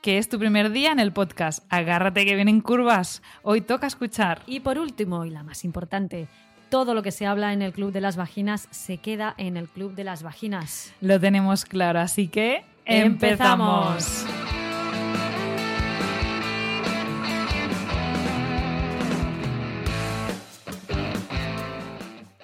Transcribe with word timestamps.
que 0.00 0.18
es 0.18 0.28
tu 0.28 0.38
primer 0.38 0.70
día 0.70 0.92
en 0.92 1.00
el 1.00 1.12
podcast. 1.12 1.64
Agárrate 1.68 2.24
que 2.24 2.34
vienen 2.34 2.60
curvas. 2.60 3.22
Hoy 3.42 3.60
toca 3.60 3.86
escuchar. 3.86 4.42
Y 4.46 4.60
por 4.60 4.78
último, 4.78 5.24
y 5.24 5.30
la 5.30 5.42
más 5.42 5.64
importante, 5.64 6.28
todo 6.68 6.94
lo 6.94 7.02
que 7.02 7.12
se 7.12 7.26
habla 7.26 7.52
en 7.52 7.62
el 7.62 7.72
Club 7.72 7.92
de 7.92 8.00
las 8.00 8.16
Vaginas 8.16 8.68
se 8.70 8.98
queda 8.98 9.34
en 9.38 9.56
el 9.56 9.68
Club 9.68 9.94
de 9.94 10.04
las 10.04 10.22
Vaginas. 10.22 10.92
Lo 11.00 11.20
tenemos 11.20 11.64
claro, 11.64 12.00
así 12.00 12.28
que 12.28 12.64
empezamos. 12.84 14.26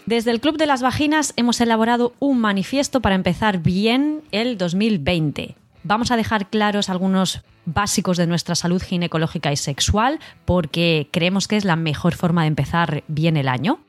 Desde 0.07 0.31
el 0.31 0.41
Club 0.41 0.59
de 0.59 0.67
las 0.67 0.83
Vaginas 0.83 1.33
hemos 1.37 1.61
elaborado 1.61 2.13
un 2.19 2.39
manifiesto 2.39 3.01
para 3.01 3.15
empezar 3.15 3.59
bien 3.63 4.23
el 4.31 4.59
2020. 4.59 5.57
Vamos 5.85 6.11
a 6.11 6.17
dejar 6.17 6.49
claros 6.49 6.89
algunos 6.89 7.43
básicos 7.65 8.17
de 8.17 8.27
nuestra 8.27 8.55
salud 8.55 8.83
ginecológica 8.83 9.53
y 9.53 9.57
sexual 9.57 10.21
porque 10.45 11.09
creemos 11.11 11.49
que 11.49 11.57
es 11.57 11.65
la 11.65 11.77
mejor 11.77 12.15
forma 12.15 12.43
de 12.43 12.49
empezar 12.49 13.05
bien 13.09 13.37
el 13.37 13.49
año. 13.49 13.81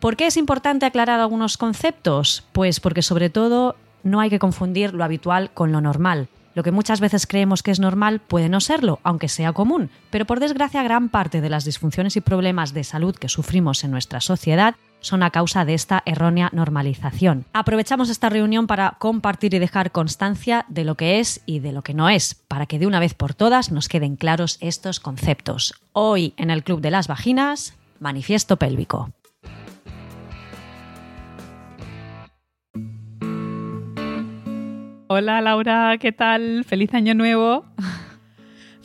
¿Por 0.00 0.16
qué 0.16 0.26
es 0.26 0.36
importante 0.36 0.86
aclarar 0.86 1.20
algunos 1.20 1.56
conceptos? 1.56 2.44
Pues 2.52 2.80
porque 2.80 3.02
sobre 3.02 3.30
todo 3.30 3.76
no 4.02 4.20
hay 4.20 4.30
que 4.30 4.38
confundir 4.38 4.94
lo 4.94 5.04
habitual 5.04 5.50
con 5.52 5.72
lo 5.72 5.80
normal. 5.80 6.28
Lo 6.54 6.62
que 6.62 6.72
muchas 6.72 7.00
veces 7.00 7.26
creemos 7.26 7.62
que 7.62 7.70
es 7.70 7.80
normal 7.80 8.20
puede 8.20 8.48
no 8.48 8.60
serlo, 8.60 8.98
aunque 9.02 9.28
sea 9.28 9.52
común, 9.52 9.90
pero 10.10 10.26
por 10.26 10.40
desgracia 10.40 10.82
gran 10.82 11.08
parte 11.08 11.40
de 11.40 11.50
las 11.50 11.64
disfunciones 11.64 12.16
y 12.16 12.20
problemas 12.20 12.74
de 12.74 12.82
salud 12.82 13.14
que 13.14 13.28
sufrimos 13.28 13.84
en 13.84 13.92
nuestra 13.92 14.20
sociedad 14.20 14.74
son 15.00 15.22
a 15.22 15.30
causa 15.30 15.64
de 15.64 15.74
esta 15.74 16.02
errónea 16.06 16.50
normalización. 16.52 17.44
Aprovechamos 17.52 18.10
esta 18.10 18.28
reunión 18.28 18.66
para 18.66 18.96
compartir 18.98 19.54
y 19.54 19.58
dejar 19.58 19.92
constancia 19.92 20.64
de 20.68 20.84
lo 20.84 20.94
que 20.94 21.20
es 21.20 21.42
y 21.46 21.60
de 21.60 21.72
lo 21.72 21.82
que 21.82 21.94
no 21.94 22.08
es, 22.08 22.34
para 22.48 22.66
que 22.66 22.78
de 22.78 22.86
una 22.86 23.00
vez 23.00 23.14
por 23.14 23.34
todas 23.34 23.72
nos 23.72 23.88
queden 23.88 24.16
claros 24.16 24.58
estos 24.60 25.00
conceptos. 25.00 25.74
Hoy 25.92 26.34
en 26.36 26.50
el 26.50 26.62
Club 26.62 26.80
de 26.80 26.90
las 26.90 27.08
Vaginas, 27.08 27.74
Manifiesto 27.98 28.56
Pélvico. 28.56 29.10
Hola 35.12 35.40
Laura, 35.40 35.96
¿qué 35.98 36.12
tal? 36.12 36.64
Feliz 36.64 36.94
año 36.94 37.14
nuevo. 37.14 37.64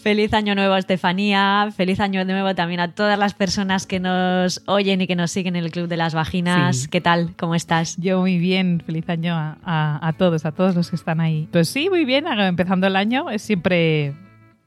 Feliz 0.06 0.36
año 0.36 0.54
nuevo, 0.54 0.76
Estefanía. 0.76 1.68
Feliz 1.76 2.00
año 2.00 2.24
nuevo 2.26 2.54
también 2.54 2.80
a 2.80 2.92
todas 2.92 3.18
las 3.18 3.34
personas 3.34 3.88
que 3.88 4.00
nos 4.00 4.62
oyen 4.68 5.02
y 5.02 5.08
que 5.08 5.16
nos 5.16 5.32
siguen 5.32 5.56
en 5.56 5.64
el 5.64 5.72
Club 5.72 5.88
de 5.88 5.98
las 5.98 6.14
Vaginas. 6.14 6.78
Sí. 6.82 6.88
¿Qué 6.90 7.02
tal? 7.02 7.32
¿Cómo 7.36 7.56
estás? 7.56 7.98
Yo 7.98 8.20
muy 8.20 8.38
bien, 8.38 8.84
feliz 8.86 9.10
año 9.10 9.34
a, 9.34 9.58
a- 9.66 10.08
a 10.08 10.14
todos, 10.14 10.46
a 10.46 10.52
todos 10.52 10.76
los 10.76 10.92
que 10.92 10.96
están 10.96 11.22
ahí. 11.22 11.48
Pues 11.52 11.70
sí, 11.70 11.90
muy 11.90 12.06
bien, 12.06 12.28
empezando 12.28 12.86
el 12.86 12.96
año 12.98 13.32
es 13.32 13.42
siempre 13.42 14.14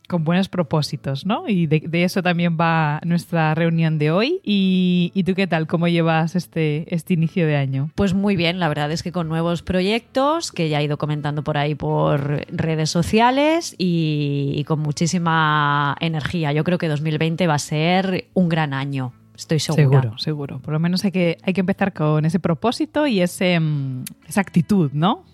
con 0.08 0.24
buenos 0.24 0.48
propósitos, 0.48 1.26
¿no? 1.26 1.48
Y 1.48 1.66
de, 1.66 1.84
de 1.86 2.02
eso 2.02 2.22
también 2.22 2.56
va 2.58 3.00
nuestra 3.04 3.54
reunión 3.54 3.98
de 3.98 4.10
hoy. 4.10 4.40
Y, 4.42 5.12
¿y 5.14 5.22
tú 5.24 5.34
qué 5.34 5.46
tal? 5.46 5.66
¿Cómo 5.66 5.86
llevas 5.86 6.34
este, 6.34 6.92
este 6.94 7.14
inicio 7.14 7.46
de 7.46 7.56
año? 7.56 7.90
Pues 7.94 8.14
muy 8.14 8.34
bien, 8.34 8.58
la 8.58 8.68
verdad 8.68 8.90
es 8.90 9.02
que 9.02 9.12
con 9.12 9.28
nuevos 9.28 9.62
proyectos 9.62 10.50
que 10.50 10.70
ya 10.70 10.80
he 10.80 10.84
ido 10.84 10.96
comentando 10.96 11.44
por 11.44 11.58
ahí 11.58 11.74
por 11.74 12.46
redes 12.50 12.90
sociales 12.90 13.74
y, 13.76 14.54
y 14.56 14.64
con 14.64 14.80
muchísima 14.80 15.94
energía. 16.00 16.52
Yo 16.52 16.64
creo 16.64 16.78
que 16.78 16.88
2020 16.88 17.46
va 17.46 17.54
a 17.54 17.58
ser 17.58 18.28
un 18.32 18.48
gran 18.48 18.72
año. 18.72 19.12
Estoy 19.36 19.60
segura. 19.60 20.00
Seguro, 20.00 20.18
seguro. 20.18 20.58
Por 20.58 20.72
lo 20.72 20.80
menos 20.80 21.04
hay 21.04 21.12
que, 21.12 21.38
hay 21.42 21.52
que 21.52 21.60
empezar 21.60 21.92
con 21.92 22.24
ese 22.24 22.40
propósito 22.40 23.06
y 23.06 23.20
ese, 23.20 23.60
mm, 23.60 24.04
esa 24.26 24.40
actitud, 24.40 24.90
¿no? 24.92 25.24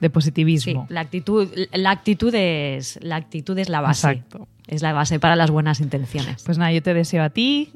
De 0.00 0.08
Sí, 0.08 0.12
positivismo. 0.12 0.86
la 0.90 1.00
actitud, 1.00 1.48
la 1.72 1.90
actitud 1.90 2.34
es 2.34 2.98
la 3.02 3.16
actitud 3.16 3.56
es 3.58 3.68
la 3.68 3.80
base. 3.80 4.10
Exacto. 4.10 4.48
Es 4.66 4.82
la 4.82 4.92
base 4.92 5.20
para 5.20 5.36
las 5.36 5.50
buenas 5.50 5.80
intenciones. 5.80 6.42
Pues 6.44 6.58
nada, 6.58 6.72
yo 6.72 6.82
te 6.82 6.94
deseo 6.94 7.22
a 7.22 7.30
ti 7.30 7.72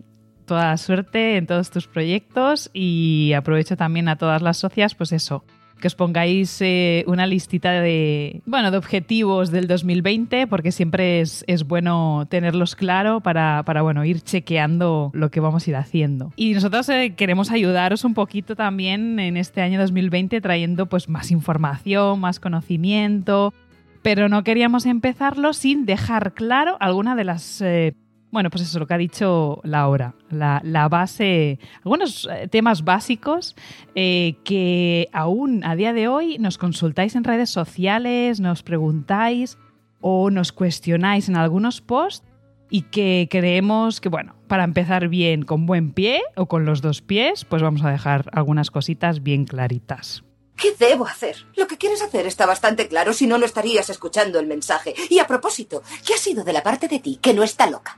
toda 0.46 0.70
la 0.70 0.76
suerte 0.78 1.36
en 1.36 1.46
todos 1.46 1.70
tus 1.70 1.86
proyectos 1.86 2.70
y 2.72 3.32
aprovecho 3.34 3.76
también 3.76 4.08
a 4.08 4.16
todas 4.16 4.40
las 4.42 4.56
socias, 4.56 4.94
pues 4.94 5.12
eso, 5.12 5.44
que 5.78 5.86
os 5.86 5.94
pongáis 5.94 6.58
eh, 6.60 7.04
una 7.06 7.26
listita 7.26 7.72
de, 7.72 8.42
bueno, 8.46 8.70
de 8.70 8.76
objetivos 8.76 9.50
del 9.50 9.66
2020, 9.66 10.46
porque 10.46 10.72
siempre 10.72 11.20
es, 11.20 11.44
es 11.46 11.64
bueno 11.64 12.26
tenerlos 12.28 12.76
claro 12.76 13.20
para, 13.20 13.62
para, 13.64 13.82
bueno, 13.82 14.04
ir 14.04 14.20
chequeando 14.20 15.10
lo 15.14 15.30
que 15.30 15.40
vamos 15.40 15.66
a 15.66 15.70
ir 15.70 15.76
haciendo. 15.76 16.32
Y 16.36 16.54
nosotros 16.54 16.88
eh, 16.88 17.14
queremos 17.16 17.50
ayudaros 17.50 18.04
un 18.04 18.14
poquito 18.14 18.56
también 18.56 19.18
en 19.18 19.36
este 19.36 19.62
año 19.62 19.80
2020 19.80 20.40
trayendo 20.40 20.86
pues 20.86 21.08
más 21.08 21.30
información, 21.30 22.20
más 22.20 22.40
conocimiento, 22.40 23.54
pero 24.02 24.28
no 24.28 24.44
queríamos 24.44 24.86
empezarlo 24.86 25.52
sin 25.52 25.86
dejar 25.86 26.32
claro 26.34 26.76
alguna 26.80 27.16
de 27.16 27.24
las 27.24 27.60
eh, 27.60 27.94
bueno, 28.30 28.50
pues 28.50 28.62
eso, 28.62 28.78
lo 28.78 28.86
que 28.86 28.94
ha 28.94 28.98
dicho 28.98 29.60
Laura, 29.64 30.14
la, 30.30 30.88
base, 30.88 31.58
algunos 31.78 32.28
eh, 32.30 32.48
temas 32.48 32.84
básicos 32.84 33.56
eh, 33.94 34.36
que 34.44 35.08
aún 35.12 35.64
a 35.64 35.74
día 35.76 35.92
de 35.92 36.08
hoy 36.08 36.38
nos 36.38 36.58
consultáis 36.58 37.16
en 37.16 37.24
redes 37.24 37.50
sociales, 37.50 38.40
nos 38.40 38.62
preguntáis 38.62 39.56
o 40.00 40.30
nos 40.30 40.52
cuestionáis 40.52 41.28
en 41.28 41.36
algunos 41.36 41.80
posts 41.80 42.26
y 42.70 42.82
que 42.82 43.28
creemos 43.30 44.00
que, 44.00 44.10
bueno, 44.10 44.34
para 44.46 44.64
empezar 44.64 45.08
bien 45.08 45.42
con 45.42 45.64
buen 45.64 45.92
pie 45.92 46.22
o 46.36 46.46
con 46.46 46.66
los 46.66 46.82
dos 46.82 47.00
pies, 47.00 47.46
pues 47.46 47.62
vamos 47.62 47.82
a 47.82 47.90
dejar 47.90 48.28
algunas 48.32 48.70
cositas 48.70 49.22
bien 49.22 49.46
claritas. 49.46 50.22
¿Qué 50.56 50.74
debo 50.78 51.06
hacer? 51.06 51.46
Lo 51.56 51.66
que 51.66 51.78
quieres 51.78 52.02
hacer 52.02 52.26
está 52.26 52.44
bastante 52.44 52.88
claro, 52.88 53.12
si 53.12 53.26
no, 53.26 53.38
no 53.38 53.46
estarías 53.46 53.88
escuchando 53.90 54.40
el 54.40 54.48
mensaje. 54.48 54.92
Y 55.08 55.20
a 55.20 55.26
propósito, 55.26 55.82
¿qué 56.04 56.14
ha 56.14 56.18
sido 56.18 56.44
de 56.44 56.52
la 56.52 56.64
parte 56.64 56.88
de 56.88 56.98
ti 56.98 57.18
que 57.22 57.32
no 57.32 57.44
está 57.44 57.70
loca? 57.70 57.96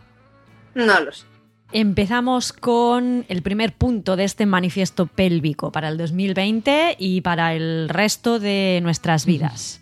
No 0.74 1.00
lo 1.00 1.12
sé. 1.12 1.24
Empezamos 1.72 2.52
con 2.52 3.24
el 3.28 3.42
primer 3.42 3.72
punto 3.72 4.16
de 4.16 4.24
este 4.24 4.44
manifiesto 4.44 5.06
pélvico 5.06 5.70
para 5.70 5.88
el 5.88 5.98
2020 5.98 6.96
y 6.98 7.20
para 7.20 7.54
el 7.54 7.88
resto 7.88 8.40
de 8.40 8.80
nuestras 8.82 9.24
vidas. 9.24 9.80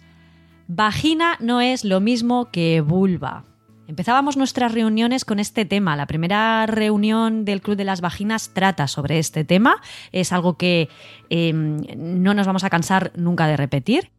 Vagina 0.66 1.38
no 1.40 1.62
es 1.62 1.84
lo 1.84 2.00
mismo 2.00 2.50
que 2.50 2.82
vulva. 2.82 3.44
Empezábamos 3.86 4.36
nuestras 4.36 4.74
reuniones 4.74 5.24
con 5.24 5.38
este 5.38 5.64
tema. 5.64 5.96
La 5.96 6.06
primera 6.06 6.66
reunión 6.66 7.46
del 7.46 7.62
Club 7.62 7.78
de 7.78 7.84
las 7.84 8.02
Vaginas 8.02 8.50
trata 8.52 8.86
sobre 8.86 9.18
este 9.18 9.44
tema. 9.44 9.80
Es 10.12 10.30
algo 10.30 10.58
que 10.58 10.90
eh, 11.30 11.54
no 11.54 12.34
nos 12.34 12.46
vamos 12.46 12.64
a 12.64 12.70
cansar 12.70 13.12
nunca 13.16 13.46
de 13.46 13.56
repetir. 13.56 14.10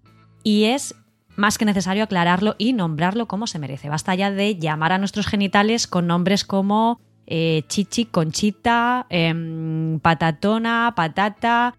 Y 0.41 0.63
es 0.63 0.95
más 1.39 1.57
que 1.57 1.65
necesario 1.65 2.03
aclararlo 2.03 2.55
y 2.57 2.73
nombrarlo 2.73 3.27
como 3.27 3.47
se 3.47 3.59
merece. 3.59 3.89
Basta 3.89 4.13
ya 4.13 4.29
de 4.29 4.57
llamar 4.57 4.91
a 4.91 4.97
nuestros 4.97 5.25
genitales 5.25 5.87
con 5.87 6.05
nombres 6.05 6.43
como 6.43 6.99
eh, 7.25 7.63
chichi, 7.67 8.05
conchita, 8.05 9.05
em, 9.09 9.99
patatona, 9.99 10.93
patata. 10.95 11.73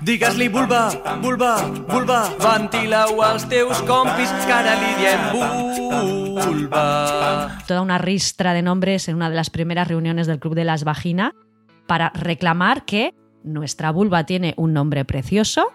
Digues-li 0.00 0.48
vulva, 0.48 0.88
vulva, 1.20 1.56
vulva, 1.86 2.22
ventila-ho 2.40 3.22
als 3.22 3.44
teus 3.50 3.82
compis, 3.84 4.32
que 4.46 4.54
ara 4.56 4.78
li 4.80 4.94
diem 4.96 5.20
vulva. 6.40 7.60
Toda 7.68 7.82
una 7.82 7.98
ristra 7.98 8.54
de 8.54 8.62
nombres 8.62 9.08
en 9.08 9.16
una 9.16 9.28
de 9.28 9.36
las 9.36 9.50
primeras 9.50 9.88
reuniones 9.88 10.26
del 10.26 10.40
Club 10.40 10.54
de 10.54 10.64
las 10.64 10.84
Vagina 10.84 11.34
para 11.86 12.12
reclamar 12.14 12.86
que 12.86 13.12
nuestra 13.52 13.90
vulva 13.90 14.24
tiene 14.24 14.54
un 14.56 14.72
nombre 14.72 15.04
precioso, 15.04 15.72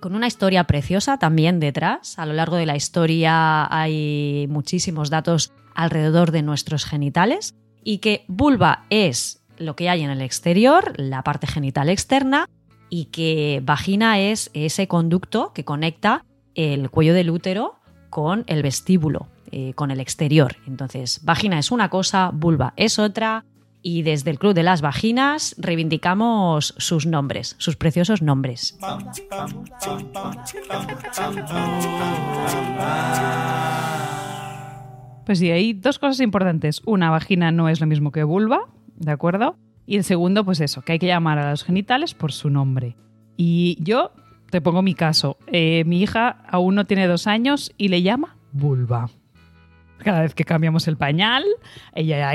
con 0.00 0.14
una 0.14 0.26
historia 0.26 0.64
preciosa 0.64 1.18
también 1.18 1.60
detrás. 1.60 2.18
A 2.18 2.26
lo 2.26 2.32
largo 2.32 2.56
de 2.56 2.66
la 2.66 2.76
historia 2.76 3.66
hay 3.74 4.46
muchísimos 4.48 5.10
datos 5.10 5.52
alrededor 5.74 6.30
de 6.30 6.42
nuestros 6.42 6.84
genitales 6.84 7.54
y 7.82 7.98
que 7.98 8.24
vulva 8.28 8.84
es 8.90 9.42
lo 9.58 9.74
que 9.76 9.88
hay 9.88 10.02
en 10.02 10.10
el 10.10 10.20
exterior, 10.20 10.92
la 10.96 11.22
parte 11.22 11.46
genital 11.46 11.88
externa, 11.88 12.46
y 12.90 13.06
que 13.06 13.60
vagina 13.62 14.18
es 14.18 14.50
ese 14.54 14.88
conducto 14.88 15.52
que 15.52 15.64
conecta 15.64 16.24
el 16.54 16.90
cuello 16.90 17.14
del 17.14 17.30
útero 17.30 17.78
con 18.10 18.44
el 18.46 18.62
vestíbulo, 18.62 19.28
eh, 19.50 19.74
con 19.74 19.90
el 19.90 20.00
exterior. 20.00 20.56
Entonces, 20.66 21.20
vagina 21.24 21.58
es 21.58 21.70
una 21.70 21.90
cosa, 21.90 22.30
vulva 22.32 22.72
es 22.76 22.98
otra, 22.98 23.44
y 23.82 24.02
desde 24.02 24.30
el 24.30 24.38
Club 24.38 24.54
de 24.54 24.62
las 24.62 24.80
Vaginas 24.80 25.54
reivindicamos 25.58 26.74
sus 26.78 27.06
nombres, 27.06 27.56
sus 27.58 27.76
preciosos 27.76 28.22
nombres. 28.22 28.78
Pues 35.24 35.38
sí, 35.38 35.50
hay 35.50 35.74
dos 35.74 35.98
cosas 35.98 36.20
importantes. 36.20 36.80
Una, 36.86 37.10
vagina 37.10 37.52
no 37.52 37.68
es 37.68 37.80
lo 37.80 37.86
mismo 37.86 38.12
que 38.12 38.24
vulva, 38.24 38.60
¿de 38.96 39.12
acuerdo? 39.12 39.56
Y 39.86 39.96
el 39.96 40.04
segundo, 40.04 40.44
pues 40.44 40.60
eso, 40.60 40.82
que 40.82 40.92
hay 40.92 40.98
que 40.98 41.06
llamar 41.06 41.38
a 41.38 41.50
los 41.50 41.64
genitales 41.64 42.14
por 42.14 42.32
su 42.32 42.50
nombre. 42.50 42.96
Y 43.36 43.78
yo 43.80 44.12
te 44.50 44.60
pongo 44.60 44.82
mi 44.82 44.94
caso. 44.94 45.36
Eh, 45.46 45.84
mi 45.84 46.02
hija 46.02 46.42
aún 46.48 46.74
no 46.74 46.86
tiene 46.86 47.06
dos 47.06 47.26
años 47.26 47.72
y 47.76 47.88
le 47.88 48.02
llama 48.02 48.36
vulva. 48.52 49.10
Cada 50.02 50.22
vez 50.22 50.34
que 50.34 50.44
cambiamos 50.44 50.86
el 50.88 50.96
pañal, 50.96 51.44
ella 51.94 52.30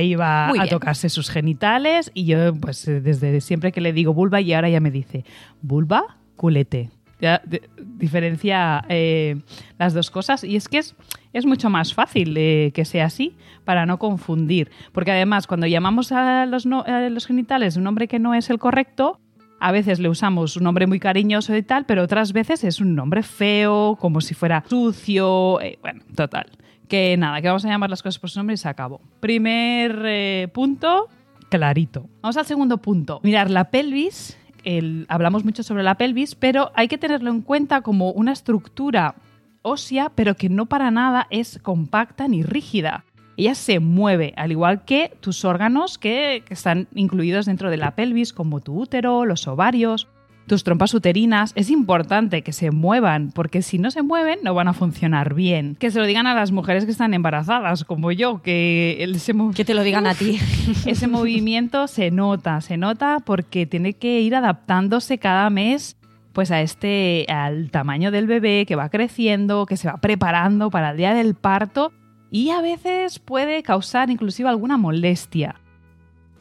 Muy 0.50 0.60
a 0.60 0.68
tocarse 0.68 1.10
sus 1.10 1.30
genitales 1.30 2.12
y 2.14 2.26
yo, 2.26 2.54
pues 2.56 2.86
desde 2.86 3.40
siempre 3.42 3.72
que 3.72 3.82
le 3.82 3.94
digo 3.94 4.14
vulva 4.14 4.42
y 4.42 4.54
ahora 4.54 4.70
ya 4.70 4.80
me 4.80 4.92
dice 4.92 5.24
vulva, 5.62 6.18
culete. 6.36 6.90
Ya 7.22 7.42
de- 7.46 7.62
diferencia 8.08 8.84
eh, 8.90 9.38
las 9.80 9.94
dos 9.94 10.12
cosas 10.12 10.44
y 10.44 10.58
es 10.58 10.68
que 10.68 10.80
es, 10.80 10.96
es 11.32 11.46
mucho 11.46 11.70
más 11.70 11.94
fácil 11.94 12.36
eh, 12.38 12.72
que 12.74 12.84
sea 12.84 13.06
así 13.06 13.36
para 13.64 13.86
no 13.86 13.98
confundir. 13.98 14.70
Porque 14.92 15.12
además, 15.12 15.48
cuando 15.48 15.66
llamamos 15.68 16.12
a 16.12 16.46
los, 16.46 16.66
no- 16.66 16.84
a 16.86 17.08
los 17.10 17.26
genitales 17.26 17.78
un 17.78 17.84
nombre 17.86 18.10
que 18.10 18.20
no 18.20 18.34
es 18.34 18.50
el 18.50 18.60
correcto, 18.60 19.20
a 19.62 19.72
veces 19.72 20.00
le 20.00 20.10
usamos 20.10 20.58
un 20.58 20.64
nombre 20.66 20.86
muy 20.86 21.00
cariñoso 21.00 21.56
y 21.56 21.64
tal, 21.64 21.86
pero 21.86 22.04
otras 22.04 22.34
veces 22.34 22.66
es 22.66 22.82
un 22.82 22.94
nombre 22.96 23.24
feo, 23.24 23.98
como 24.02 24.20
si 24.20 24.34
fuera 24.34 24.62
sucio. 24.68 25.62
eh, 25.62 25.80
bueno, 25.82 26.02
total. 26.16 26.48
Que 26.94 27.18
nada, 27.18 27.42
que 27.42 27.48
vamos 27.48 27.66
a 27.66 27.70
llamar 27.70 27.90
las 27.90 28.04
cosas 28.04 28.20
por 28.20 28.30
su 28.30 28.38
nombre 28.38 28.54
y 28.54 28.58
se 28.58 28.70
acabó. 28.70 29.02
Primer 29.20 30.00
eh, 30.06 30.48
punto, 30.54 31.10
clarito. 31.50 32.08
Vamos 32.22 32.38
al 32.38 32.46
segundo 32.46 32.78
punto. 32.78 33.20
Mirar 33.24 33.50
la 33.50 33.72
pelvis. 33.72 34.38
el- 34.64 35.08
hablamos 35.10 35.44
mucho 35.44 35.64
sobre 35.64 35.82
la 35.82 35.96
pelvis, 35.96 36.36
pero 36.36 36.72
hay 36.76 36.88
que 36.88 37.00
tenerlo 37.00 37.32
en 37.32 37.42
cuenta 37.42 37.82
como 37.82 38.12
una 38.12 38.32
estructura 38.32 39.16
ósea, 39.64 40.12
pero 40.14 40.36
que 40.36 40.50
no 40.50 40.68
para 40.68 40.92
nada 40.92 41.26
es 41.32 41.58
compacta 41.64 42.28
ni 42.28 42.44
rígida. 42.44 43.06
Ella 43.38 43.56
se 43.56 43.80
mueve, 43.80 44.36
al 44.38 44.52
igual 44.52 44.86
que 44.86 45.18
tus 45.20 45.46
órganos 45.46 45.98
que, 45.98 46.44
que 46.46 46.54
están 46.54 46.88
incluidos 46.94 47.48
dentro 47.48 47.72
de 47.72 47.78
la 47.78 47.96
pelvis, 47.96 48.34
como 48.34 48.60
tu 48.62 48.80
útero, 48.80 49.26
los 49.26 49.48
ovarios, 49.48 50.08
tus 50.48 50.64
trompas 50.64 50.94
uterinas. 50.94 51.52
Es 51.56 51.70
importante 51.70 52.42
que 52.42 52.54
se 52.54 52.72
muevan, 52.72 53.32
porque 53.34 53.62
si 53.62 53.78
no 53.78 53.92
se 53.92 54.02
mueven 54.02 54.40
no 54.44 54.54
van 54.54 54.68
a 54.68 54.74
funcionar 54.74 55.34
bien. 55.34 55.76
Que 55.76 55.92
se 55.92 56.00
lo 56.00 56.06
digan 56.06 56.28
a 56.28 56.34
las 56.34 56.52
mujeres 56.52 56.86
que 56.86 56.92
están 56.92 57.14
embarazadas, 57.14 57.84
como 57.84 58.12
yo, 58.12 58.42
que 58.42 58.98
ese 59.00 59.34
Que 59.56 59.66
te 59.66 59.74
lo 59.74 59.84
digan 59.84 60.08
a 60.08 60.16
ti. 60.16 60.40
ese 60.86 61.08
movimiento 61.08 61.88
se 61.88 62.12
nota, 62.12 62.62
se 62.62 62.78
nota 62.78 63.20
porque 63.24 63.66
tiene 63.66 63.94
que 63.94 64.22
ir 64.22 64.36
adaptándose 64.36 65.18
cada 65.18 65.50
mes 65.50 65.98
pues 66.34 66.50
a 66.50 66.62
este 66.62 67.28
al 67.30 67.70
tamaño 67.70 68.10
del 68.10 68.26
bebé 68.26 68.66
que 68.68 68.76
va 68.76 68.90
creciendo, 68.90 69.68
que 69.68 69.78
se 69.78 69.88
va 69.88 69.98
preparando 69.98 70.72
para 70.72 70.92
el 70.92 70.98
día 70.98 71.14
del 71.14 71.36
parto 71.36 71.92
y 72.32 72.50
a 72.50 72.62
veces 72.62 73.20
puede 73.20 73.62
causar 73.62 74.10
inclusive 74.10 74.50
alguna 74.50 74.76
molestia. 74.76 75.56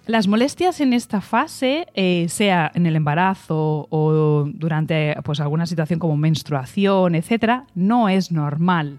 Las 0.06 0.26
molestias 0.26 0.80
en 0.80 0.92
esta 0.92 1.20
fase, 1.20 1.86
eh, 1.94 2.26
sea 2.28 2.72
en 2.74 2.86
el 2.86 2.96
embarazo 2.96 3.86
o 3.90 4.44
durante 4.52 5.14
pues, 5.24 5.38
alguna 5.40 5.66
situación 5.66 6.00
como 6.00 6.16
menstruación, 6.16 7.14
etcétera, 7.14 7.66
no 7.74 8.08
es 8.08 8.32
normal. 8.32 8.98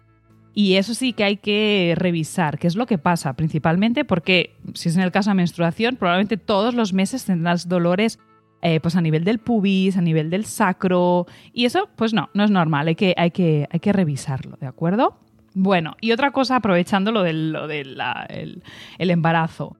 Y 0.56 0.76
eso 0.76 0.94
sí 0.94 1.14
que 1.14 1.24
hay 1.26 1.38
que 1.38 1.94
revisar 1.98 2.58
qué 2.58 2.68
es 2.68 2.76
lo 2.76 2.86
que 2.86 2.98
pasa, 2.98 3.34
principalmente 3.34 4.06
porque 4.06 4.56
si 4.76 4.90
es 4.90 4.96
en 4.96 5.02
el 5.02 5.12
caso 5.12 5.32
de 5.32 5.36
menstruación, 5.36 5.98
probablemente 5.98 6.38
todos 6.38 6.74
los 6.74 6.94
meses 6.94 7.26
tendrás 7.26 7.68
dolores 7.68 8.20
eh, 8.62 8.80
pues 8.80 8.96
a 8.96 9.02
nivel 9.02 9.26
del 9.26 9.40
pubis, 9.40 9.98
a 9.98 10.02
nivel 10.02 10.30
del 10.30 10.46
sacro, 10.46 11.26
y 11.52 11.66
eso 11.66 11.90
pues 11.98 12.14
no, 12.14 12.30
no 12.34 12.46
es 12.46 12.52
normal, 12.52 12.88
hay 12.88 12.96
que, 12.96 13.14
hay 13.18 13.32
que, 13.32 13.68
hay 13.70 13.80
que 13.82 13.92
revisarlo, 13.92 14.56
¿de 14.62 14.68
acuerdo? 14.68 15.18
Bueno, 15.54 15.96
y 16.00 16.14
otra 16.14 16.32
cosa, 16.32 16.56
aprovechando 16.56 17.12
lo 17.12 17.24
del 17.24 17.52
lo 17.52 17.68
el- 17.68 18.64
el 19.00 19.10
embarazo. 19.12 19.76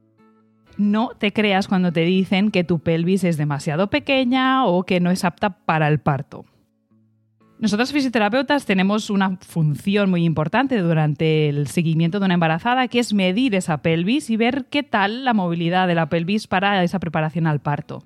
No 0.78 1.12
te 1.18 1.32
creas 1.32 1.68
cuando 1.68 1.92
te 1.92 2.02
dicen 2.02 2.52
que 2.52 2.64
tu 2.64 2.80
pelvis 2.80 3.24
es 3.24 3.38
demasiado 3.38 3.90
pequeña 3.90 4.66
o 4.66 4.84
que 4.84 5.00
no 5.00 5.12
es 5.12 5.24
apta 5.24 5.52
para 5.52 5.88
el 5.88 6.00
parto. 6.00 6.46
Nosotros 7.64 7.94
fisioterapeutas 7.94 8.66
tenemos 8.66 9.10
una 9.10 9.38
función 9.38 10.10
muy 10.10 10.26
importante 10.26 10.80
durante 10.80 11.48
el 11.48 11.68
seguimiento 11.68 12.20
de 12.20 12.26
una 12.26 12.34
embarazada, 12.34 12.90
que 12.90 13.00
es 13.00 13.14
medir 13.14 13.56
esa 13.56 13.78
pelvis 13.78 14.30
y 14.30 14.36
ver 14.36 14.66
qué 14.70 14.84
tal 14.84 15.24
la 15.24 15.34
movilidad 15.34 15.88
de 15.88 15.96
la 15.96 16.10
pelvis 16.10 16.48
para 16.48 16.84
esa 16.84 17.00
preparación 17.00 17.48
al 17.48 17.62
parto. 17.62 18.04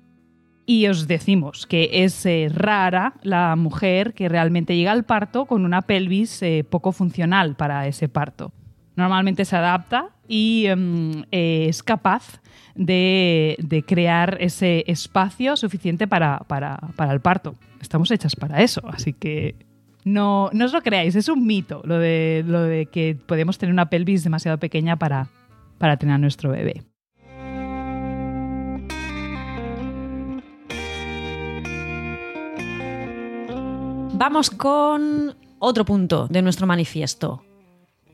Y 0.64 0.86
os 0.86 1.08
decimos 1.08 1.66
que 1.66 2.04
es 2.04 2.24
eh, 2.24 2.48
rara 2.54 3.14
la 3.22 3.56
mujer 3.56 4.14
que 4.14 4.28
realmente 4.28 4.76
llega 4.76 4.92
al 4.92 5.04
parto 5.04 5.46
con 5.46 5.64
una 5.64 5.82
pelvis 5.82 6.40
eh, 6.42 6.62
poco 6.62 6.92
funcional 6.92 7.56
para 7.56 7.86
ese 7.88 8.08
parto. 8.08 8.52
Normalmente 8.94 9.44
se 9.44 9.56
adapta 9.56 10.10
y 10.28 10.66
em, 10.66 11.24
eh, 11.32 11.66
es 11.68 11.82
capaz 11.82 12.40
de, 12.78 13.56
de 13.58 13.82
crear 13.82 14.38
ese 14.40 14.84
espacio 14.86 15.56
suficiente 15.56 16.06
para, 16.06 16.38
para- 16.46 16.78
para 16.96 17.12
el 17.12 17.20
parto. 17.20 17.54
Estamos 17.82 18.10
hechas 18.10 18.34
para 18.36 18.62
eso, 18.62 18.80
así 18.88 19.12
que 19.12 19.54
no, 20.04 20.48
no 20.52 20.64
os 20.64 20.72
lo 20.72 20.80
creáis, 20.80 21.14
es 21.16 21.28
un 21.28 21.44
mito 21.46 21.82
lo 21.84 21.98
de, 21.98 22.42
lo 22.46 22.62
de 22.62 22.86
que 22.86 23.14
podemos 23.26 23.58
tener 23.58 23.72
una 23.72 23.90
pelvis 23.90 24.24
demasiado 24.24 24.56
pequeña 24.58 24.96
para, 24.96 25.28
para 25.76 25.96
tener 25.98 26.14
a 26.14 26.18
nuestro 26.18 26.50
bebé. 26.50 26.82
Vamos 34.14 34.50
con 34.50 35.36
otro 35.58 35.84
punto 35.84 36.26
de 36.28 36.42
nuestro 36.42 36.66
manifiesto. 36.66 37.42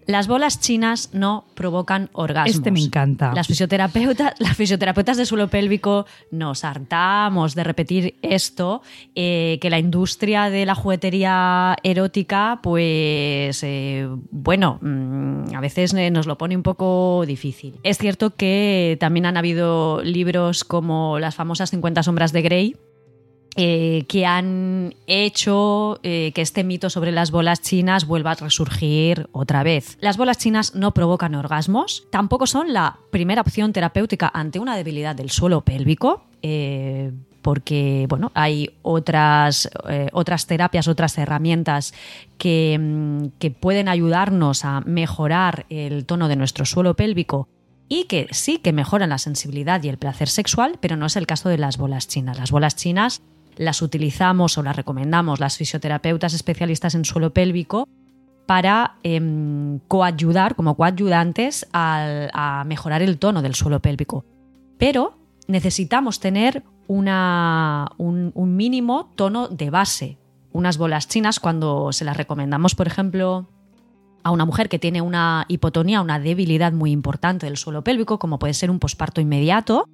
Las 0.07 0.29
bolas 0.29 0.61
chinas 0.61 1.11
no 1.13 1.45
provocan 1.55 2.11
orgasmos. 2.13 2.57
Este 2.57 2.71
me 2.71 2.81
encanta. 2.81 3.33
Las 3.35 3.47
fisioterapeutas, 3.47 4.35
las 4.39 4.57
fisioterapeutas 4.57 5.17
de 5.17 5.27
suelo 5.27 5.49
pélvico 5.49 6.07
nos 6.31 6.65
hartamos 6.65 7.55
de 7.55 7.65
repetir 7.65 8.17
esto, 8.23 8.83
eh, 9.15 9.59
que 9.61 9.71
la 9.71 9.79
industria 9.79 10.51
de 10.51 10.67
la 10.67 10.75
juguetería 10.75 11.77
erótica, 11.83 12.61
pues, 12.63 13.63
eh, 13.63 14.09
bueno, 14.31 14.79
mm, 14.83 15.55
a 15.55 15.61
veces 15.61 15.95
eh, 15.95 16.11
nos 16.11 16.27
lo 16.27 16.37
pone 16.37 16.57
un 16.57 16.63
poco 16.63 17.25
difícil. 17.27 17.79
Es 17.83 17.99
cierto 17.99 18.37
que 18.37 18.97
también 19.01 19.27
han 19.27 19.37
habido 19.37 20.03
libros 20.03 20.65
como 20.65 21.19
las 21.19 21.35
famosas 21.35 21.71
50 21.71 22.03
sombras 22.03 22.33
de 22.33 22.43
Grey, 22.43 22.77
eh, 23.57 24.05
que 24.09 24.27
han 24.27 24.95
hecho 25.07 26.01
eh, 26.03 26.33
que 26.35 26.43
este 26.43 26.65
mito 26.65 26.91
sobre 26.91 27.13
las 27.13 27.31
bolas 27.31 27.61
chinas 27.61 28.07
vuelva 28.07 28.33
a 28.33 28.35
resurgir 28.35 29.29
otra 29.31 29.63
vez. 29.63 29.97
Las 30.01 30.17
bolas 30.17 30.39
chinas 30.39 30.75
no 30.75 30.93
provocan 30.93 31.37
orgasmos, 31.37 32.05
tampoco 32.11 32.49
son 32.49 32.73
la 32.73 32.99
primera 33.11 33.43
opción 33.43 33.73
terapéutica 33.73 34.29
ante 34.35 34.59
una 34.59 34.77
debilidad 34.77 35.15
del 35.15 35.31
suelo 35.31 35.61
pélvico. 35.61 36.25
eh, 36.43 37.13
porque 37.41 38.07
bueno, 38.09 38.33
hay 38.33 38.71
otras, 38.81 39.69
otras 40.13 40.47
terapias, 40.47 40.89
otras 40.89 41.19
herramientas 41.19 41.93
que, 42.39 42.79
mm, 42.81 43.39
que 43.39 43.51
pueden 43.51 43.87
ayudarnos 43.91 44.65
a 44.65 44.81
mejorar 44.81 45.67
el 45.69 46.07
tono 46.07 46.29
de 46.29 46.37
nuestro 46.37 46.65
suelo 46.65 46.95
pélvico 46.95 47.47
y 47.87 48.05
que 48.05 48.29
sí 48.31 48.59
que 48.59 48.73
mejoran 48.73 49.11
la 49.11 49.19
sensibilidad 49.19 49.83
y 49.83 49.89
el 49.89 49.99
placer 49.99 50.29
sexual, 50.29 50.79
pero 50.81 50.97
no 50.97 51.07
es 51.07 51.17
el 51.17 51.27
caso 51.27 51.49
de 51.49 51.59
las 51.59 51.77
bolas 51.77 52.09
chinas. 52.09 52.39
Las 52.39 52.51
bolas 52.51 52.77
chinas 52.77 53.23
las 53.57 53.83
utilizamos 53.83 54.57
o 54.59 54.63
las 54.63 54.77
recomendamos 54.77 55.41
las 55.41 55.57
fisioterapeutas 55.57 56.35
especialistas 56.35 56.95
en 56.95 57.05
suelo 57.05 57.33
pélvico 57.33 57.89
para 58.47 58.97
em, 59.03 59.79
coayudar, 59.89 60.55
como 60.55 60.77
coayudantes, 60.77 61.67
a 61.73 62.63
mejorar 62.67 63.01
el 63.03 63.19
tono 63.19 63.41
del 63.43 63.55
suelo 63.55 63.81
pélvico. 63.81 64.25
Pero 64.79 65.17
necesitamos 65.49 66.21
tener 66.21 66.63
una- 66.87 67.89
un, 67.97 68.33
un 68.35 68.57
mínimo 68.57 69.11
tono 69.17 69.49
de 69.49 69.71
base. 69.71 70.19
Unas 70.53 70.77
bolas 70.79 71.09
chinas, 71.09 71.41
cuando 71.41 71.93
se 71.93 72.05
las 72.05 72.17
recomendamos, 72.17 72.75
por 72.75 72.87
ejemplo, 72.87 73.49
a 74.23 74.31
una 74.31 74.45
mujer 74.45 74.69
que 74.69 74.79
tiene 74.79 75.01
una 75.03 75.45
hipotonía, 75.49 76.01
una 76.01 76.19
debilidad 76.19 76.73
muy 76.73 76.91
importante 76.93 77.47
del 77.47 77.57
suelo 77.57 77.83
pélvico, 77.83 78.19
como 78.19 78.39
puede 78.39 78.55
ser 78.55 78.71
un 78.71 78.79
posparto 78.79 79.21
inmediato, 79.21 79.89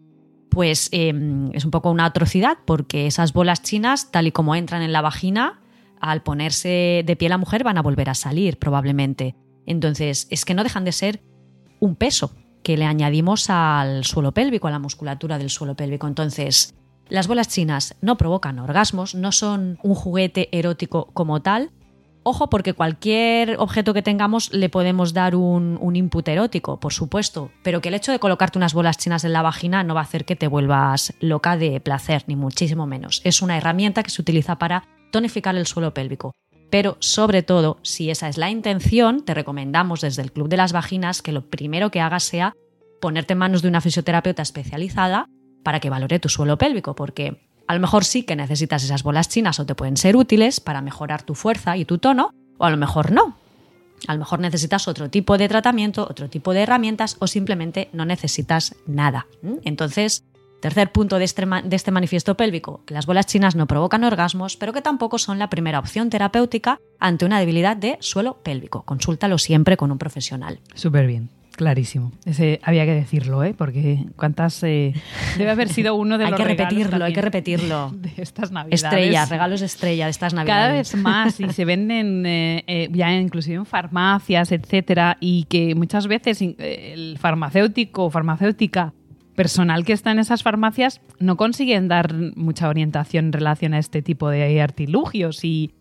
pues 0.50 0.88
eh, 0.92 1.12
es 1.52 1.64
un 1.64 1.70
poco 1.70 1.90
una 1.90 2.04
atrocidad 2.04 2.58
porque 2.64 3.06
esas 3.06 3.32
bolas 3.32 3.62
chinas, 3.62 4.10
tal 4.10 4.26
y 4.26 4.32
como 4.32 4.54
entran 4.54 4.82
en 4.82 4.92
la 4.92 5.00
vagina, 5.00 5.60
al 6.00 6.22
ponerse 6.22 7.02
de 7.06 7.16
pie 7.16 7.28
la 7.28 7.38
mujer 7.38 7.62
van 7.62 7.78
a 7.78 7.82
volver 7.82 8.10
a 8.10 8.14
salir 8.14 8.58
probablemente. 8.58 9.36
Entonces, 9.66 10.26
es 10.30 10.44
que 10.44 10.54
no 10.54 10.64
dejan 10.64 10.84
de 10.84 10.92
ser 10.92 11.22
un 11.78 11.94
peso 11.94 12.32
que 12.62 12.76
le 12.76 12.84
añadimos 12.84 13.48
al 13.50 14.04
suelo 14.04 14.32
pélvico, 14.32 14.68
a 14.68 14.70
la 14.70 14.78
musculatura 14.78 15.38
del 15.38 15.50
suelo 15.50 15.76
pélvico. 15.76 16.06
Entonces, 16.06 16.74
las 17.08 17.26
bolas 17.26 17.48
chinas 17.48 17.96
no 18.00 18.16
provocan 18.16 18.58
orgasmos, 18.58 19.14
no 19.14 19.32
son 19.32 19.78
un 19.82 19.94
juguete 19.94 20.48
erótico 20.56 21.10
como 21.12 21.42
tal. 21.42 21.70
Ojo, 22.22 22.50
porque 22.50 22.74
cualquier 22.74 23.56
objeto 23.58 23.94
que 23.94 24.02
tengamos 24.02 24.52
le 24.52 24.68
podemos 24.68 25.14
dar 25.14 25.34
un, 25.34 25.78
input 25.94 26.28
erótico, 26.28 26.78
por 26.78 26.92
supuesto, 26.92 27.50
pero 27.62 27.80
que 27.80 27.88
el 27.88 27.94
hecho 27.94 28.12
de 28.12 28.18
colocarte 28.18 28.58
unas 28.58 28.74
bolas 28.74 28.98
chinas 28.98 29.24
en 29.24 29.32
la 29.32 29.42
vagina 29.42 29.82
no 29.84 29.94
va 29.94 30.00
a 30.00 30.04
hacer 30.04 30.26
que 30.26 30.36
te 30.36 30.46
vuelvas 30.46 31.14
loca 31.20 31.56
de 31.56 31.80
placer, 31.80 32.24
ni 32.26 32.36
muchísimo 32.36 32.86
menos. 32.86 33.22
Es 33.24 33.40
una 33.40 33.56
herramienta 33.56 34.02
que 34.02 34.10
se 34.10 34.20
utiliza 34.20 34.56
para 34.56 34.84
tonificar 35.10 35.56
el 35.56 35.66
suelo 35.66 35.94
pélvico. 35.94 36.32
Pero 36.68 36.96
sobre 37.00 37.42
todo, 37.42 37.78
si 37.82 38.10
esa 38.10 38.28
es 38.28 38.36
la 38.36 38.50
intención, 38.50 39.24
te 39.24 39.34
recomendamos 39.34 40.02
desde 40.02 40.22
el 40.22 40.30
Club 40.30 40.48
de 40.48 40.58
las 40.58 40.72
Vaginas 40.72 41.22
que 41.22 41.32
lo 41.32 41.48
primero 41.48 41.90
que 41.90 42.00
hagas 42.00 42.22
sea 42.22 42.52
ponerte 43.00 43.32
en 43.32 43.38
manos 43.38 43.62
de 43.62 43.68
una 43.68 43.80
fisioterapeuta 43.80 44.42
especializada 44.42 45.26
para 45.64 45.80
que 45.80 45.90
valore 45.90 46.20
tu 46.20 46.28
suelo 46.28 46.58
pélvico, 46.58 46.94
porque 46.94 47.40
a 47.70 47.74
lo 47.74 47.78
mejor 47.78 48.04
sí 48.04 48.24
que 48.24 48.34
necesitas 48.34 48.82
esas 48.82 49.04
bolas 49.04 49.28
chinas 49.28 49.60
o 49.60 49.64
te 49.64 49.76
pueden 49.76 49.96
ser 49.96 50.16
útiles 50.16 50.58
para 50.58 50.80
mejorar 50.82 51.22
tu 51.22 51.36
fuerza 51.36 51.76
y 51.76 51.84
tu 51.84 51.98
tono, 51.98 52.34
o 52.58 52.64
a 52.64 52.70
lo 52.70 52.76
mejor 52.76 53.12
no. 53.12 53.36
A 54.08 54.14
lo 54.14 54.18
mejor 54.18 54.40
necesitas 54.40 54.88
otro 54.88 55.08
tipo 55.08 55.38
de 55.38 55.48
tratamiento, 55.48 56.02
otro 56.02 56.28
tipo 56.28 56.52
de 56.52 56.62
herramientas 56.62 57.16
o 57.20 57.28
simplemente 57.28 57.88
no 57.92 58.04
necesitas 58.04 58.74
nada. 58.88 59.28
Entonces, 59.62 60.24
tercer 60.60 60.90
punto 60.90 61.20
de 61.20 61.24
este, 61.24 61.46
de 61.46 61.76
este 61.76 61.92
manifiesto 61.92 62.36
pélvico, 62.36 62.82
que 62.86 62.94
las 62.94 63.06
bolas 63.06 63.26
chinas 63.26 63.54
no 63.54 63.68
provocan 63.68 64.02
orgasmos, 64.02 64.56
pero 64.56 64.72
que 64.72 64.82
tampoco 64.82 65.20
son 65.20 65.38
la 65.38 65.48
primera 65.48 65.78
opción 65.78 66.10
terapéutica 66.10 66.80
ante 66.98 67.24
una 67.24 67.38
debilidad 67.38 67.76
de 67.76 67.98
suelo 68.00 68.38
pélvico. 68.42 68.82
Consúltalo 68.82 69.38
siempre 69.38 69.76
con 69.76 69.92
un 69.92 69.98
profesional. 69.98 70.58
Súper 70.74 71.06
bien. 71.06 71.30
Clarísimo. 71.60 72.10
Ese 72.24 72.58
había 72.62 72.86
que 72.86 72.94
decirlo, 72.94 73.44
¿eh? 73.44 73.52
Porque 73.52 74.06
cuántas 74.16 74.62
eh, 74.62 74.94
debe 75.36 75.50
haber 75.50 75.68
sido 75.68 75.94
uno 75.94 76.16
de 76.16 76.24
hay 76.24 76.30
los 76.30 76.40
que 76.40 76.46
regalos 76.46 76.72
repetirlo, 76.72 77.04
hay 77.04 77.12
que 77.12 77.20
repetirlo. 77.20 77.90
de 77.96 78.12
estas 78.16 78.50
navidades. 78.50 78.82
Estrella, 78.82 79.26
regalos 79.26 79.60
estrella 79.60 80.06
de 80.06 80.10
estas 80.10 80.32
Cada 80.32 80.44
navidades. 80.46 80.94
vez 80.94 81.02
más 81.02 81.38
y 81.38 81.50
se 81.50 81.64
venden 81.66 82.24
eh, 82.24 82.64
eh, 82.66 82.88
ya 82.94 83.12
inclusive 83.12 83.56
en 83.56 83.66
farmacias, 83.66 84.52
etcétera, 84.52 85.18
y 85.20 85.44
que 85.50 85.74
muchas 85.74 86.06
veces 86.06 86.40
eh, 86.40 86.94
el 86.94 87.18
farmacéutico 87.18 88.06
o 88.06 88.10
farmacéutica 88.10 88.94
personal 89.36 89.84
que 89.84 89.92
está 89.92 90.12
en 90.12 90.18
esas 90.18 90.42
farmacias 90.42 91.02
no 91.18 91.36
consiguen 91.36 91.88
dar 91.88 92.14
mucha 92.36 92.70
orientación 92.70 93.26
en 93.26 93.32
relación 93.34 93.74
a 93.74 93.78
este 93.78 94.00
tipo 94.00 94.30
de 94.30 94.62
artilugios 94.62 95.44
y 95.44 95.72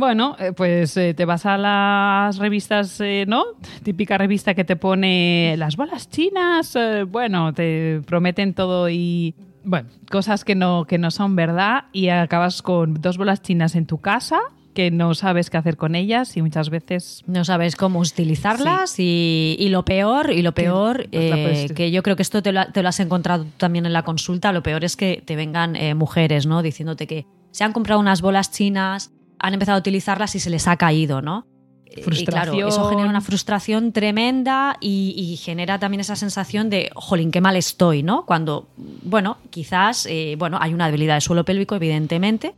bueno, 0.00 0.34
eh, 0.38 0.52
pues 0.52 0.96
eh, 0.96 1.14
te 1.14 1.24
vas 1.24 1.46
a 1.46 1.56
las 1.56 2.38
revistas, 2.38 3.00
eh, 3.00 3.24
¿no? 3.28 3.44
Típica 3.84 4.18
revista 4.18 4.54
que 4.54 4.64
te 4.64 4.74
pone 4.74 5.54
las 5.58 5.76
bolas 5.76 6.08
chinas, 6.08 6.74
eh, 6.74 7.04
bueno, 7.04 7.52
te 7.52 8.00
prometen 8.06 8.54
todo 8.54 8.88
y, 8.88 9.36
bueno, 9.62 9.88
cosas 10.10 10.44
que 10.44 10.56
no, 10.56 10.86
que 10.86 10.98
no 10.98 11.10
son 11.12 11.36
verdad 11.36 11.84
y 11.92 12.08
acabas 12.08 12.62
con 12.62 12.94
dos 12.94 13.18
bolas 13.18 13.42
chinas 13.42 13.76
en 13.76 13.86
tu 13.86 13.98
casa 13.98 14.40
que 14.74 14.90
no 14.90 15.14
sabes 15.14 15.50
qué 15.50 15.56
hacer 15.56 15.76
con 15.76 15.94
ellas 15.94 16.36
y 16.36 16.42
muchas 16.42 16.70
veces... 16.70 17.22
No 17.26 17.44
sabes 17.44 17.76
cómo 17.76 17.98
utilizarlas 18.00 18.98
y, 18.98 19.56
y 19.58 19.68
lo 19.68 19.84
peor, 19.84 20.30
y 20.30 20.42
lo 20.42 20.52
peor, 20.52 21.08
eh, 21.12 21.68
que 21.74 21.90
yo 21.90 22.02
creo 22.02 22.16
que 22.16 22.22
esto 22.22 22.42
te 22.42 22.52
lo, 22.52 22.66
te 22.66 22.82
lo 22.82 22.88
has 22.88 23.00
encontrado 23.00 23.46
también 23.56 23.86
en 23.86 23.92
la 23.92 24.04
consulta, 24.04 24.52
lo 24.52 24.62
peor 24.62 24.84
es 24.84 24.96
que 24.96 25.22
te 25.24 25.36
vengan 25.36 25.76
eh, 25.76 25.94
mujeres, 25.94 26.46
¿no? 26.46 26.62
Diciéndote 26.62 27.06
que 27.06 27.26
se 27.50 27.64
han 27.64 27.72
comprado 27.72 28.00
unas 28.00 28.22
bolas 28.22 28.52
chinas, 28.52 29.10
han 29.40 29.54
empezado 29.54 29.76
a 29.76 29.80
utilizarlas 29.80 30.34
y 30.34 30.40
se 30.40 30.50
les 30.50 30.68
ha 30.68 30.76
caído, 30.76 31.22
¿no? 31.22 31.46
Eh, 31.86 32.04
Y 32.12 32.24
claro, 32.24 32.52
eso 32.68 32.88
genera 32.88 33.08
una 33.08 33.20
frustración 33.20 33.92
tremenda 33.92 34.76
y, 34.80 35.14
y 35.16 35.36
genera 35.36 35.78
también 35.78 36.00
esa 36.00 36.14
sensación 36.14 36.70
de, 36.70 36.90
jolín, 36.94 37.30
qué 37.32 37.40
mal 37.40 37.56
estoy, 37.56 38.02
¿no? 38.02 38.24
Cuando, 38.26 38.68
bueno, 38.76 39.38
quizás, 39.50 40.06
eh, 40.06 40.36
bueno, 40.38 40.58
hay 40.60 40.72
una 40.72 40.86
debilidad 40.86 41.14
de 41.16 41.20
suelo 41.20 41.44
pélvico, 41.44 41.74
evidentemente, 41.74 42.54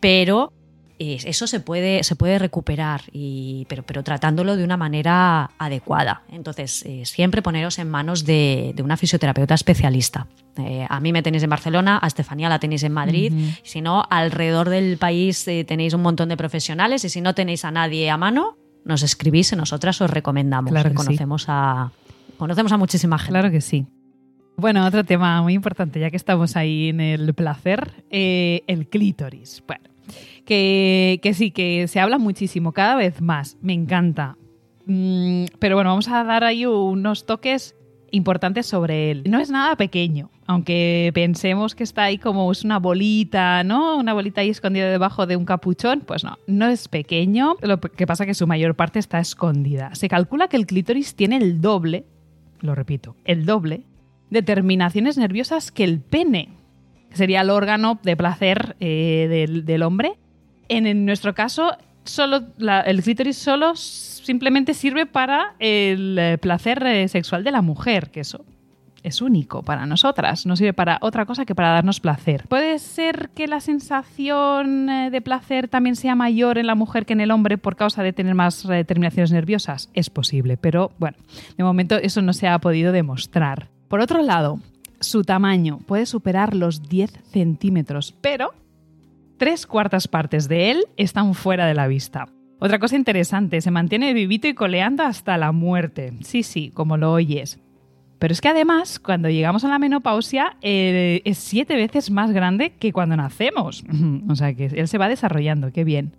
pero 0.00 0.52
eso 0.98 1.46
se 1.46 1.60
puede, 1.60 2.02
se 2.02 2.16
puede 2.16 2.38
recuperar, 2.38 3.02
y, 3.12 3.66
pero, 3.68 3.84
pero 3.84 4.02
tratándolo 4.02 4.56
de 4.56 4.64
una 4.64 4.76
manera 4.76 5.50
adecuada. 5.58 6.22
Entonces, 6.30 6.82
eh, 6.84 7.04
siempre 7.04 7.40
poneros 7.40 7.78
en 7.78 7.88
manos 7.88 8.24
de, 8.24 8.72
de 8.74 8.82
una 8.82 8.96
fisioterapeuta 8.96 9.54
especialista. 9.54 10.26
Eh, 10.56 10.86
a 10.88 10.98
mí 11.00 11.12
me 11.12 11.22
tenéis 11.22 11.44
en 11.44 11.50
Barcelona, 11.50 12.00
a 12.02 12.06
Estefanía 12.08 12.48
la 12.48 12.58
tenéis 12.58 12.82
en 12.82 12.92
Madrid, 12.92 13.32
Ujú. 13.32 13.50
si 13.62 13.80
no, 13.80 14.04
alrededor 14.10 14.70
del 14.70 14.98
país 14.98 15.46
eh, 15.46 15.64
tenéis 15.64 15.94
un 15.94 16.02
montón 16.02 16.28
de 16.28 16.36
profesionales 16.36 17.04
y 17.04 17.08
si 17.08 17.20
no 17.20 17.34
tenéis 17.34 17.64
a 17.64 17.70
nadie 17.70 18.10
a 18.10 18.16
mano, 18.16 18.56
nos 18.84 19.02
escribís 19.04 19.52
y 19.52 19.56
nosotras 19.56 20.00
os 20.00 20.10
recomendamos. 20.10 20.72
Claro 20.72 20.90
que 20.90 20.96
sí. 20.96 21.04
conocemos, 21.04 21.44
a, 21.46 21.92
conocemos 22.38 22.72
a 22.72 22.76
muchísima 22.76 23.18
gente. 23.18 23.32
Claro 23.32 23.50
que 23.52 23.60
sí. 23.60 23.86
Bueno, 24.56 24.84
otro 24.84 25.04
tema 25.04 25.40
muy 25.42 25.54
importante, 25.54 26.00
ya 26.00 26.10
que 26.10 26.16
estamos 26.16 26.56
ahí 26.56 26.88
en 26.88 27.00
el 27.00 27.32
placer, 27.34 28.04
el 28.10 28.88
clítoris. 28.88 29.62
Bueno, 29.68 29.84
que, 30.48 31.32
sí, 31.34 31.50
que 31.50 31.86
se 31.88 32.00
habla 32.00 32.16
muchísimo, 32.16 32.72
cada 32.72 32.96
vez 32.96 33.20
más, 33.20 33.58
me 33.60 33.74
encanta. 33.74 34.38
Mm, 34.86 35.44
pero 35.58 35.76
bueno, 35.76 35.90
vamos 35.90 36.08
a 36.08 36.24
dar 36.24 36.42
ahí 36.42 36.64
unos 36.64 37.26
toques 37.26 37.76
importantes 38.10 38.66
sobre 38.66 39.10
él. 39.10 39.24
No 39.28 39.40
es 39.40 39.50
nada 39.50 39.76
pequeño, 39.76 40.30
aunque 40.46 41.10
pensemos 41.12 41.74
que 41.74 41.84
está 41.84 42.04
ahí 42.04 42.16
como 42.16 42.50
es 42.50 42.64
una 42.64 42.78
bolita, 42.78 43.62
¿no? 43.62 43.98
Una 43.98 44.14
bolita 44.14 44.40
ahí 44.40 44.48
escondida 44.48 44.88
debajo 44.88 45.26
de 45.26 45.36
un 45.36 45.44
capuchón. 45.44 46.00
Pues 46.00 46.24
no, 46.24 46.38
no 46.46 46.66
es 46.68 46.88
pequeño. 46.88 47.56
Lo 47.60 47.78
que 47.78 48.06
pasa 48.06 48.24
es 48.24 48.28
que 48.28 48.34
su 48.34 48.46
mayor 48.46 48.74
parte 48.74 48.98
está 48.98 49.20
escondida. 49.20 49.94
Se 49.94 50.08
calcula 50.08 50.48
que 50.48 50.56
el 50.56 50.66
clítoris 50.66 51.14
tiene 51.14 51.36
el 51.36 51.60
doble, 51.60 52.06
lo 52.60 52.74
repito, 52.74 53.16
el 53.26 53.44
doble 53.44 53.82
de 54.30 54.42
terminaciones 54.42 55.18
nerviosas 55.18 55.70
que 55.70 55.84
el 55.84 56.00
pene, 56.00 56.48
que 57.10 57.16
sería 57.18 57.42
el 57.42 57.50
órgano 57.50 58.00
de 58.02 58.16
placer 58.16 58.76
eh, 58.80 59.46
del 59.62 59.82
hombre. 59.82 60.16
En, 60.68 61.04
nuestro 61.04 61.34
caso, 61.34 61.76
solo 62.04 62.42
el 62.86 63.02
clítoris 63.02 63.36
solo 63.36 63.74
simplemente 63.76 64.74
sirve 64.74 65.06
para 65.06 65.54
el 65.58 66.18
eh, 66.18 66.38
placer 66.38 66.86
eh, 66.86 67.08
sexual 67.08 67.44
de 67.44 67.50
la 67.50 67.62
mujer, 67.62 68.10
que 68.10 68.20
eso 68.20 68.44
es 69.02 69.22
único 69.22 69.62
para 69.62 69.86
nosotras, 69.86 70.44
no 70.44 70.56
sirve 70.56 70.74
para 70.74 70.98
otra 71.00 71.24
cosa 71.24 71.46
que 71.46 71.54
para 71.54 71.70
darnos 71.70 72.00
placer. 72.00 72.46
¿Puede 72.48 72.78
ser 72.78 73.30
que 73.30 73.46
la 73.46 73.60
sensación 73.60 74.90
eh, 74.90 75.10
de 75.10 75.22
placer 75.22 75.68
también 75.68 75.96
sea 75.96 76.14
mayor 76.14 76.58
en 76.58 76.66
la 76.66 76.74
mujer 76.74 77.06
que 77.06 77.14
en 77.14 77.20
el 77.20 77.30
hombre 77.30 77.56
por 77.56 77.76
causa 77.76 78.02
de 78.02 78.12
tener 78.12 78.34
más 78.34 78.66
terminaciones 78.86 79.32
nerviosas? 79.32 79.88
Es 79.94 80.10
posible, 80.10 80.56
pero 80.56 80.92
bueno, 80.98 81.16
de 81.56 81.64
momento 81.64 81.96
eso 81.96 82.20
no 82.20 82.32
se 82.32 82.48
ha 82.48 82.58
podido 82.58 82.92
demostrar. 82.92 83.68
Por 83.88 84.00
otro 84.00 84.22
lado, 84.22 84.60
su 85.00 85.22
tamaño 85.22 85.78
puede 85.86 86.04
superar 86.04 86.54
los 86.54 86.82
10 86.82 87.10
centímetros, 87.30 88.14
pero 88.20 88.52
tres 89.38 89.66
cuartas 89.66 90.08
partes 90.08 90.48
de 90.48 90.70
él 90.70 90.84
están 90.96 91.34
fuera 91.34 91.66
de 91.66 91.74
la 91.74 91.86
vista. 91.86 92.28
Otra 92.60 92.78
cosa 92.78 92.96
interesante, 92.96 93.60
se 93.60 93.70
mantiene 93.70 94.12
vivito 94.12 94.48
y 94.48 94.54
coleando 94.54 95.04
hasta 95.04 95.38
la 95.38 95.52
muerte. 95.52 96.12
Sí, 96.22 96.42
sí, 96.42 96.70
como 96.74 96.96
lo 96.96 97.12
oyes. 97.12 97.60
Pero 98.18 98.32
es 98.32 98.40
que 98.40 98.48
además, 98.48 98.98
cuando 98.98 99.28
llegamos 99.30 99.64
a 99.64 99.68
la 99.68 99.78
menopausia, 99.78 100.56
eh, 100.60 101.22
es 101.24 101.38
siete 101.38 101.76
veces 101.76 102.10
más 102.10 102.32
grande 102.32 102.72
que 102.78 102.92
cuando 102.92 103.16
nacemos. 103.16 103.84
o 104.28 104.34
sea 104.34 104.54
que 104.54 104.66
él 104.66 104.88
se 104.88 104.98
va 104.98 105.08
desarrollando, 105.08 105.72
qué 105.72 105.84
bien. 105.84 106.16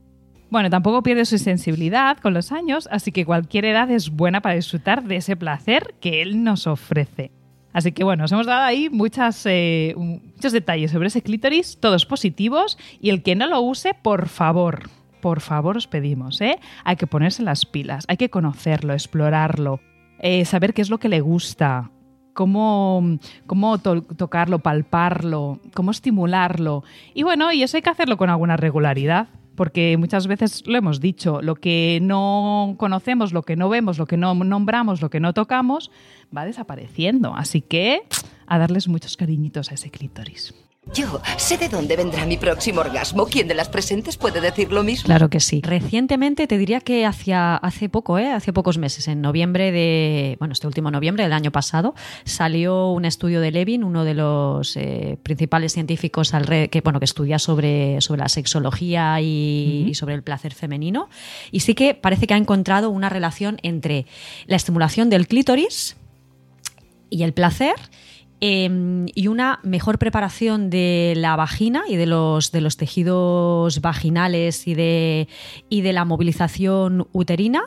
Bueno, 0.50 0.70
tampoco 0.70 1.04
pierde 1.04 1.26
su 1.26 1.38
sensibilidad 1.38 2.18
con 2.18 2.34
los 2.34 2.52
años, 2.52 2.88
así 2.92 3.12
que 3.12 3.26
cualquier 3.26 3.66
edad 3.66 3.92
es 3.92 4.10
buena 4.10 4.42
para 4.42 4.56
disfrutar 4.56 5.04
de 5.04 5.18
ese 5.18 5.36
placer 5.36 5.94
que 6.00 6.22
él 6.22 6.44
nos 6.44 6.66
ofrece. 6.66 7.32
Así 7.74 7.92
que 7.92 8.04
bueno, 8.04 8.24
os 8.26 8.32
hemos 8.32 8.46
dado 8.48 8.64
ahí 8.64 8.90
muchas, 8.90 9.46
eh, 9.46 9.94
muchos 9.96 10.52
detalles 10.52 10.92
sobre 10.92 11.08
ese 11.08 11.22
clítoris, 11.22 11.78
todos 11.80 12.06
positivos, 12.06 12.78
y 13.00 13.10
el 13.12 13.22
que 13.22 13.36
no 13.36 13.48
lo 13.48 13.62
use, 13.62 13.94
por 13.94 14.28
favor, 14.28 14.90
por 15.22 15.40
favor 15.42 15.78
os 15.78 15.86
pedimos, 15.88 16.42
¿eh? 16.42 16.58
Hay 16.84 16.96
que 16.96 17.06
ponerse 17.08 17.44
las 17.44 17.66
pilas, 17.66 18.06
hay 18.08 18.18
que 18.18 18.30
conocerlo, 18.30 18.94
explorarlo, 18.94 19.80
eh, 20.20 20.46
saber 20.46 20.74
qué 20.74 20.82
es 20.82 20.90
lo 20.90 20.98
que 20.98 21.10
le 21.10 21.22
gusta, 21.22 21.92
cómo, 22.34 23.18
cómo 23.46 23.78
to- 23.78 24.02
tocarlo, 24.02 24.60
palparlo, 24.60 25.60
cómo 25.74 25.92
estimularlo. 25.92 26.84
Y 27.14 27.24
bueno, 27.24 27.52
y 27.52 27.64
eso 27.64 27.78
hay 27.78 27.84
que 27.84 27.90
hacerlo 27.90 28.18
con 28.18 28.30
alguna 28.30 28.58
regularidad. 28.58 29.28
Porque 29.60 29.98
muchas 29.98 30.26
veces 30.28 30.64
lo 30.68 30.78
hemos 30.78 31.02
dicho, 31.02 31.42
lo 31.42 31.56
que 31.56 32.00
no 32.02 32.76
conocemos, 32.78 33.34
lo 33.34 33.42
que 33.42 33.58
no 33.58 33.68
vemos, 33.68 33.98
lo 33.98 34.06
que 34.06 34.16
no 34.16 34.34
nombramos, 34.34 35.02
lo 35.02 35.10
que 35.10 35.20
no 35.20 35.34
tocamos, 35.34 35.92
va 36.34 36.46
desapareciendo. 36.46 37.36
Así 37.36 37.60
que 37.60 38.04
a 38.48 38.58
darles 38.58 38.88
muchos 38.88 39.18
cariñitos 39.18 39.70
a 39.70 39.74
ese 39.74 39.92
clítoris. 39.92 40.54
Yo 40.94 41.22
sé 41.38 41.58
de 41.58 41.68
dónde 41.70 41.98
vendrá 41.98 42.26
mi 42.26 42.38
próximo 42.38 42.80
orgasmo. 42.82 43.26
¿Quién 43.28 43.48
de 43.48 43.54
las 43.54 43.68
presentes 43.70 44.18
puede 44.18 44.40
decir 44.42 44.72
lo 44.72 44.82
mismo? 44.82 45.06
Claro 45.06 45.30
que 45.30 45.40
sí. 45.40 45.62
Recientemente 45.62 46.48
te 46.48 46.58
diría 46.58 46.80
que 46.80 47.06
hacia, 47.06 47.58
hace 47.58 47.90
poco, 47.90 48.18
¿eh? 48.18 48.32
hace 48.32 48.54
pocos 48.54 48.78
meses, 48.78 49.08
en 49.10 49.22
noviembre 49.22 49.72
de, 49.72 50.38
bueno, 50.40 50.54
este 50.54 50.66
último 50.66 50.90
noviembre 50.90 51.24
del 51.26 51.34
año 51.34 51.52
pasado, 51.52 51.94
salió 52.24 52.92
un 52.92 53.06
estudio 53.06 53.40
de 53.42 53.52
Levin, 53.52 53.84
uno 53.84 54.04
de 54.04 54.14
los 54.16 54.76
eh, 54.78 55.20
principales 55.22 55.74
científicos 55.74 56.34
alre- 56.34 56.70
que, 56.70 56.82
bueno, 56.82 57.00
que 57.00 57.06
estudia 57.06 57.40
sobre, 57.40 58.00
sobre 58.02 58.22
la 58.22 58.30
sexología 58.30 59.20
y, 59.22 59.86
y 59.90 59.94
sobre 59.96 60.16
el 60.16 60.24
placer 60.24 60.54
femenino. 60.56 61.10
Y 61.52 61.60
sí 61.60 61.76
que 61.76 61.94
parece 61.94 62.26
que 62.26 62.34
ha 62.34 62.38
encontrado 62.38 62.90
una 62.90 63.10
relación 63.10 63.60
entre 63.64 64.08
la 64.48 64.56
estimulación 64.56 65.10
del 65.10 65.28
clítoris 65.28 65.98
y 67.12 67.24
el 67.24 67.34
placer 67.34 67.76
eh, 68.42 69.06
y 69.14 69.28
una 69.28 69.60
mejor 69.64 70.00
preparación 70.00 70.70
de 70.70 71.14
la 71.18 71.36
vagina 71.36 71.84
y 71.88 71.98
de 71.98 72.06
los, 72.06 72.52
de 72.52 72.62
los 72.62 72.78
tejidos 72.78 73.82
vaginales 73.82 74.68
y 74.68 74.76
de, 74.76 75.28
y 75.68 75.82
de 75.82 75.94
la 75.94 76.06
movilización 76.06 77.08
uterina 77.12 77.62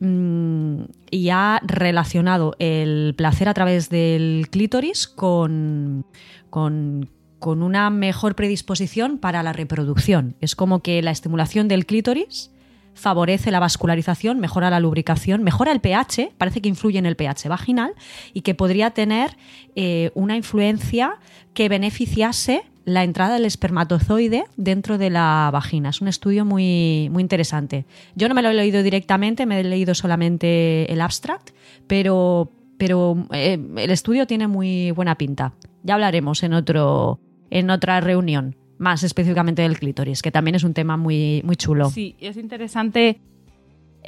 mm, 0.00 0.82
y 1.10 1.28
ha 1.30 1.60
relacionado 1.64 2.56
el 2.58 3.14
placer 3.16 3.48
a 3.48 3.54
través 3.54 3.90
del 3.90 4.48
clítoris 4.50 5.06
con, 5.06 6.04
con, 6.50 7.08
con 7.38 7.62
una 7.62 7.90
mejor 7.90 8.34
predisposición 8.34 9.18
para 9.18 9.44
la 9.44 9.52
reproducción. 9.52 10.34
Es 10.40 10.56
como 10.56 10.80
que 10.80 11.00
la 11.00 11.12
estimulación 11.12 11.68
del 11.68 11.86
clítoris 11.86 12.50
favorece 12.98 13.50
la 13.50 13.60
vascularización, 13.60 14.40
mejora 14.40 14.70
la 14.70 14.80
lubricación, 14.80 15.42
mejora 15.42 15.72
el 15.72 15.80
pH, 15.80 16.32
parece 16.36 16.60
que 16.60 16.68
influye 16.68 16.98
en 16.98 17.06
el 17.06 17.16
pH 17.16 17.48
vaginal 17.48 17.92
y 18.34 18.42
que 18.42 18.54
podría 18.54 18.90
tener 18.90 19.36
eh, 19.76 20.10
una 20.14 20.36
influencia 20.36 21.14
que 21.54 21.68
beneficiase 21.68 22.64
la 22.84 23.04
entrada 23.04 23.34
del 23.34 23.44
espermatozoide 23.44 24.44
dentro 24.56 24.98
de 24.98 25.10
la 25.10 25.50
vagina. 25.52 25.90
Es 25.90 26.00
un 26.00 26.08
estudio 26.08 26.44
muy, 26.44 27.08
muy 27.12 27.22
interesante. 27.22 27.84
Yo 28.14 28.28
no 28.28 28.34
me 28.34 28.42
lo 28.42 28.48
he 28.48 28.54
leído 28.54 28.82
directamente, 28.82 29.46
me 29.46 29.60
he 29.60 29.64
leído 29.64 29.94
solamente 29.94 30.90
el 30.90 31.00
abstract, 31.00 31.50
pero, 31.86 32.50
pero 32.78 33.26
eh, 33.32 33.58
el 33.76 33.90
estudio 33.90 34.26
tiene 34.26 34.48
muy 34.48 34.90
buena 34.90 35.16
pinta. 35.16 35.52
Ya 35.82 35.94
hablaremos 35.94 36.42
en, 36.42 36.54
otro, 36.54 37.20
en 37.50 37.70
otra 37.70 38.00
reunión, 38.00 38.56
más 38.78 39.02
específicamente 39.02 39.62
del 39.62 39.78
clítoris, 39.78 40.22
que 40.22 40.30
también 40.30 40.54
es 40.54 40.64
un 40.64 40.74
tema 40.74 40.96
muy, 40.96 41.42
muy 41.44 41.56
chulo. 41.56 41.90
Sí, 41.90 42.16
es 42.20 42.36
interesante 42.36 43.20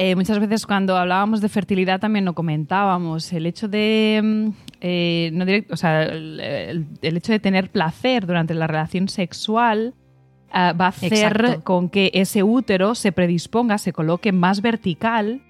eh, 0.03 0.15
muchas 0.17 0.39
veces 0.39 0.67
cuando 0.67 0.97
hablábamos 0.97 1.41
de 1.41 1.49
fertilidad 1.49 2.01
también 2.01 2.25
lo 2.25 2.35
comentábamos, 2.35 3.33
el 3.33 3.45
hecho 3.45 3.69
de, 3.69 4.21
mm, 4.23 4.49
eh, 4.81 5.31
no 5.33 5.45
o 5.71 5.77
sea, 5.77 6.05
el, 6.05 6.87
hecho 7.03 7.33
de 7.33 7.39
tener 7.39 7.71
placer 7.71 8.27
durante 8.27 8.55
la 8.55 8.67
relación 8.67 9.09
sexual 9.09 9.95
ah, 10.53 10.73
va 10.73 10.87
a 10.87 10.89
hacer 10.89 11.61
con 11.65 11.91
que 11.91 12.11
ese 12.15 12.43
útero 12.43 12.95
se 12.95 13.13
predisponga, 13.13 13.79
se 13.79 13.93
coloque 13.93 14.33
más 14.33 14.63
vertical 14.63 15.43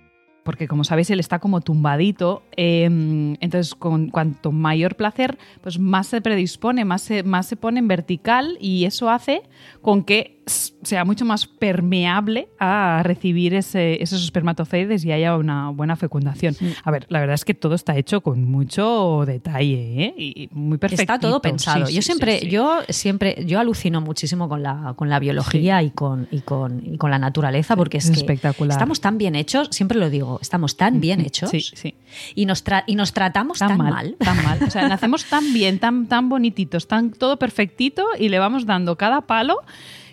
porque 0.51 0.67
como 0.67 0.83
sabéis 0.83 1.09
él 1.11 1.21
está 1.21 1.39
como 1.39 1.61
tumbadito, 1.61 2.43
em, 2.57 3.37
entonces 3.39 3.77
con 3.77 4.09
cuanto 4.09 4.51
mayor 4.51 4.97
placer, 4.97 5.39
pues 5.61 5.79
más 5.79 6.09
se 6.09 6.21
predispone, 6.21 6.85
más 6.85 7.03
se, 7.03 7.23
más 7.23 7.47
se 7.47 7.55
pone 7.55 7.79
en 7.79 7.87
vertical 7.87 8.59
y 8.61 8.85
eso 8.85 9.11
hace 9.11 9.43
con 9.81 10.03
que 10.03 10.41
sea 10.47 11.05
mucho 11.05 11.25
más 11.25 11.47
permeable 11.47 12.49
a 12.59 13.03
recibir 13.05 13.55
esos 13.55 14.25
espermatozoides 14.25 15.05
y 15.05 15.13
haya 15.13 15.37
una 15.37 15.71
buena 15.71 15.97
fecundación. 15.97 16.57
A 16.83 16.91
ver, 16.91 17.07
la 17.09 17.21
verdad 17.21 17.35
es 17.35 17.45
que 17.45 17.55
todo 17.55 17.75
está 17.75 17.97
hecho 17.97 18.21
con 18.21 18.45
mucho 18.45 19.25
detalle 19.27 20.07
¿eh? 20.07 20.15
y 20.17 20.49
muy 20.53 20.79
perfecto. 20.79 21.03
Está 21.03 21.19
todo 21.19 21.41
pensado. 21.41 21.89
yo 21.89 22.03
siempre, 22.03 22.49
yo 22.49 22.81
siempre, 22.89 23.45
yo 23.47 23.61
alucino 23.61 24.01
muchísimo 24.01 24.49
con 24.49 24.63
la, 24.63 24.95
con 24.97 25.09
la 25.09 25.19
biología 25.19 25.83
y, 25.83 25.91
con, 25.91 26.27
y, 26.31 26.41
con, 26.41 26.83
y 26.85 26.97
con 26.97 27.11
la 27.11 27.19
naturaleza 27.19 27.77
porque 27.77 27.99
es, 27.99 28.09
espectacular. 28.09 28.73
estamos 28.73 29.01
tan 29.01 29.19
bien 29.19 29.37
hechos, 29.37 29.69
siempre 29.71 29.99
lo 29.99 30.11
digo, 30.11 30.40
estamos 30.41 30.77
tan 30.77 31.01
bien 31.01 31.21
hechos 31.21 31.51
y 32.35 32.47
nos, 32.47 32.65
y 32.87 32.95
nos 32.95 33.13
tratamos 33.13 33.59
tan, 33.59 33.77
mal, 33.77 34.17
Tan 34.19 34.43
mal. 34.45 34.59
O 34.63 34.71
sea, 34.71 34.89
nacemos 34.89 35.25
tan 35.27 35.53
bien, 35.53 35.79
tan, 35.79 36.07
tan 36.07 36.29
bonititos, 36.29 36.89
tan 36.89 37.11
todo 37.11 37.39
perfectito 37.39 38.07
y 38.19 38.29
le 38.29 38.39
vamos 38.39 38.67
dando 38.67 38.97
cada 38.97 39.23
palo 39.23 39.59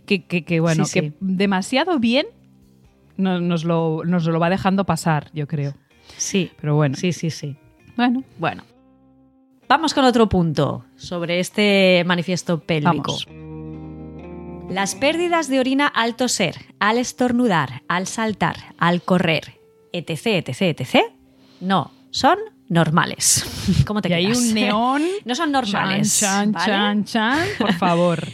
que, 0.05 0.60
bueno, 0.60 0.86
que 0.91 1.13
demasiado 1.19 2.00
bien 2.00 2.27
nos, 3.17 3.63
lo, 3.63 4.03
nos 4.05 4.25
lo 4.25 4.39
va 4.39 4.50
dejando 4.50 4.86
pasar, 4.86 5.29
yo 5.34 5.48
creo. 5.48 5.74
Sí. 6.17 6.51
Pero 6.60 6.75
bueno. 6.75 6.96
Sí, 6.96 7.12
sí, 7.12 7.29
sí. 7.29 7.57
Bueno. 7.96 8.24
Bueno. 8.38 8.63
Vamos 9.67 9.93
con 9.93 10.05
otro 10.05 10.29
punto 10.29 10.86
sobre 10.96 11.39
este 11.39 12.03
manifiesto 12.05 12.60
pélvico. 12.60 13.17
Las 14.69 14.96
pérdidas 14.96 15.50
de 15.50 15.60
orina 15.60 15.88
al 15.88 16.15
toser, 16.15 16.55
al 16.79 16.98
estornudar, 16.98 17.84
al 17.88 18.07
saltar, 18.07 18.55
al 18.77 19.01
correr, 19.01 19.56
etc, 19.91 20.48
etc, 20.48 20.62
etc, 20.62 20.96
no 21.62 21.91
son 22.12 22.38
normales. 22.70 23.46
¿Cómo 23.86 24.01
te 24.01 24.10
y 24.10 24.13
hay 24.13 24.27
un 24.27 24.53
neón. 24.53 25.03
no 25.25 25.36
son 25.36 25.51
normales. 25.51 26.20
Chan, 26.20 26.53
chan, 26.53 27.06
chan, 27.06 27.48
por 27.58 27.74
favor. 27.74 28.27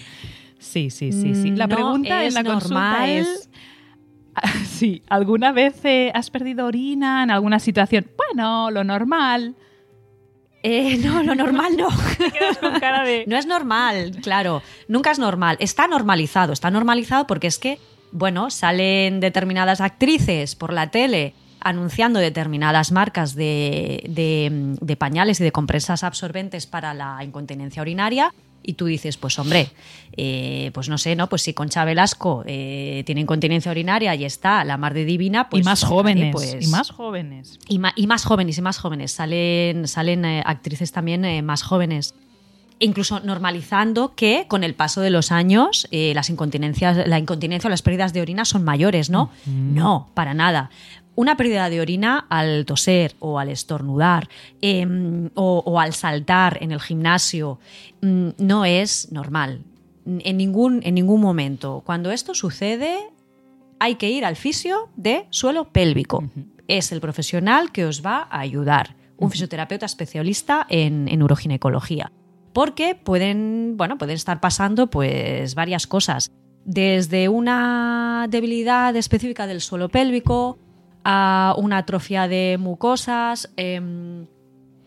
Sí, 0.60 0.90
sí, 0.90 1.12
sí, 1.12 1.36
sí. 1.36 1.52
La 1.52 1.68
pregunta 1.68 2.24
es 2.24 2.36
en 2.36 2.44
la 2.44 2.54
normal. 2.54 3.10
es... 3.10 3.50
Sí, 4.66 5.04
¿alguna 5.10 5.52
vez 5.52 5.86
eh, 5.86 6.12
has 6.16 6.32
perdido 6.32 6.66
orina 6.66 7.22
en 7.22 7.30
alguna 7.30 7.60
situación? 7.60 8.08
Bueno, 8.18 8.72
lo 8.72 8.84
normal. 8.84 9.56
Eh, 10.64 10.98
no, 10.98 11.22
lo 11.22 11.36
normal 11.36 11.78
no. 11.78 11.88
con 12.60 12.80
cara 12.80 13.04
de... 13.04 13.26
No 13.28 13.38
es 13.38 13.46
normal, 13.46 14.18
claro. 14.24 14.64
Nunca 14.88 15.12
es 15.12 15.20
normal. 15.20 15.58
Está 15.60 15.88
normalizado. 15.88 16.52
Está 16.52 16.72
normalizado 16.72 17.28
porque 17.28 17.46
es 17.46 17.60
que, 17.60 17.78
bueno, 18.12 18.50
salen 18.50 19.20
determinadas 19.20 19.82
actrices 19.82 20.56
por 20.56 20.74
la 20.74 20.90
tele 20.90 21.36
anunciando 21.64 22.20
determinadas 22.20 22.92
marcas 22.92 23.36
de, 23.36 24.04
de 24.80 24.96
pañales 24.96 25.40
y 25.40 25.44
de 25.44 25.52
compresas 25.52 26.04
absorbentes 26.04 26.68
para 26.68 26.94
la 26.94 27.24
incontinencia 27.24 27.82
urinaria 27.82 28.34
y 28.64 28.74
tú 28.74 28.86
dices, 28.86 29.18
pues 29.18 29.38
hombre, 29.38 29.70
eh, 30.14 30.72
pues 30.74 30.90
no 30.90 30.98
sé, 30.98 31.16
¿no? 31.16 31.28
Pues 31.28 31.44
si 31.44 31.54
Concha 31.54 31.84
Velasco 31.86 32.44
eh, 32.46 33.04
tiene 33.06 33.22
incontinencia 33.22 33.72
urinaria 33.72 34.16
y 34.16 34.26
está 34.26 34.64
la 34.64 34.78
mar 34.78 34.94
de 34.94 35.06
divina, 35.06 35.50
pues... 35.50 35.62
Y 35.62 35.64
más 35.64 35.84
jóvenes, 35.84 36.32
pues 36.32 36.58
y 36.60 36.68
más 36.68 36.90
jóvenes. 36.90 37.60
Y, 37.68 37.80
y, 37.96 38.08
más 38.08 38.24
jóvenes, 38.24 38.58
y 38.58 38.62
más 38.62 38.78
jóvenes. 38.78 39.12
Salen, 39.12 39.88
salen 39.88 40.26
eh, 40.26 40.44
actrices 40.46 40.92
también 40.92 41.46
más 41.46 41.62
jóvenes. 41.62 42.16
Incluso 42.80 43.20
normalizando 43.20 44.14
que 44.16 44.46
con 44.48 44.64
el 44.64 44.74
paso 44.74 45.02
de 45.02 45.10
los 45.10 45.32
años 45.32 45.88
las 45.92 46.30
incontinencias, 46.30 47.08
la 47.08 47.20
incontinencia 47.20 47.68
o 47.68 47.70
las 47.70 47.82
pérdidas 47.82 48.14
de 48.14 48.22
orina 48.22 48.46
son 48.46 48.64
mayores, 48.64 49.10
¿no? 49.10 49.30
No, 49.46 50.10
para 50.16 50.34
nada 50.34 50.70
una 51.16 51.38
pérdida 51.38 51.70
de 51.70 51.82
orina 51.82 52.26
al 52.30 52.66
toser 52.66 53.16
o 53.20 53.40
al 53.40 53.50
estornudar 53.50 54.30
em, 54.62 55.30
o, 55.36 55.80
al 55.80 55.94
saltar 55.94 56.58
en 56.62 56.72
el 56.72 56.82
gimnasio 56.82 57.60
mm, 58.02 58.30
no 58.38 58.66
es 58.66 59.12
normal. 59.12 59.64
En 60.06 60.38
ningún, 60.38 60.82
en 60.84 60.96
ningún 60.96 61.22
momento. 61.22 61.82
Cuando 61.86 62.12
esto 62.12 62.34
sucede, 62.34 62.98
hay 63.80 63.96
que 63.96 64.10
ir 64.10 64.26
al 64.26 64.36
fisio 64.36 64.90
de 64.98 65.28
suelo 65.30 65.72
pélvico. 65.72 66.24
Es 66.68 66.92
el 66.92 67.00
profesional 67.00 67.72
que 67.72 67.86
os 67.86 68.06
va 68.06 68.28
a 68.30 68.40
ayudar. 68.40 68.96
Un 69.18 69.32
fisioterapeuta 69.32 69.86
especialista 69.86 70.66
en, 70.68 71.08
en 71.08 71.24
uroginecología. 71.24 72.12
Porque 72.52 72.96
pueden, 72.96 73.76
bueno, 73.78 73.98
pueden 73.98 74.16
estar 74.16 74.42
pasando 74.42 74.90
pues 74.90 75.56
varias 75.56 75.88
cosas. 75.88 76.32
Desde 76.66 77.30
una 77.30 78.28
debilidad 78.30 78.96
específica 78.96 79.48
del 79.48 79.62
suelo 79.62 79.88
pélvico, 79.90 80.58
a 81.04 81.56
una 81.58 81.80
atrofia 81.80 82.28
de 82.28 82.58
mucosas, 82.60 83.52
em, 83.58 84.26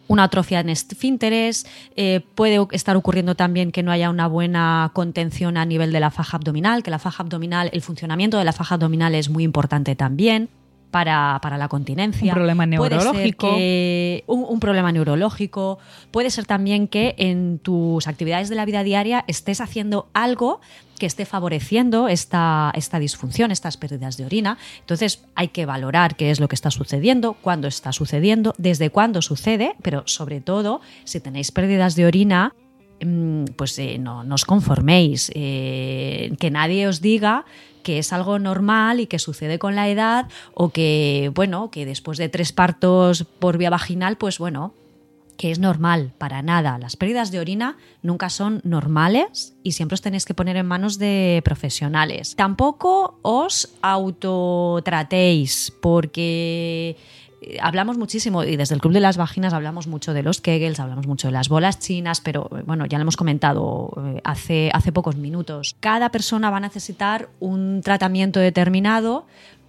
una 0.09 0.25
atrofia 0.25 0.61
en 0.61 0.69
esfínteres, 0.69 1.67
eh, 1.97 2.21
puede 2.35 2.65
estar 2.71 2.97
ocurriendo 2.97 3.35
también 3.35 3.73
que 3.73 3.83
no 3.83 3.91
haya 3.91 4.09
una 4.09 4.29
buena 4.29 4.91
contención 4.95 5.57
a 5.57 5.65
nivel 5.65 5.93
de 5.93 6.01
la 6.01 6.11
faja 6.11 6.37
abdominal, 6.37 6.83
que 6.83 6.91
la 6.91 6.99
faja 6.99 7.23
abdominal, 7.23 7.71
el 7.73 7.83
funcionamiento 7.83 8.39
de 8.39 8.45
la 8.45 8.53
faja 8.53 8.77
abdominal 8.77 9.15
es 9.15 9.29
muy 9.29 9.43
importante 9.43 9.97
también 9.97 10.49
para, 10.91 11.59
la 11.59 11.69
continencia. 11.69 12.33
Un 12.33 12.35
problema 12.35 12.67
neurológico. 12.67 13.55
un, 14.27 14.61
problema 14.61 14.93
neurológico. 14.93 15.79
Puede 16.11 16.31
ser 16.31 16.47
también 16.47 16.89
que 16.89 17.15
en 17.19 17.59
tus 17.59 18.07
actividades 18.07 18.49
de 18.49 18.57
la 18.57 18.65
vida 18.65 18.83
diaria 18.83 19.25
estés 19.27 19.61
haciendo 19.61 20.09
algo 20.15 20.61
que 20.99 21.07
esté 21.07 21.27
favoreciendo 21.27 22.09
esta, 22.09 22.73
esta 22.75 22.99
disfunción, 22.99 23.51
estas 23.51 23.77
pérdidas 23.77 24.17
de 24.17 24.25
orina. 24.25 24.59
Entonces 24.81 25.25
hay 25.35 25.49
que 25.49 25.67
valorar 25.67 26.17
qué 26.17 26.31
es 26.31 26.41
lo 26.41 26.49
que 26.49 26.55
está 26.55 26.71
sucediendo, 26.71 27.35
cuándo 27.35 27.69
está 27.69 27.93
sucediendo, 27.93 28.55
desde 28.57 28.91
cuándo 28.91 29.21
sucede, 29.23 29.75
pero 29.83 30.05
sobre 30.07 30.41
todo 30.41 30.81
si 31.05 31.21
tenéis 31.21 31.53
pérdidas 31.53 31.97
de 31.97 32.07
orina, 32.07 32.55
mm, 33.05 33.45
pues 33.57 33.79
eh, 33.79 33.99
no, 33.99 34.25
os 34.31 34.45
conforméis, 34.47 35.31
eh, 35.35 36.33
que 36.41 36.51
nadie 36.51 36.89
os 36.89 37.03
diga 37.03 37.45
que 37.87 37.99
es 38.01 38.13
algo 38.13 38.41
normal 38.41 38.99
y 38.99 39.07
que 39.07 39.21
sucede 39.21 39.61
con 39.61 39.77
la 39.77 39.89
edad 39.89 40.27
o 40.55 40.71
que, 40.71 41.31
bueno, 41.37 41.71
que 41.71 41.87
después 41.87 42.19
de 42.19 42.29
tres 42.29 42.51
partos 42.51 43.23
por 43.39 43.59
vía 43.59 43.71
vaginal, 43.71 44.17
pues 44.17 44.41
bueno, 44.41 44.75
que 45.37 45.53
es 45.53 45.61
normal, 45.61 46.13
para 46.19 46.43
nada. 46.43 46.79
Las 46.81 46.97
pérdidas 46.97 47.31
de 47.31 47.39
orina 47.39 47.77
nunca 48.03 48.29
son 48.29 48.61
normales 48.65 49.55
y 49.63 49.71
siempre 49.71 49.95
os 49.95 50.03
tenéis 50.03 50.25
que 50.25 50.35
poner 50.35 50.57
en 50.57 50.67
manos 50.67 50.99
de 50.99 51.41
profesionales. 51.45 52.35
Tampoco 52.35 53.21
os 53.23 53.69
autotratéis 53.83 55.73
porque 55.81 56.97
hablamos 57.61 57.99
muchísimo, 57.99 58.45
y 58.45 58.57
desde 58.57 58.75
el 58.75 58.81
Club 58.81 58.93
de 58.93 59.01
las 59.01 59.17
Vaginas 59.17 59.53
hablamos 59.53 59.87
mucho 59.87 60.13
de 60.15 60.23
los 60.23 60.41
Kegels, 60.41 60.81
hablamos 60.81 61.07
mucho 61.07 61.29
de 61.29 61.33
las 61.33 61.49
bolas 61.49 61.79
chinas, 61.79 62.21
pero 62.21 62.51
eh, 62.57 62.63
bueno, 62.67 62.87
ya 62.87 62.99
lo 62.99 63.03
hemos 63.03 63.17
comentado 63.17 63.93
eh, 64.05 64.21
hace, 64.25 64.71
hace 64.73 64.93
pocos 64.93 65.17
minutos. 65.17 65.77
Cada 65.81 66.11
persona 66.11 66.51
va 66.51 66.59
a 66.59 66.61
necesitar 66.61 67.29
un 67.41 67.81
tratamiento 67.83 68.41
determinado 68.41 69.27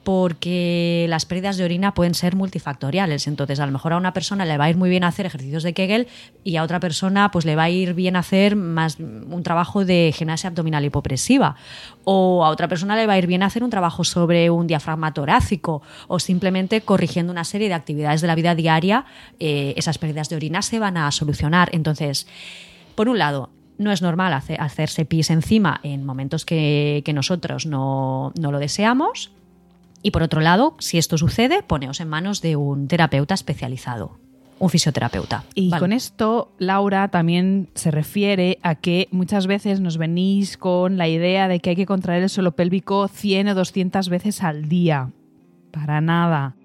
porque 0.08 1.06
las 1.10 1.26
pérdidas 1.26 1.58
de 1.58 1.66
orina 1.66 1.94
pueden 1.94 2.14
ser 2.14 2.34
multifactoriales. 2.34 3.28
Entonces, 3.28 3.60
a 3.60 3.66
lo 3.66 3.74
mejor 3.74 3.92
a 3.92 3.98
una 3.98 4.14
persona 4.14 4.46
le 4.46 4.58
va 4.58 4.64
a 4.64 4.70
ir 4.70 4.78
muy 4.78 4.90
bien 4.90 5.04
hacer 5.04 5.26
ejercicios 5.26 5.64
de 5.64 5.74
Kegel 5.74 6.08
y 6.46 6.56
a 6.56 6.64
otra 6.64 6.80
persona 6.80 7.30
pues 7.30 7.44
le 7.44 7.58
va 7.58 7.64
a 7.64 7.70
ir 7.70 7.94
bien 7.94 8.16
hacer 8.16 8.56
más 8.56 9.00
un 9.02 9.44
trabajo 9.44 9.84
de 9.84 10.14
gimnasia 10.16 10.48
abdominal 10.48 10.86
hipopresiva. 10.86 11.58
O 12.06 12.46
a 12.46 12.52
otra 12.52 12.70
persona 12.70 12.96
le 12.96 13.06
va 13.06 13.16
a 13.16 13.18
ir 13.18 13.28
bien 13.28 13.44
hacer 13.44 13.66
un 13.66 13.70
trabajo 13.70 14.06
sobre 14.06 14.50
un 14.50 14.66
diafragma 14.66 15.14
torácico 15.14 15.82
o 16.08 16.20
simplemente 16.20 16.80
corrigiendo 16.80 17.34
una 17.34 17.44
serie 17.44 17.68
de 17.68 17.74
actividades 17.74 18.22
de 18.22 18.28
la 18.28 18.36
vida 18.36 18.56
diaria, 18.56 19.04
eh, 19.42 19.74
esas 19.76 19.98
pérdidas 19.98 20.30
de 20.30 20.38
orina 20.38 20.62
se 20.62 20.80
van 20.80 20.96
a 20.96 21.12
solucionar. 21.12 21.68
Entonces, 21.74 22.28
por 22.96 23.10
un 23.10 23.18
lado, 23.18 23.50
no 23.78 23.92
es 23.92 24.02
normal 24.02 24.32
hacerse 24.32 25.04
pis 25.04 25.32
encima 25.32 25.82
en 25.84 26.06
momentos 26.06 26.46
que, 26.46 27.04
nosotros 27.14 27.66
no, 27.66 28.32
no 28.40 28.54
lo 28.54 28.60
deseamos 28.60 29.32
Y 30.02 30.12
por 30.12 30.24
otro 30.24 30.42
lado, 30.42 30.76
si 30.80 30.98
esto 30.98 31.18
sucede, 31.18 31.64
poneos 31.64 32.00
en 32.00 32.10
manos 32.10 32.42
de 32.42 32.56
un 32.56 32.88
terapeuta 32.88 33.34
especializado 33.34 34.20
un 34.60 34.70
fisioterapeuta. 34.70 35.44
Y 35.54 35.70
Vale. 35.70 35.80
con 35.80 35.94
esto, 35.94 36.52
Laura 36.58 37.10
también 37.10 37.70
se 37.76 37.92
refiere 37.92 38.60
a 38.64 38.76
que 38.76 39.08
muchas 39.12 39.48
veces 39.48 39.80
nos 39.82 39.98
venís 39.98 40.58
con 40.58 40.98
la 40.98 41.08
idea 41.08 41.48
de 41.48 41.60
que 41.60 41.72
hay 41.72 41.76
que 41.76 41.86
contraer 41.86 42.24
el 42.24 42.30
suelo 42.30 42.54
pélvico 42.54 43.08
100 43.08 43.50
o 43.50 43.56
200 43.56 44.10
veces 44.10 44.44
al 44.44 44.68
día. 44.68 45.12
Para 45.72 46.02
nada. 46.02 46.56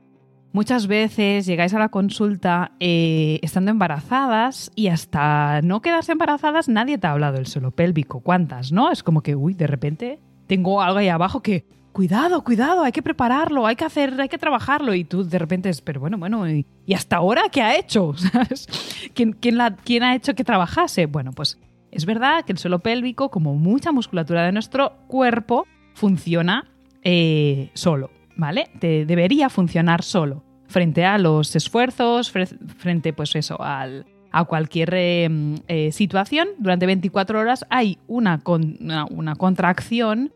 Muchas 0.53 0.87
veces 0.87 1.47
llegáis 1.47 1.73
a 1.73 1.79
la 1.79 1.89
consulta 1.89 2.73
eh, 2.79 3.41
estando 3.43 3.71
embarazadas 3.71 4.71
y 4.75 4.89
hasta 4.89 5.63
no 5.63 5.81
quedarse 5.81 6.13
embarazadas 6.13 6.69
nadie 6.69 6.99
te 6.99 7.07
ha 7.07 7.13
hablado 7.13 7.35
del 7.35 7.47
suelo 7.47 7.71
pélvico. 7.71 8.21
¿Cuántas? 8.21 8.71
¿No? 8.71 8.91
Es 8.91 9.03
como 9.03 9.23
que, 9.23 9.35
uy, 9.35 9.55
de 9.55 9.67
repente 9.67 10.21
tengo 10.47 10.83
algo 10.83 10.99
ahí 10.99 11.09
abajo 11.09 11.43
que, 11.43 11.65
cuidado, 11.93 12.43
cuidado, 12.43 12.83
hay 12.83 12.93
que 12.93 13.03
prepararlo, 13.03 13.67
hay 13.67 13.77
que 13.77 13.85
hacer, 13.85 14.21
hay 14.21 14.29
que 14.29 14.39
trabajarlo. 14.39 14.95
Y 14.95 15.05
tú 15.05 15.25
de 15.25 15.39
repente 15.39 15.69
es, 15.69 15.81
pero 15.81 16.01
bueno, 16.01 16.19
bueno, 16.19 16.49
¿y, 16.49 16.67
hasta 16.95 17.17
ahora 17.17 17.43
qué 17.51 17.63
ha 17.63 17.77
hecho? 17.77 18.15
¿Quién, 19.15 19.33
quién, 19.33 19.57
la, 19.59 19.77
¿Quién 19.77 20.03
ha 20.03 20.15
hecho 20.15 20.35
que 20.35 20.45
trabajase? 20.45 21.07
Bueno, 21.07 21.33
pues 21.33 21.59
es 21.91 22.07
verdad 22.07 22.45
que 22.45 22.53
el 22.53 22.59
suelo 22.59 22.79
pélvico, 22.81 23.31
como 23.31 23.55
mucha 23.55 23.93
musculatura 23.93 24.45
de 24.45 24.53
nuestro 24.53 24.95
cuerpo, 25.09 25.67
funciona 25.95 26.71
eh, 27.05 27.71
solo, 27.75 28.11
¿vale? 28.37 28.71
Te 28.81 29.05
debería 29.05 29.49
funcionar 29.51 30.03
solo 30.03 30.43
frente 30.69 31.05
a 31.05 31.19
los 31.19 31.55
esfuerzos, 31.55 32.33
fre- 32.35 32.59
frente, 32.79 33.13
pues 33.13 33.37
eso, 33.37 33.61
al, 33.61 34.07
a 34.31 34.45
cualquier 34.45 34.95
eh, 34.95 35.29
eh, 35.69 35.93
situación. 35.93 36.49
Durante 36.59 36.87
24 36.87 37.39
horas 37.39 37.67
hay 37.69 37.99
una, 38.07 38.39
con- 38.39 38.79
una, 38.81 39.05
una 39.05 39.35
contracción 39.35 40.33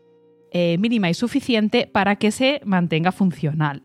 eh, 0.51 0.77
mínima 0.79 1.09
y 1.09 1.13
suficiente 1.13 1.89
para 1.91 2.15
que 2.15 2.31
se 2.31 2.61
mantenga 2.65 3.11
funcional. 3.11 3.83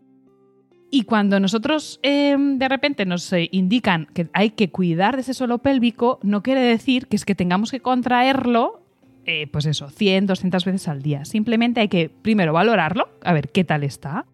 Y 0.91 1.03
cuando 1.05 1.39
nosotros 1.39 1.99
eh, 2.03 2.35
de 2.37 2.69
repente 2.69 3.05
nos 3.05 3.33
eh, 3.33 3.49
indican 3.51 4.07
que 4.13 4.27
hay 4.33 4.51
que 4.51 4.69
cuidar 4.69 5.15
de 5.15 5.21
ese 5.21 5.33
suelo 5.33 5.57
pélvico, 5.57 6.19
no 6.21 6.43
quiere 6.43 6.61
decir 6.61 7.07
que 7.07 7.15
es 7.15 7.25
que 7.25 7.33
tengamos 7.33 7.71
que 7.71 7.79
contraerlo, 7.79 8.83
eh, 9.25 9.47
pues 9.47 9.65
eso, 9.65 9.89
100, 9.89 10.27
200 10.27 10.65
veces 10.65 10.87
al 10.87 11.01
día. 11.01 11.25
Simplemente 11.25 11.79
hay 11.79 11.87
que 11.87 12.09
primero 12.09 12.53
valorarlo, 12.53 13.09
a 13.23 13.33
ver 13.33 13.49
qué 13.49 13.63
tal 13.63 13.83
está, 13.83 14.25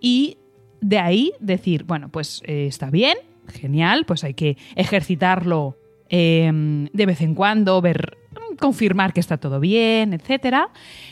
y 0.00 0.36
de 0.80 0.98
ahí 0.98 1.32
decir, 1.40 1.84
bueno, 1.84 2.10
pues 2.10 2.42
eh, 2.44 2.66
está 2.66 2.90
bien, 2.90 3.16
genial, 3.48 4.04
pues 4.06 4.24
hay 4.24 4.34
que 4.34 4.56
ejercitarlo 4.76 5.78
eh, 6.10 6.88
de 6.92 7.06
vez 7.06 7.22
en 7.22 7.34
cuando, 7.34 7.80
ver, 7.80 8.18
confirmar 8.58 9.12
que 9.12 9.20
está 9.20 9.36
todo 9.38 9.60
bien, 9.60 10.12
etcétera. 10.12 10.68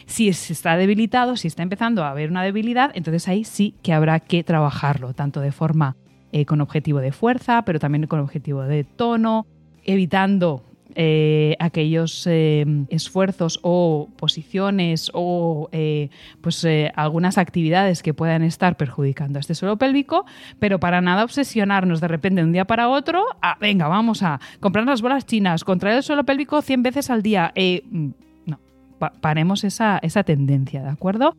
Si 0.06 0.28
es- 0.28 0.50
está 0.50 0.76
debilitado, 0.76 1.36
si 1.36 1.48
está 1.48 1.62
empezando 1.62 2.04
a 2.04 2.10
haber 2.10 2.30
una 2.30 2.42
debilidad, 2.42 2.90
entonces 2.94 3.26
ahí 3.28 3.44
sí 3.44 3.74
que 3.82 3.92
habrá 3.92 4.20
que 4.20 4.44
trabajarlo, 4.44 5.14
tanto 5.14 5.40
de 5.40 5.52
forma 5.52 5.96
eh, 6.32 6.44
con 6.44 6.60
objetivo 6.60 6.98
de 7.00 7.12
fuerza, 7.12 7.62
pero 7.62 7.78
también 7.78 8.06
con 8.08 8.20
objetivo 8.20 8.62
de 8.62 8.84
tono, 8.84 9.46
evitando 9.84 10.62
eh, 10.96 11.54
aquellos 11.60 12.26
eh, 12.26 12.64
esfuerzos 12.88 13.60
o 13.62 14.08
posiciones 14.16 15.10
o 15.14 15.68
eh, 15.72 16.08
pues 16.40 16.66
algunas 16.94 17.38
actividades 17.38 18.02
que 18.02 18.14
puedan 18.14 18.42
estar 18.42 18.76
perjudicando 18.76 19.38
a 19.38 19.40
este 19.40 19.54
suelo 19.54 19.76
pélvico, 19.76 20.24
pero 20.58 20.80
para 20.80 21.00
nada 21.00 21.22
obsesionarnos 21.22 22.00
de 22.00 22.08
repente 22.08 22.40
de 22.40 22.46
un 22.46 22.52
día 22.52 22.64
para 22.64 22.88
otro, 22.88 23.22
a, 23.42 23.56
venga, 23.60 23.88
vamos 23.88 24.22
a 24.22 24.40
comprar 24.60 24.84
las 24.86 25.02
bolas 25.02 25.26
chinas, 25.26 25.62
contraer 25.64 25.98
el 25.98 26.02
suelo 26.02 26.24
pélvico 26.24 26.62
100 26.62 26.82
veces 26.82 27.10
al 27.10 27.22
día. 27.22 27.52
Mm, 27.90 28.08
no, 28.46 28.58
pa- 28.98 29.12
paremos 29.20 29.64
esa, 29.64 29.98
esa 30.02 30.24
tendencia, 30.24 30.82
¿de 30.82 30.88
acuerdo? 30.90 31.34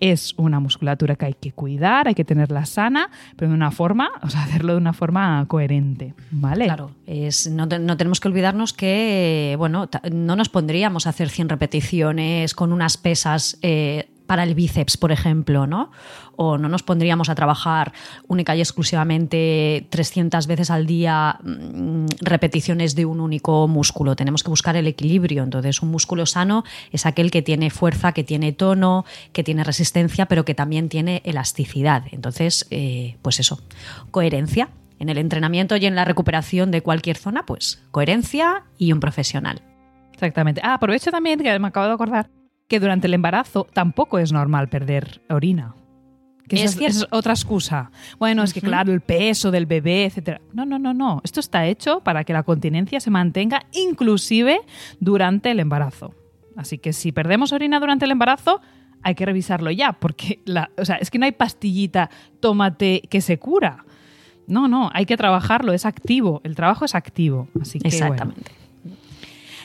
Es 0.00 0.34
una 0.36 0.60
musculatura 0.60 1.16
que 1.16 1.26
hay 1.26 1.34
que 1.34 1.52
cuidar, 1.52 2.08
hay 2.08 2.14
que 2.14 2.24
tenerla 2.24 2.64
sana, 2.66 3.10
pero 3.36 3.50
de 3.50 3.54
una 3.54 3.70
forma, 3.70 4.10
o 4.22 4.30
sea, 4.30 4.42
hacerlo 4.42 4.72
de 4.72 4.78
una 4.78 4.92
forma 4.92 5.44
coherente, 5.46 6.14
¿vale? 6.30 6.64
Claro, 6.64 6.90
es, 7.06 7.50
no, 7.50 7.66
no 7.66 7.96
tenemos 7.96 8.20
que 8.20 8.28
olvidarnos 8.28 8.72
que, 8.72 9.54
bueno, 9.58 9.88
no 10.10 10.36
nos 10.36 10.48
pondríamos 10.48 11.06
a 11.06 11.10
hacer 11.10 11.28
100 11.28 11.48
repeticiones 11.50 12.54
con 12.54 12.72
unas 12.72 12.96
pesas 12.96 13.58
eh, 13.62 14.08
para 14.30 14.44
el 14.44 14.54
bíceps, 14.54 14.96
por 14.96 15.10
ejemplo, 15.10 15.66
¿no? 15.66 15.90
O 16.36 16.56
no 16.56 16.68
nos 16.68 16.84
pondríamos 16.84 17.28
a 17.30 17.34
trabajar 17.34 17.92
única 18.28 18.54
y 18.54 18.60
exclusivamente 18.60 19.88
300 19.90 20.46
veces 20.46 20.70
al 20.70 20.86
día 20.86 21.40
mm, 21.42 22.06
repeticiones 22.20 22.94
de 22.94 23.06
un 23.06 23.20
único 23.20 23.66
músculo. 23.66 24.14
Tenemos 24.14 24.44
que 24.44 24.50
buscar 24.50 24.76
el 24.76 24.86
equilibrio. 24.86 25.42
Entonces, 25.42 25.82
un 25.82 25.90
músculo 25.90 26.26
sano 26.26 26.62
es 26.92 27.06
aquel 27.06 27.32
que 27.32 27.42
tiene 27.42 27.70
fuerza, 27.70 28.12
que 28.12 28.22
tiene 28.22 28.52
tono, 28.52 29.04
que 29.32 29.42
tiene 29.42 29.64
resistencia, 29.64 30.26
pero 30.26 30.44
que 30.44 30.54
también 30.54 30.88
tiene 30.88 31.22
elasticidad. 31.24 32.04
Entonces, 32.12 32.68
eh, 32.70 33.16
pues 33.22 33.40
eso, 33.40 33.60
coherencia. 34.12 34.68
En 35.00 35.08
el 35.08 35.18
entrenamiento 35.18 35.74
y 35.74 35.86
en 35.86 35.96
la 35.96 36.04
recuperación 36.04 36.70
de 36.70 36.82
cualquier 36.82 37.16
zona, 37.16 37.46
pues 37.46 37.82
coherencia 37.90 38.62
y 38.78 38.92
un 38.92 39.00
profesional. 39.00 39.60
Exactamente. 40.12 40.60
Ah, 40.62 40.74
aprovecho 40.74 41.10
también 41.10 41.40
que 41.40 41.58
me 41.58 41.66
acabo 41.66 41.88
de 41.88 41.94
acordar 41.94 42.30
que 42.70 42.78
durante 42.78 43.08
el 43.08 43.14
embarazo 43.14 43.66
tampoco 43.72 44.20
es 44.20 44.32
normal 44.32 44.68
perder 44.68 45.20
orina. 45.28 45.74
Que 46.46 46.62
Es 46.62 46.80
es 46.80 47.06
otra 47.10 47.32
excusa. 47.32 47.90
Bueno, 48.18 48.44
es 48.44 48.54
que 48.54 48.60
claro, 48.60 48.92
el 48.92 49.00
peso 49.00 49.50
del 49.50 49.66
bebé, 49.66 50.04
etcétera. 50.04 50.40
No, 50.52 50.64
no, 50.64 50.78
no, 50.78 50.94
no. 50.94 51.20
Esto 51.24 51.40
está 51.40 51.66
hecho 51.66 52.00
para 52.00 52.22
que 52.22 52.32
la 52.32 52.44
continencia 52.44 53.00
se 53.00 53.10
mantenga 53.10 53.66
inclusive 53.72 54.60
durante 55.00 55.50
el 55.50 55.58
embarazo. 55.58 56.14
Así 56.56 56.78
que 56.78 56.92
si 56.92 57.10
perdemos 57.10 57.52
orina 57.52 57.80
durante 57.80 58.04
el 58.04 58.12
embarazo, 58.12 58.60
hay 59.02 59.16
que 59.16 59.26
revisarlo 59.26 59.72
ya, 59.72 59.92
porque 59.92 60.40
la, 60.44 60.70
o 60.78 60.84
sea, 60.84 60.96
es 60.96 61.10
que 61.10 61.18
no 61.18 61.24
hay 61.24 61.32
pastillita, 61.32 62.08
tómate 62.38 63.02
que 63.10 63.20
se 63.20 63.38
cura. 63.38 63.84
No, 64.46 64.68
no, 64.68 64.90
hay 64.92 65.06
que 65.06 65.16
trabajarlo, 65.16 65.72
es 65.72 65.86
activo. 65.86 66.40
El 66.44 66.54
trabajo 66.54 66.84
es 66.84 66.94
activo. 66.94 67.48
Así 67.60 67.80
que 67.80 67.96
bueno. 68.06 68.32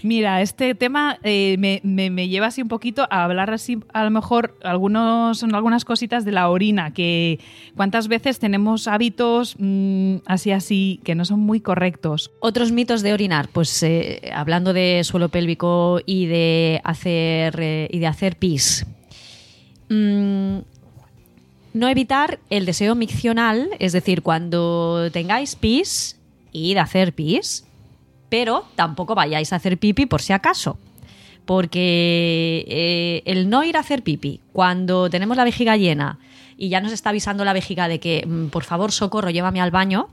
Mira, 0.05 0.43
este 0.43 0.75
tema 0.75 1.17
eh, 1.23 1.57
me, 1.57 2.29
lleva 2.29 2.45
así 2.45 2.61
un 2.61 2.67
poquito 2.67 3.07
a 3.09 3.23
hablar 3.23 3.49
así, 3.49 3.79
a 3.91 4.03
lo 4.03 4.11
mejor, 4.11 4.55
algunos, 4.61 5.39
son 5.39 5.55
algunas 5.55 5.83
cositas 5.83 6.23
de 6.25 6.31
la 6.31 6.47
orina, 6.47 6.93
que 6.93 7.39
cuántas 7.75 8.07
veces 8.07 8.37
tenemos 8.37 8.87
hábitos 8.87 9.55
mm, 9.57 10.17
así, 10.27 10.51
así, 10.51 10.99
que 11.03 11.15
no 11.15 11.25
son 11.25 11.39
muy 11.39 11.59
correctos. 11.59 12.29
Otros 12.39 12.71
mitos 12.71 13.01
de 13.01 13.13
orinar, 13.13 13.49
pues 13.51 13.81
eh, 13.81 14.31
hablando 14.31 14.73
de 14.73 15.01
suelo 15.03 15.29
pélvico 15.29 15.99
y 16.05 16.27
de 16.27 16.81
hacer 16.83 17.59
eh, 17.59 17.87
y 17.91 17.97
de 17.97 18.05
hacer 18.05 18.35
pis. 18.35 18.85
Mm, 19.89 20.59
no 21.73 21.89
evitar 21.89 22.37
el 22.51 22.67
deseo 22.67 22.93
miccional, 22.93 23.69
es 23.79 23.91
decir, 23.91 24.21
cuando 24.21 25.09
tengáis 25.11 25.55
pis, 25.55 26.19
id 26.51 26.77
a 26.77 26.83
hacer 26.83 27.13
pis, 27.13 27.65
pero 28.29 28.65
tampoco 28.75 29.15
vayáis 29.15 29.53
a 29.53 29.57
hacer 29.57 29.77
pipi 29.77 30.05
por 30.05 30.21
si 30.21 30.33
acaso. 30.33 30.77
Porque 31.45 32.65
eh, 32.67 33.21
el 33.25 33.49
no 33.49 33.63
ir 33.63 33.77
a 33.77 33.81
hacer 33.81 34.01
pipi 34.01 34.41
cuando 34.51 35.09
tenemos 35.09 35.37
la 35.37 35.43
vejiga 35.43 35.77
llena 35.77 36.17
y 36.57 36.69
ya 36.69 36.81
nos 36.81 36.91
está 36.91 37.09
avisando 37.09 37.45
la 37.45 37.53
vejiga 37.53 37.87
de 37.87 37.99
que, 37.99 38.25
mm, 38.25 38.47
por 38.47 38.63
favor, 38.63 38.91
socorro, 38.91 39.29
llévame 39.29 39.61
al 39.61 39.71
baño, 39.71 40.09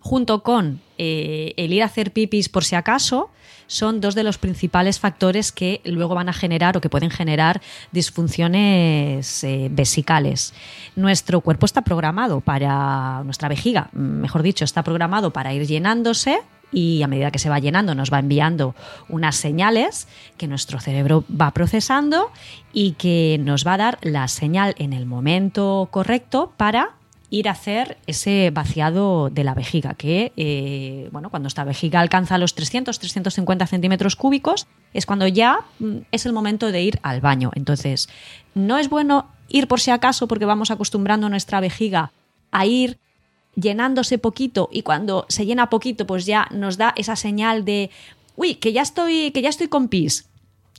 junto 0.00 0.42
con 0.42 0.80
eh, 0.98 1.54
el 1.56 1.72
ir 1.72 1.82
a 1.82 1.86
hacer 1.86 2.12
pipis 2.12 2.48
por 2.48 2.64
si 2.64 2.74
acaso, 2.74 3.30
son 3.66 4.00
dos 4.00 4.14
de 4.14 4.22
los 4.22 4.36
principales 4.38 5.00
factores 5.00 5.50
que 5.50 5.80
luego 5.84 6.14
van 6.14 6.28
a 6.28 6.32
generar 6.32 6.76
o 6.76 6.80
que 6.80 6.90
pueden 6.90 7.10
generar 7.10 7.62
disfunciones 7.92 9.42
eh, 9.44 9.68
vesicales. 9.70 10.52
Nuestro 10.96 11.40
cuerpo 11.40 11.64
está 11.64 11.82
programado 11.82 12.40
para, 12.40 13.22
nuestra 13.24 13.48
vejiga, 13.48 13.88
mm, 13.92 13.98
mejor 13.98 14.42
dicho, 14.42 14.64
está 14.64 14.82
programado 14.82 15.32
para 15.32 15.54
ir 15.54 15.66
llenándose 15.66 16.40
y 16.74 17.02
a 17.02 17.08
medida 17.08 17.30
que 17.30 17.38
se 17.38 17.48
va 17.48 17.60
llenando 17.60 17.94
nos 17.94 18.12
va 18.12 18.18
enviando 18.18 18.74
unas 19.08 19.36
señales 19.36 20.08
que 20.36 20.48
nuestro 20.48 20.80
cerebro 20.80 21.24
va 21.30 21.52
procesando 21.52 22.30
y 22.72 22.92
que 22.92 23.38
nos 23.40 23.66
va 23.66 23.74
a 23.74 23.78
dar 23.78 23.98
la 24.02 24.28
señal 24.28 24.74
en 24.78 24.92
el 24.92 25.06
momento 25.06 25.88
correcto 25.90 26.52
para 26.56 26.90
ir 27.30 27.48
a 27.48 27.52
hacer 27.52 27.98
ese 28.06 28.50
vaciado 28.52 29.28
de 29.28 29.42
la 29.42 29.54
vejiga, 29.54 29.94
que 29.94 30.32
eh, 30.36 31.08
bueno, 31.10 31.30
cuando 31.30 31.48
esta 31.48 31.64
vejiga 31.64 32.00
alcanza 32.00 32.38
los 32.38 32.56
300-350 32.56 33.66
centímetros 33.66 34.14
cúbicos, 34.14 34.66
es 34.92 35.04
cuando 35.04 35.26
ya 35.26 35.60
mm, 35.80 35.96
es 36.12 36.26
el 36.26 36.32
momento 36.32 36.70
de 36.70 36.82
ir 36.82 37.00
al 37.02 37.20
baño. 37.20 37.50
Entonces, 37.54 38.08
no 38.54 38.78
es 38.78 38.88
bueno 38.88 39.26
ir 39.48 39.66
por 39.66 39.80
si 39.80 39.90
acaso 39.90 40.28
porque 40.28 40.44
vamos 40.44 40.70
acostumbrando 40.70 41.28
nuestra 41.28 41.60
vejiga 41.60 42.12
a 42.52 42.66
ir 42.66 42.98
llenándose 43.56 44.18
poquito 44.18 44.68
y 44.72 44.82
cuando 44.82 45.26
se 45.28 45.46
llena 45.46 45.70
poquito, 45.70 46.06
pues 46.06 46.26
ya 46.26 46.48
nos 46.50 46.76
da 46.76 46.92
esa 46.96 47.16
señal 47.16 47.64
de 47.64 47.90
uy, 48.36 48.56
que 48.56 48.72
ya 48.72 48.82
estoy, 48.82 49.30
que 49.30 49.42
ya 49.42 49.48
estoy 49.48 49.68
con 49.68 49.88
pis. 49.88 50.26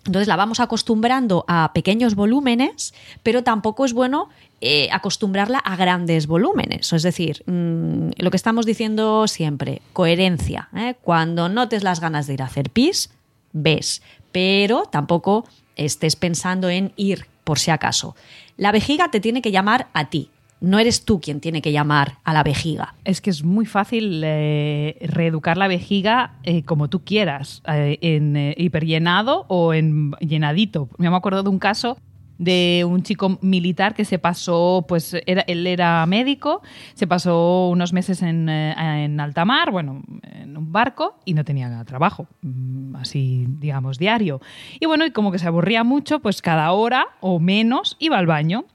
Entonces 0.05 0.27
la 0.27 0.35
vamos 0.35 0.59
acostumbrando 0.59 1.45
a 1.47 1.71
pequeños 1.73 2.13
volúmenes, 2.13 2.93
pero 3.23 3.43
tampoco 3.43 3.85
es 3.85 3.93
bueno 3.93 4.29
eh, 4.61 4.87
acostumbrarla 4.91 5.57
a 5.57 5.75
grandes 5.75 6.27
volúmenes. 6.27 6.93
Es 6.93 7.01
decir, 7.01 7.43
mm, 7.47 8.11
lo 8.17 8.29
que 8.29 8.37
estamos 8.37 8.67
diciendo 8.67 9.27
siempre, 9.27 9.81
coherencia. 9.93 10.69
¿eh? 10.75 10.95
Cuando 11.01 11.49
notes 11.49 11.83
las 11.83 12.01
ganas 12.01 12.27
de 12.27 12.35
ir 12.35 12.43
a 12.43 12.45
hacer 12.45 12.69
pis, 12.69 13.09
ves, 13.51 14.03
pero 14.31 14.83
tampoco 14.83 15.45
estés 15.75 16.15
pensando 16.15 16.69
en 16.69 16.93
ir 16.97 17.25
por 17.43 17.57
si 17.57 17.71
acaso. 17.71 18.15
La 18.57 18.71
vejiga 18.71 19.09
te 19.09 19.19
tiene 19.19 19.41
que 19.41 19.51
llamar 19.51 19.87
a 19.93 20.09
ti. 20.09 20.29
No 20.65 20.79
eres 20.79 21.05
tú 21.05 21.21
quien 21.21 21.41
tiene 21.41 21.61
que 21.61 21.71
llamar 21.71 22.17
a 22.23 22.33
la 22.33 22.41
vejiga. 22.41 22.95
Es 23.03 23.21
que 23.21 23.29
es 23.29 23.43
muy 23.43 23.67
fácil 23.67 24.23
eh, 24.25 24.97
reeducar 25.01 25.57
la 25.57 25.67
vejiga 25.67 26.39
eh, 26.41 26.63
como 26.63 26.89
tú 26.89 27.03
quieras, 27.03 27.61
eh, 27.67 27.99
en 28.01 28.35
hiperllenado 28.57 29.45
o 29.47 29.75
en 29.75 30.13
llenadito. 30.13 30.89
Me 30.97 31.07
acuerdo 31.07 31.43
de 31.43 31.49
un 31.49 31.59
caso 31.59 31.99
de 32.39 32.83
un 32.83 33.03
chico 33.03 33.37
militar 33.41 33.93
que 33.93 34.05
se 34.05 34.17
pasó, 34.17 34.83
pues 34.87 35.15
era, 35.27 35.41
él 35.41 35.67
era 35.67 36.03
médico, 36.07 36.63
se 36.95 37.05
pasó 37.05 37.69
unos 37.69 37.93
meses 37.93 38.23
en, 38.23 38.49
en 38.49 39.19
alta 39.19 39.45
mar, 39.45 39.69
bueno, 39.69 40.01
en 40.23 40.57
un 40.57 40.71
barco 40.71 41.19
y 41.25 41.35
no 41.35 41.45
tenía 41.45 41.83
trabajo, 41.85 42.27
mm, 42.41 42.95
así 42.95 43.45
digamos 43.59 43.99
diario. 43.99 44.41
Y 44.79 44.87
bueno, 44.87 45.05
y 45.05 45.11
como 45.11 45.31
que 45.31 45.37
se 45.37 45.45
aburría 45.45 45.83
mucho, 45.83 46.21
pues 46.21 46.41
cada 46.41 46.71
hora 46.71 47.05
o 47.21 47.39
menos 47.39 47.97
iba 47.99 48.17
al 48.17 48.25
baño. 48.25 48.65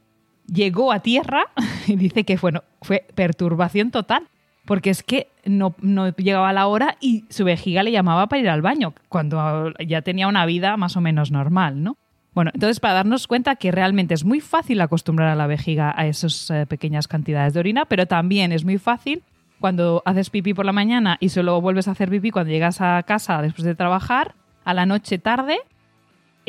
Llegó 0.53 0.93
a 0.93 1.01
tierra 1.01 1.45
y 1.87 1.97
dice 1.97 2.25
que 2.25 2.37
bueno, 2.37 2.63
fue 2.83 3.07
perturbación 3.15 3.91
total. 3.91 4.29
Porque 4.67 4.91
es 4.91 5.03
que 5.03 5.29
no, 5.47 5.75
no 5.81 6.11
llegaba 6.11 6.53
la 6.53 6.67
hora 6.67 6.97
y 7.01 7.25
su 7.31 7.45
vejiga 7.45 7.83
le 7.83 7.91
llamaba 7.91 8.29
para 8.29 8.43
ir 8.43 8.49
al 8.49 8.63
baño, 8.63 8.95
cuando 9.09 9.73
ya 9.85 10.03
tenía 10.03 10.29
una 10.29 10.47
vida 10.47 10.77
más 10.77 10.97
o 10.97 11.01
menos 11.01 11.33
normal, 11.33 11.83
¿no? 11.83 11.97
Bueno, 12.35 12.53
entonces 12.55 12.79
para 12.79 12.95
darnos 12.95 13.27
cuenta 13.27 13.57
que 13.57 13.73
realmente 13.73 14.15
es 14.15 14.25
muy 14.25 14.41
fácil 14.41 14.81
acostumbrar 14.81 15.29
a 15.29 15.35
la 15.35 15.47
vejiga 15.47 15.93
a 15.97 16.07
esas 16.07 16.51
eh, 16.51 16.67
pequeñas 16.67 17.09
cantidades 17.09 17.55
de 17.55 17.61
orina, 17.61 17.87
pero 17.87 18.07
también 18.07 18.53
es 18.53 18.65
muy 18.65 18.79
fácil 18.79 19.25
cuando 19.59 20.03
haces 20.07 20.31
pipí 20.31 20.55
por 20.55 20.65
la 20.65 20.73
mañana 20.73 21.17
y 21.21 21.31
solo 21.31 21.61
vuelves 21.61 21.89
a 21.89 21.93
hacer 21.93 22.09
pipí 22.09 22.31
cuando 22.31 22.53
llegas 22.53 22.81
a 22.81 23.03
casa 23.03 23.43
después 23.43 23.65
de 23.65 23.75
trabajar, 23.75 24.35
a 24.65 24.75
la 24.75 24.87
noche 24.87 25.19
tarde, 25.19 25.59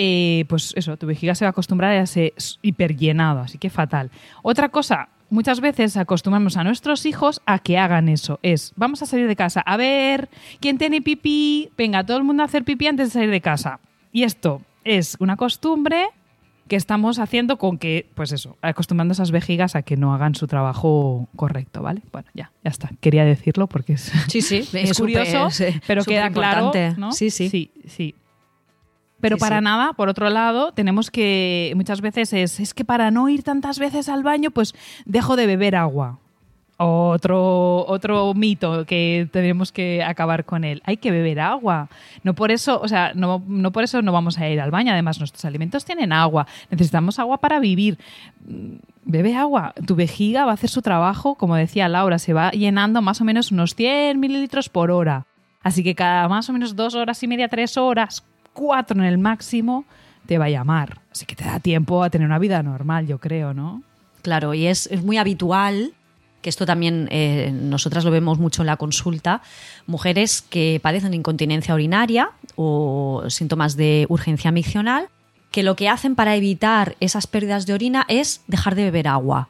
eh, 0.04 0.46
pues 0.50 0.74
eso, 0.76 0.98
tu 0.98 1.06
vejiga 1.06 1.36
se 1.36 1.46
va 1.46 1.50
a 1.50 1.52
acostumbrar 1.52 1.92
a 1.92 2.02
ese 2.02 2.34
hiperllenado, 2.64 3.42
así 3.42 3.60
que 3.60 3.70
fatal. 3.70 4.10
Otra 4.42 4.70
cosa, 4.70 5.10
muchas 5.30 5.62
veces 5.62 5.96
acostumbramos 5.96 6.58
a 6.58 6.64
nuestros 6.64 7.06
hijos 7.06 7.40
a 7.46 7.60
que 7.60 7.78
hagan 7.78 8.10
eso. 8.10 8.40
Es, 8.42 8.74
vamos 8.76 9.04
a 9.04 9.06
salir 9.06 9.28
de 9.28 9.36
casa, 9.36 9.62
a 9.62 9.78
ver, 9.78 10.28
¿quién 10.60 10.80
tiene 10.80 11.04
pipí? 11.04 11.70
Venga, 11.78 12.04
todo 12.04 12.18
el 12.18 12.24
mundo 12.24 12.42
a 12.42 12.48
hacer 12.48 12.64
pipí 12.64 12.88
antes 12.88 13.10
de 13.10 13.14
salir 13.14 13.30
de 13.30 13.42
casa. 13.42 13.80
Y 14.12 14.24
esto 14.24 14.64
es 14.86 15.18
una 15.20 15.38
costumbre 15.38 16.08
que 16.68 16.78
estamos 16.78 17.20
haciendo 17.20 17.60
con 17.60 17.78
que, 17.78 18.10
pues 18.16 18.32
eso, 18.32 18.58
acostumbrando 18.64 19.12
a 19.12 19.14
esas 19.14 19.30
vejigas 19.30 19.76
a 19.76 19.84
que 19.84 19.98
no 19.98 20.16
hagan 20.16 20.34
su 20.34 20.48
trabajo 20.48 21.30
correcto, 21.36 21.84
¿vale? 21.84 22.02
Bueno, 22.12 22.28
ya, 22.34 22.52
ya 22.64 22.72
está. 22.72 22.90
Quería 23.02 23.24
decirlo 23.24 23.68
porque 23.68 23.94
es, 23.94 24.12
Sí, 24.30 24.42
sí, 24.42 24.68
es 24.74 24.98
curioso, 24.98 25.50
pero 25.86 26.04
queda 26.04 26.32
claro, 26.32 26.72
¿no? 26.98 27.12
Sí, 27.12 27.30
sí. 27.30 27.50
sí, 27.50 27.70
sí. 27.86 28.16
Pero 29.22 29.38
Sí, 29.38 29.40
para 29.40 29.60
sí. 29.60 29.64
nada, 29.64 29.94
por 29.94 30.10
otro 30.10 30.30
lado, 30.30 30.72
tenemos 30.74 31.12
que 31.12 31.72
muchas 31.76 32.02
veces 32.02 32.34
es 32.34 32.60
es 32.60 32.74
que 32.74 32.84
para 32.84 33.12
no 33.12 33.30
ir 33.30 33.44
tantas 33.44 33.80
veces 33.80 34.10
al 34.10 34.24
baño, 34.24 34.52
pues 34.52 34.74
dejo 35.06 35.36
de 35.36 35.46
beber 35.48 35.76
agua. 35.76 36.18
Otro, 36.84 37.86
otro 37.86 38.34
mito 38.34 38.86
que 38.88 39.30
tenemos 39.32 39.72
que 39.72 40.04
acabar 40.04 40.46
con 40.46 40.64
él. 40.64 40.82
Hay 40.86 40.98
que 40.98 41.12
beber 41.12 41.40
agua. 41.40 41.90
No 42.24 42.34
por 42.34 42.50
eso, 42.50 42.82
o 42.82 42.88
sea, 42.88 43.12
no, 43.14 43.44
no 43.48 43.72
por 43.72 43.84
eso 43.84 44.02
no 44.02 44.12
vamos 44.12 44.40
a 44.40 44.50
ir 44.50 44.60
al 44.60 44.72
baño. 44.72 44.92
Además, 44.92 45.20
nuestros 45.20 45.46
alimentos 45.46 45.86
tienen 45.86 46.12
agua. 46.12 46.48
Necesitamos 46.72 47.20
agua 47.20 47.38
para 47.38 47.60
vivir. 47.60 48.00
Mm, 48.48 48.78
Bebe 49.04 49.36
agua. 49.36 49.74
Tu 49.86 49.96
vejiga 49.96 50.46
va 50.46 50.52
a 50.52 50.54
hacer 50.56 50.70
su 50.72 50.82
trabajo, 50.82 51.36
como 51.36 51.56
decía 51.56 51.88
Laura, 51.88 52.18
se 52.18 52.34
va 52.34 52.50
llenando 52.52 53.02
más 53.02 53.20
o 53.22 53.26
menos 53.26 53.52
unos 53.52 53.76
100 53.76 54.20
mililitros 54.20 54.70
por 54.70 54.90
hora. 54.90 55.26
Así 55.62 55.84
que 55.84 55.94
cada 55.94 56.28
más 56.28 56.50
o 56.50 56.54
menos 56.54 56.76
dos 56.76 56.96
horas 56.96 57.22
y 57.22 57.28
media, 57.28 57.48
tres 57.48 57.78
horas, 57.78 58.24
cuatro 58.54 59.00
en 59.00 59.06
el 59.06 59.18
máximo, 59.18 59.86
te 60.26 60.38
va 60.38 60.46
a 60.46 60.50
llamar. 60.50 61.02
Así 61.12 61.26
que 61.26 61.36
te 61.36 61.44
da 61.44 61.60
tiempo 61.60 62.04
a 62.04 62.10
tener 62.10 62.28
una 62.28 62.40
vida 62.40 62.62
normal, 62.64 63.08
yo 63.08 63.20
creo, 63.20 63.54
¿no? 63.54 63.84
Claro, 64.22 64.54
y 64.54 64.68
es, 64.68 64.88
es 64.88 65.04
muy 65.04 65.18
habitual, 65.18 65.94
que 66.42 66.50
esto 66.50 66.66
también 66.66 67.08
eh, 67.12 67.52
nosotras 67.54 68.04
lo 68.04 68.12
vemos 68.12 68.40
mucho 68.40 68.62
en 68.62 68.68
la 68.68 68.78
consulta, 68.78 69.42
mujeres 69.88 70.42
que 70.42 70.80
padecen 70.82 71.14
incontinencia 71.14 71.74
urinaria 71.74 72.32
o 72.56 73.24
síntomas 73.28 73.76
de 73.78 74.06
urgencia 74.10 74.52
miccional, 74.52 75.10
que 75.52 75.64
lo 75.64 75.76
que 75.76 75.90
hacen 75.90 76.16
para 76.16 76.36
evitar 76.36 76.96
esas 77.00 77.28
pérdidas 77.28 77.66
de 77.66 77.74
orina 77.74 78.06
es 78.08 78.42
dejar 78.48 78.76
de 78.76 78.84
beber 78.84 79.08
agua. 79.08 79.50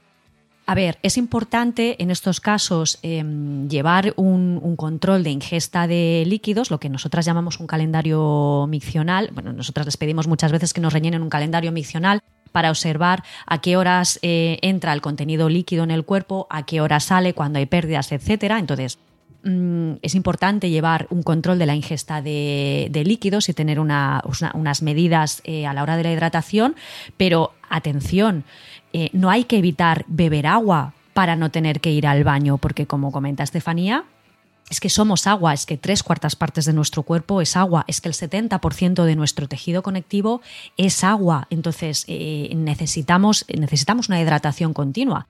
A 0.67 0.75
ver, 0.75 0.99
es 1.03 1.17
importante 1.17 2.01
en 2.01 2.11
estos 2.11 2.39
casos 2.39 2.97
eh, 3.03 3.23
llevar 3.67 4.13
un, 4.15 4.75
control 4.77 5.21
de 5.23 5.31
ingesta 5.31 5.85
de 5.85 6.23
líquidos, 6.25 6.71
lo 6.71 6.79
que 6.79 6.87
nosotras 6.87 7.25
llamamos 7.25 7.59
un 7.59 7.67
calendario 7.67 8.67
miccional. 8.69 9.31
Bueno, 9.33 9.51
nosotras 9.51 9.85
les 9.85 9.97
pedimos 9.97 10.27
muchas 10.27 10.51
veces 10.51 10.73
que 10.73 10.79
nos 10.79 10.93
rellenen 10.93 11.23
un 11.23 11.29
calendario 11.29 11.71
miccional 11.73 12.21
para 12.53 12.69
observar 12.69 13.23
a 13.47 13.59
qué 13.59 13.75
horas 13.75 14.19
eh, 14.21 14.59
entra 14.61 14.93
el 14.93 15.01
contenido 15.01 15.49
líquido 15.49 15.83
en 15.83 15.91
el 15.91 16.05
cuerpo, 16.05 16.47
a 16.49 16.65
qué 16.65 16.79
hora 16.79 16.99
sale, 17.01 17.33
cuando 17.33 17.59
hay 17.59 17.65
pérdidas, 17.65 18.11
etcétera. 18.11 18.57
Entonces, 18.59 18.97
mm, 19.43 19.93
es 20.01 20.15
importante 20.15 20.69
llevar 20.69 21.07
un 21.09 21.23
control 21.23 21.59
de 21.59 21.65
la 21.65 21.75
ingesta 21.75 22.21
de, 22.21 22.87
de 22.91 23.03
líquidos 23.03 23.49
y 23.49 23.53
tener 23.53 23.79
una- 23.79 24.21
una- 24.25 24.51
unas 24.53 24.81
medidas 24.83 25.41
eh, 25.43 25.65
a 25.65 25.73
la 25.73 25.83
hora 25.83 25.97
de 25.97 26.03
la 26.03 26.11
hidratación, 26.13 26.75
pero 27.17 27.53
atención, 27.71 28.43
eh, 28.93 29.09
no 29.13 29.29
hay 29.29 29.45
que 29.45 29.57
evitar 29.57 30.05
beber 30.07 30.47
agua 30.47 30.93
para 31.13 31.35
no 31.35 31.49
tener 31.51 31.81
que 31.81 31.91
ir 31.91 32.07
al 32.07 32.23
baño, 32.23 32.57
porque 32.57 32.85
como 32.85 33.11
comenta 33.11 33.43
Estefanía, 33.43 34.05
es 34.69 34.79
que 34.79 34.89
somos 34.89 35.27
agua, 35.27 35.53
es 35.53 35.65
que 35.65 35.77
tres 35.77 36.01
cuartas 36.01 36.37
partes 36.37 36.63
de 36.63 36.71
nuestro 36.71 37.03
cuerpo 37.03 37.41
es 37.41 37.57
agua, 37.57 37.83
es 37.87 37.99
que 37.99 38.07
el 38.07 38.15
70% 38.15 39.03
de 39.03 39.15
nuestro 39.17 39.49
tejido 39.49 39.83
conectivo 39.83 40.41
es 40.77 41.03
agua. 41.03 41.47
Entonces 41.49 42.05
eh, 42.07 42.49
necesitamos, 42.55 43.45
necesitamos 43.49 44.07
una 44.07 44.21
hidratación 44.21 44.73
continua. 44.73 45.27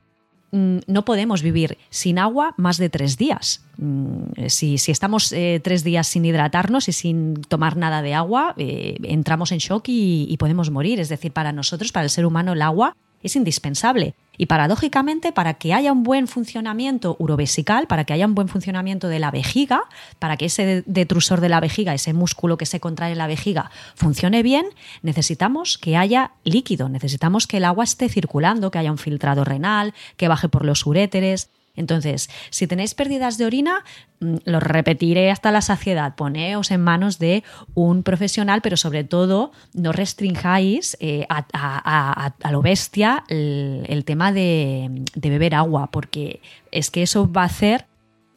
Mm, 0.52 0.80
No 0.88 1.06
podemos 1.06 1.42
vivir 1.42 1.78
sin 1.90 2.20
agua 2.20 2.54
más 2.58 2.78
de 2.78 2.90
tres 2.90 3.18
días. 3.18 3.64
Mm, 3.78 4.48
Si, 4.48 4.78
si 4.78 4.92
estamos 4.92 5.32
eh, 5.32 5.60
tres 5.64 5.84
días 5.84 6.08
sin 6.08 6.26
hidratarnos 6.26 6.88
y 6.88 6.92
sin 6.92 7.36
tomar 7.36 7.78
nada 7.78 8.02
de 8.02 8.14
agua, 8.14 8.54
eh, 8.58 8.98
entramos 9.04 9.52
en 9.52 9.60
shock 9.60 9.86
y 9.88 10.36
podemos 10.38 10.70
morir. 10.70 11.00
Es 11.00 11.10
decir, 11.10 11.32
para 11.32 11.52
nosotros, 11.52 11.92
para 11.92 12.04
el 12.04 12.10
ser 12.10 12.26
humano, 12.26 12.54
el 12.54 12.62
agua 12.62 12.96
es 13.24 13.36
indispensable. 13.36 14.16
Y 14.42 14.48
paradójicamente, 14.48 15.32
para 15.32 15.54
que 15.54 15.72
haya 15.72 15.92
un 15.92 16.02
buen 16.02 16.28
funcionamiento 16.28 17.16
urovesical, 17.20 17.86
para 17.86 18.06
que 18.06 18.14
haya 18.14 18.26
un 18.26 18.34
buen 18.34 18.48
funcionamiento 18.48 19.08
de 19.08 19.20
la 19.20 19.30
vejiga, 19.30 19.84
para 20.18 20.36
que 20.36 20.46
ese 20.46 20.84
detrusor 20.88 21.42
de 21.42 21.50
la 21.50 21.60
vejiga, 21.60 21.94
ese 21.94 22.14
músculo 22.14 22.58
que 22.58 22.66
se 22.66 22.80
contrae 22.80 23.12
en 23.12 23.20
la 23.20 23.28
vejiga, 23.28 23.70
funcione 23.94 24.42
bien, 24.42 24.66
necesitamos 25.04 25.78
que 25.78 25.96
haya 25.96 26.32
líquido, 26.44 26.90
necesitamos 26.90 27.46
que 27.46 27.58
el 27.58 27.66
agua 27.66 27.84
esté 27.84 28.10
circulando, 28.10 28.72
que 28.72 28.80
haya 28.80 28.92
un 28.92 28.98
filtrado 28.98 29.44
renal, 29.44 29.94
que 30.18 30.28
baje 30.28 30.50
por 30.50 30.66
los 30.66 30.88
uréteres. 30.88 31.52
Entonces, 31.76 32.30
si 32.50 32.68
tenéis 32.68 32.94
pérdidas 32.94 33.38
de 33.38 33.46
orina, 33.46 33.84
mm, 34.20 34.36
lo 34.46 34.60
repetiré 34.60 35.32
hasta 35.32 35.52
la 35.52 35.62
saciedad. 35.62 36.16
Poneos 36.16 36.72
en 36.72 36.82
manos 36.82 37.18
de 37.20 37.44
un 37.74 38.04
profesional, 38.04 38.62
pero 38.62 38.78
sobre 38.78 39.04
todo 39.04 39.52
no 39.74 39.92
restringáis 39.92 40.98
eh, 41.00 41.26
a, 41.30 42.34
lo 42.52 42.62
bestia 42.62 43.24
el, 43.30 44.04
tema 44.06 44.32
de, 44.32 45.04
beber 45.16 45.56
agua, 45.56 45.90
porque 45.92 46.42
es 46.72 46.92
que 46.92 47.04
eso 47.04 47.32
va 47.32 47.44
a 47.44 47.46
hacer 47.46 47.86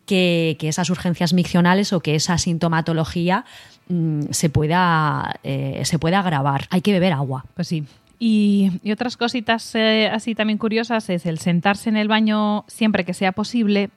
que, 0.06 0.56
que 0.58 0.68
esas 0.68 0.90
urgencias 0.90 1.32
miccionales 1.32 1.92
o 1.92 2.00
que 2.00 2.14
esa 2.14 2.38
sintomatología 2.38 3.44
mm, 3.88 4.26
se, 4.30 4.48
pueda, 4.48 5.40
eh, 5.42 5.82
se 5.84 5.98
pueda 5.98 6.20
agravar. 6.20 6.66
Hay 6.70 6.82
que 6.82 6.92
beber 6.92 7.12
agua. 7.12 7.44
Pues 7.54 7.68
sí. 7.68 7.84
Y, 8.26 8.80
y 8.82 8.90
otras 8.90 9.18
cositas 9.18 9.74
eh, 9.74 10.08
así 10.10 10.34
también 10.34 10.56
curiosas 10.56 11.10
es 11.10 11.26
el 11.26 11.38
sentarse 11.38 11.90
en 11.90 11.98
el 11.98 12.08
baño 12.08 12.64
siempre 12.68 13.04
que 13.04 13.12
sea 13.12 13.32
posible. 13.32 13.90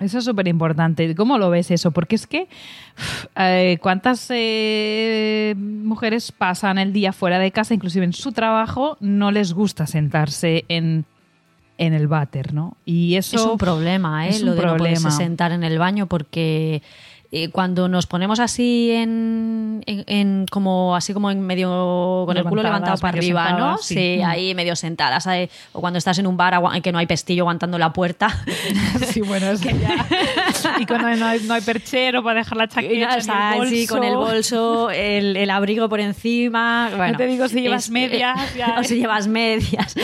Eso 0.00 0.20
es 0.20 0.24
súper 0.24 0.48
importante. 0.48 1.14
¿Cómo 1.14 1.36
lo 1.36 1.50
ves 1.50 1.70
eso? 1.70 1.90
Porque 1.90 2.16
es 2.16 2.26
que 2.26 2.48
eh, 3.36 3.76
cuántas 3.82 4.26
eh, 4.30 5.54
mujeres 5.58 6.32
pasan 6.32 6.78
el 6.78 6.94
día 6.94 7.12
fuera 7.12 7.38
de 7.38 7.50
casa, 7.50 7.74
inclusive 7.74 8.06
en 8.06 8.14
su 8.14 8.32
trabajo, 8.32 8.96
no 9.00 9.30
les 9.32 9.52
gusta 9.52 9.86
sentarse 9.86 10.64
en, 10.68 11.04
en 11.76 11.92
el 11.92 12.08
váter, 12.08 12.54
¿no? 12.54 12.78
Y 12.86 13.16
eso 13.16 13.36
es 13.36 13.42
un 13.42 13.58
problema, 13.58 14.28
¿eh? 14.28 14.30
es 14.30 14.40
un 14.40 14.46
lo 14.46 14.54
de 14.54 14.62
no 14.62 14.76
poderse 14.78 15.02
problema. 15.02 15.10
sentar 15.10 15.52
en 15.52 15.62
el 15.62 15.78
baño 15.78 16.06
porque 16.06 16.80
eh, 17.30 17.50
cuando 17.50 17.88
nos 17.88 18.06
ponemos 18.06 18.40
así 18.40 18.90
en, 18.90 19.82
en- 19.86 20.04
en 20.06 20.46
como 20.50 20.96
así 20.96 21.12
como 21.12 21.30
en 21.30 21.40
medio 21.42 22.24
con 22.26 22.36
el 22.36 22.44
culo 22.44 22.62
levantado 22.62 22.96
para 22.98 23.16
arriba, 23.18 23.52
¿no? 23.52 23.76
sí. 23.78 23.94
Sí, 23.94 24.22
ahí 24.22 24.54
medio 24.54 24.74
sentadas, 24.76 25.28
o 25.72 25.80
cuando 25.80 25.98
estás 25.98 26.18
en 26.18 26.26
un 26.26 26.36
bar 26.38 26.54
que 26.82 26.90
no 26.92 26.98
hay 26.98 27.06
pestillo 27.06 27.42
aguantando 27.42 27.78
la 27.78 27.92
puerta. 27.92 28.28
Sí, 29.12 29.20
bueno, 29.20 29.46
es 29.50 29.60
que 29.62 29.76
ya. 29.78 30.06
y 30.80 30.86
cuando 30.86 31.08
no 31.16 31.26
hay, 31.26 31.40
no 31.40 31.54
hay 31.54 31.60
perchero 31.62 32.22
para 32.22 32.40
dejar 32.40 32.56
la 32.58 32.68
chaqueta. 32.68 33.16
está, 33.16 33.52
el 33.52 33.58
bolso. 33.58 33.74
sí, 33.74 33.86
con 33.86 34.04
el 34.04 34.16
bolso, 34.16 34.90
el, 34.90 35.36
el 35.36 35.50
abrigo 35.50 35.88
por 35.88 36.00
encima. 36.00 36.90
Bueno, 36.96 37.16
te 37.16 37.26
digo 37.26 37.48
si 37.48 37.60
llevas 37.60 37.84
es- 37.84 37.90
medias, 37.90 38.54
ya, 38.56 38.76
o 38.78 38.80
¿eh? 38.80 38.84
si 38.84 38.96
llevas 38.96 39.26
medias. 39.28 39.94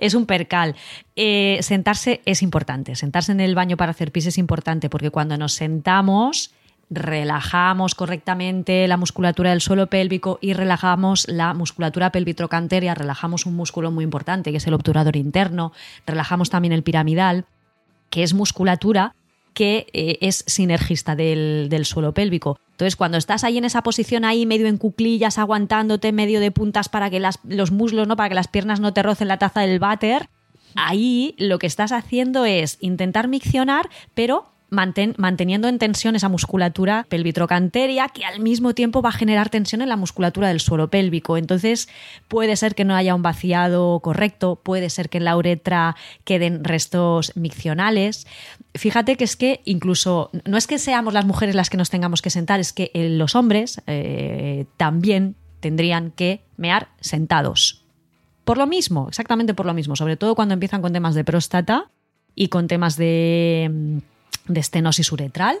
es 0.00 0.14
un 0.14 0.26
percal. 0.26 0.74
Eh, 1.16 1.58
sentarse 1.62 2.20
es 2.24 2.42
importante. 2.42 2.96
Sentarse 2.96 3.32
en 3.32 3.40
el 3.40 3.54
baño 3.54 3.76
para 3.76 3.90
hacer 3.90 4.10
pis 4.10 4.26
es 4.26 4.38
importante 4.38 4.90
porque 4.90 5.10
cuando 5.10 5.36
nos 5.36 5.52
sentamos 5.52 6.52
relajamos 6.90 7.94
correctamente 7.94 8.86
la 8.88 8.96
musculatura 8.96 9.50
del 9.50 9.60
suelo 9.60 9.86
pélvico 9.86 10.38
y 10.40 10.52
relajamos 10.52 11.26
la 11.28 11.54
musculatura 11.54 12.10
pelvitrocanteria, 12.10 12.94
relajamos 12.94 13.46
un 13.46 13.54
músculo 13.54 13.90
muy 13.90 14.04
importante 14.04 14.50
que 14.50 14.58
es 14.58 14.66
el 14.66 14.74
obturador 14.74 15.16
interno, 15.16 15.72
relajamos 16.06 16.50
también 16.50 16.72
el 16.72 16.82
piramidal, 16.82 17.46
que 18.10 18.22
es 18.22 18.34
musculatura 18.34 19.14
que 19.54 19.86
eh, 19.92 20.18
es 20.20 20.44
sinergista 20.46 21.14
del, 21.14 21.84
suelo 21.84 22.12
pélvico. 22.12 22.58
Entonces, 22.72 22.96
cuando 22.96 23.18
estás 23.18 23.44
ahí 23.44 23.56
en 23.56 23.64
esa 23.64 23.82
posición, 23.82 24.24
ahí 24.24 24.46
medio 24.46 24.66
en 24.66 24.78
cuclillas, 24.78 25.38
aguantándote 25.38 26.10
medio 26.10 26.40
de 26.40 26.50
puntas 26.50 26.88
para 26.88 27.08
que 27.08 27.22
los 27.44 27.70
muslos, 27.70 28.08
¿no? 28.08 28.16
Para 28.16 28.28
que 28.28 28.34
las 28.34 28.48
piernas 28.48 28.80
no 28.80 28.92
te 28.92 29.04
rocen 29.04 29.28
la 29.28 29.38
taza 29.38 29.60
del 29.60 29.78
váter, 29.78 30.28
ahí 30.76 31.34
lo 31.38 31.58
que 31.58 31.66
estás 31.66 31.92
haciendo 31.92 32.44
es 32.44 32.78
intentar 32.80 33.28
miccionar, 33.28 33.88
pero 34.14 34.54
manteniendo 34.74 35.68
en 35.68 35.78
tensión 35.78 36.16
esa 36.16 36.28
musculatura 36.28 37.06
pelvitrocanteria 37.08 38.08
que 38.08 38.24
al 38.24 38.40
mismo 38.40 38.74
tiempo 38.74 39.02
va 39.02 39.10
a 39.10 39.12
generar 39.12 39.48
tensión 39.48 39.82
en 39.82 39.88
la 39.88 39.96
musculatura 39.96 40.48
del 40.48 40.60
suelo 40.60 40.88
pélvico. 40.90 41.36
Entonces 41.36 41.88
puede 42.28 42.56
ser 42.56 42.74
que 42.74 42.84
no 42.84 42.94
haya 42.94 43.14
un 43.14 43.22
vaciado 43.22 44.00
correcto, 44.00 44.56
puede 44.56 44.90
ser 44.90 45.08
que 45.08 45.18
en 45.18 45.24
la 45.24 45.36
uretra 45.36 45.96
queden 46.24 46.64
restos 46.64 47.32
miccionales. 47.36 48.26
Fíjate 48.74 49.16
que 49.16 49.24
es 49.24 49.36
que 49.36 49.60
incluso 49.64 50.30
no 50.44 50.56
es 50.56 50.66
que 50.66 50.78
seamos 50.78 51.14
las 51.14 51.24
mujeres 51.24 51.54
las 51.54 51.70
que 51.70 51.76
nos 51.76 51.90
tengamos 51.90 52.22
que 52.22 52.30
sentar, 52.30 52.60
es 52.60 52.72
que 52.72 52.90
eh, 52.94 53.08
los 53.10 53.34
hombres 53.34 53.80
eh, 53.86 54.66
también 54.76 55.36
tendrían 55.60 56.10
que 56.10 56.42
mear 56.56 56.88
sentados. 57.00 57.83
Por 58.44 58.58
lo 58.58 58.66
mismo, 58.66 59.08
exactamente 59.08 59.54
por 59.54 59.66
lo 59.66 59.74
mismo, 59.74 59.96
sobre 59.96 60.16
todo 60.16 60.34
cuando 60.34 60.54
empiezan 60.54 60.82
con 60.82 60.92
temas 60.92 61.14
de 61.14 61.24
próstata 61.24 61.90
y 62.34 62.48
con 62.48 62.66
temas 62.68 62.96
de 62.96 63.70
mm, 63.72 63.98
de 64.48 64.60
estenosis 64.60 65.10
uretral. 65.12 65.58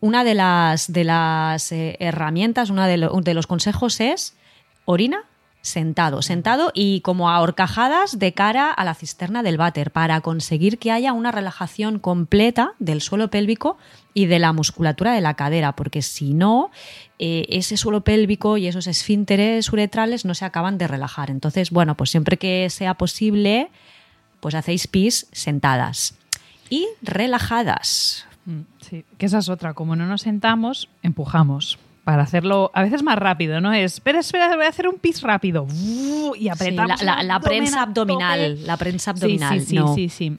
Una 0.00 0.24
de 0.24 0.34
las, 0.34 0.92
de 0.92 1.04
las 1.04 1.72
eh, 1.72 1.96
herramientas, 2.00 2.70
uno 2.70 2.84
de, 2.84 3.08
de 3.22 3.34
los 3.34 3.46
consejos 3.46 4.00
es 4.00 4.36
orina 4.84 5.24
sentado, 5.60 6.22
sentado 6.22 6.70
y 6.72 7.00
como 7.00 7.28
a 7.30 7.40
horcajadas 7.40 8.18
de 8.18 8.32
cara 8.32 8.70
a 8.70 8.84
la 8.84 8.94
cisterna 8.94 9.42
del 9.42 9.56
váter 9.58 9.90
para 9.90 10.20
conseguir 10.20 10.78
que 10.78 10.92
haya 10.92 11.12
una 11.12 11.32
relajación 11.32 11.98
completa 11.98 12.74
del 12.78 13.00
suelo 13.00 13.28
pélvico 13.28 13.76
y 14.14 14.26
de 14.26 14.38
la 14.38 14.52
musculatura 14.52 15.12
de 15.12 15.20
la 15.20 15.34
cadera, 15.34 15.74
porque 15.74 16.00
si 16.00 16.32
no, 16.32 16.70
eh, 17.18 17.46
ese 17.48 17.76
suelo 17.76 18.02
pélvico 18.02 18.56
y 18.58 18.68
esos 18.68 18.86
esfínteres 18.86 19.72
uretrales 19.72 20.24
no 20.24 20.34
se 20.34 20.44
acaban 20.44 20.78
de 20.78 20.86
relajar. 20.86 21.30
Entonces, 21.30 21.70
bueno, 21.70 21.96
pues 21.96 22.10
siempre 22.10 22.36
que 22.36 22.68
sea 22.70 22.94
posible, 22.94 23.70
pues 24.40 24.54
hacéis 24.54 24.86
pis 24.86 25.26
sentadas 25.32 26.14
y 26.70 26.86
relajadas. 27.02 28.26
Mm, 28.44 28.60
sí, 28.80 29.04
que 29.18 29.26
esa 29.26 29.38
es 29.38 29.48
otra. 29.48 29.74
Como 29.74 29.96
no 29.96 30.06
nos 30.06 30.22
sentamos, 30.22 30.88
empujamos 31.02 31.78
para 32.08 32.22
hacerlo 32.22 32.70
a 32.72 32.82
veces 32.82 33.02
más 33.02 33.18
rápido, 33.18 33.60
¿no? 33.60 33.72
Es, 33.72 33.94
espera, 33.94 34.20
espera, 34.20 34.56
voy 34.56 34.64
a 34.64 34.68
hacer 34.68 34.88
un 34.88 34.98
pis 34.98 35.20
rápido 35.20 35.66
y 36.38 36.48
apretamos. 36.48 37.02
la, 37.02 37.40
prensa 37.40 37.82
abdominal, 37.82 38.66
la 38.66 38.78
prensa 38.78 39.10
abdominal. 39.10 39.60
Sí, 39.60 39.76
sí, 39.76 39.82
sí, 39.94 40.08
sí, 40.08 40.38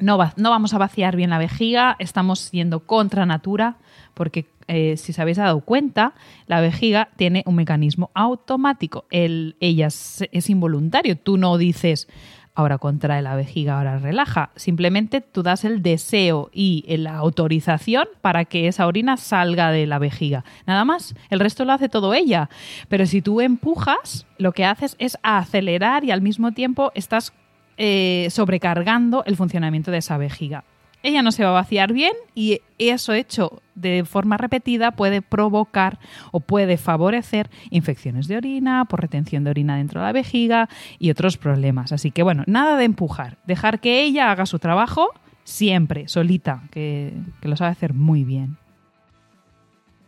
No, 0.00 0.18
no, 0.36 0.50
vamos 0.50 0.74
a 0.74 0.78
vaciar 0.78 1.16
bien 1.16 1.30
la 1.30 1.38
vejiga, 1.38 1.96
estamos 1.98 2.50
yendo 2.50 2.80
contra 2.80 3.24
natura, 3.24 3.76
porque 4.12 4.46
eh, 4.68 4.96
si 4.96 5.12
os 5.12 5.18
habéis 5.18 5.36
dado 5.36 5.60
cuenta, 5.60 6.14
la 6.46 6.60
vejiga 6.60 7.08
tiene 7.16 7.42
un 7.46 7.56
mecanismo 7.56 8.10
automático. 8.14 9.06
El, 9.10 9.56
ella 9.60 9.86
es 9.86 10.50
involuntario. 10.50 11.16
Tú 11.16 11.38
no 11.38 11.58
dices, 11.58 12.08
ahora 12.54 12.78
contrae 12.78 13.22
la 13.22 13.34
vejiga, 13.34 13.78
ahora 13.78 13.98
relaja. 13.98 14.50
Simplemente 14.56 15.20
tú 15.20 15.42
das 15.42 15.64
el 15.64 15.82
deseo 15.82 16.50
y 16.52 16.84
la 16.96 17.16
autorización 17.16 18.06
para 18.20 18.44
que 18.44 18.68
esa 18.68 18.86
orina 18.86 19.16
salga 19.16 19.70
de 19.70 19.86
la 19.86 19.98
vejiga. 19.98 20.44
Nada 20.66 20.84
más, 20.84 21.14
el 21.30 21.40
resto 21.40 21.64
lo 21.64 21.72
hace 21.72 21.88
todo 21.88 22.14
ella. 22.14 22.50
Pero 22.88 23.06
si 23.06 23.22
tú 23.22 23.40
empujas, 23.40 24.26
lo 24.38 24.52
que 24.52 24.64
haces 24.64 24.96
es 24.98 25.18
acelerar 25.22 26.04
y 26.04 26.10
al 26.10 26.22
mismo 26.22 26.52
tiempo 26.52 26.92
estás 26.94 27.32
eh, 27.78 28.28
sobrecargando 28.30 29.24
el 29.24 29.36
funcionamiento 29.36 29.90
de 29.90 29.98
esa 29.98 30.18
vejiga 30.18 30.64
ella 31.02 31.22
no 31.22 31.32
se 31.32 31.44
va 31.44 31.50
a 31.50 31.52
vaciar 31.52 31.92
bien 31.92 32.12
y 32.34 32.60
eso 32.78 33.12
hecho 33.12 33.60
de 33.74 34.04
forma 34.04 34.36
repetida 34.36 34.92
puede 34.92 35.22
provocar 35.22 35.98
o 36.30 36.40
puede 36.40 36.76
favorecer 36.76 37.50
infecciones 37.70 38.28
de 38.28 38.36
orina, 38.36 38.84
por 38.84 39.00
retención 39.00 39.44
de 39.44 39.50
orina 39.50 39.76
dentro 39.76 40.00
de 40.00 40.06
la 40.06 40.12
vejiga 40.12 40.68
y 40.98 41.10
otros 41.10 41.36
problemas. 41.36 41.92
Así 41.92 42.10
que 42.10 42.22
bueno, 42.22 42.44
nada 42.46 42.76
de 42.76 42.84
empujar, 42.84 43.38
dejar 43.46 43.80
que 43.80 44.02
ella 44.02 44.30
haga 44.30 44.46
su 44.46 44.58
trabajo 44.58 45.10
siempre, 45.44 46.08
solita, 46.08 46.62
que, 46.70 47.12
lo 47.42 47.56
sabe 47.56 47.72
hacer 47.72 47.94
muy 47.94 48.24
bien. 48.24 48.56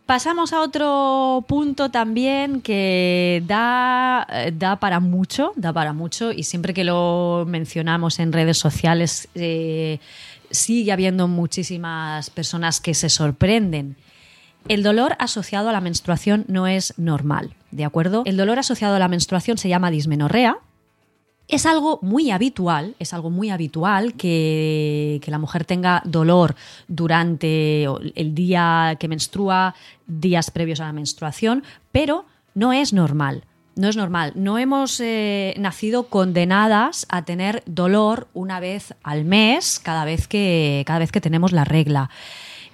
Pasamos 0.06 0.52
a 0.52 0.60
otro 0.60 1.44
punto 1.48 1.90
también 1.90 2.60
que 2.60 3.42
da, 3.46 4.26
da, 4.52 4.76
para 4.76 5.00
mucho, 5.00 5.52
da 5.56 5.72
para 5.72 5.94
mucho 5.94 6.30
y 6.30 6.42
siempre 6.42 6.74
que 6.74 6.84
lo 6.84 7.46
mencionamos 7.48 8.18
en 8.18 8.34
redes 8.34 8.58
sociales 8.58 9.28
eh, 9.34 10.00
sigue 10.54 10.92
habiendo 10.92 11.28
muchísimas 11.28 12.30
personas 12.30 12.80
que 12.80 12.94
se 12.94 13.08
sorprenden. 13.08 13.96
El 14.68 14.82
dolor 14.82 15.16
asociado 15.18 15.68
a 15.68 15.72
la 15.72 15.80
menstruación 15.80 16.46
no 16.48 16.66
es 16.66 16.94
normal, 16.96 17.54
¿de 17.70 17.84
acuerdo? 17.84 18.22
El 18.24 18.38
dolor 18.38 18.58
asociado 18.58 18.96
a 18.96 18.98
la 18.98 19.08
menstruación 19.08 19.58
se 19.58 19.68
llama 19.68 19.90
dismenorrea. 19.90 20.56
Es 21.46 21.66
algo 21.66 21.98
muy 22.00 22.30
habitual, 22.30 22.96
es 22.98 23.12
algo 23.12 23.28
muy 23.28 23.50
habitual 23.50 24.14
que, 24.14 25.20
la 25.26 25.38
mujer 25.38 25.66
tenga 25.66 26.02
dolor 26.06 26.56
durante 26.88 27.84
el 28.14 28.34
día 28.34 28.96
que 28.98 29.08
menstrua, 29.08 29.74
días 30.06 30.50
previos 30.50 30.80
a 30.80 30.86
la 30.86 30.94
menstruación, 30.94 31.62
pero 31.92 32.24
no 32.54 32.72
es 32.72 32.94
normal 32.94 33.44
no 33.76 33.88
es 33.88 33.96
normal. 33.96 34.32
No 34.34 34.58
hemos 34.58 35.00
eh, 35.00 35.54
nacido 35.58 36.08
condenadas 36.08 37.06
a 37.08 37.24
tener 37.24 37.62
dolor 37.66 38.28
una 38.34 38.60
vez 38.60 38.94
al 39.02 39.24
mes, 39.24 39.80
cada 39.82 40.04
vez 40.04 40.28
que, 40.28 40.84
cada 40.86 41.00
vez 41.00 41.12
que 41.12 41.20
tenemos 41.20 41.52
la 41.52 41.64
regla. 41.64 42.10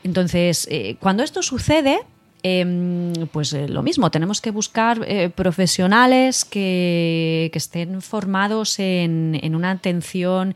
Entonces, 0.04 0.66
eh, 0.70 0.96
cuando 1.00 1.22
esto 1.22 1.42
sucede, 1.42 2.00
em, 2.42 3.12
pues 3.32 3.52
eh, 3.52 3.68
lo 3.68 3.82
mismo, 3.82 4.10
tenemos 4.10 4.40
que 4.40 4.50
buscar 4.50 5.06
profesionales 5.34 6.44
que, 6.44 7.50
estén 7.54 8.00
formados 8.00 8.78
en, 8.78 9.38
en, 9.42 9.54
una 9.54 9.70
atención 9.70 10.54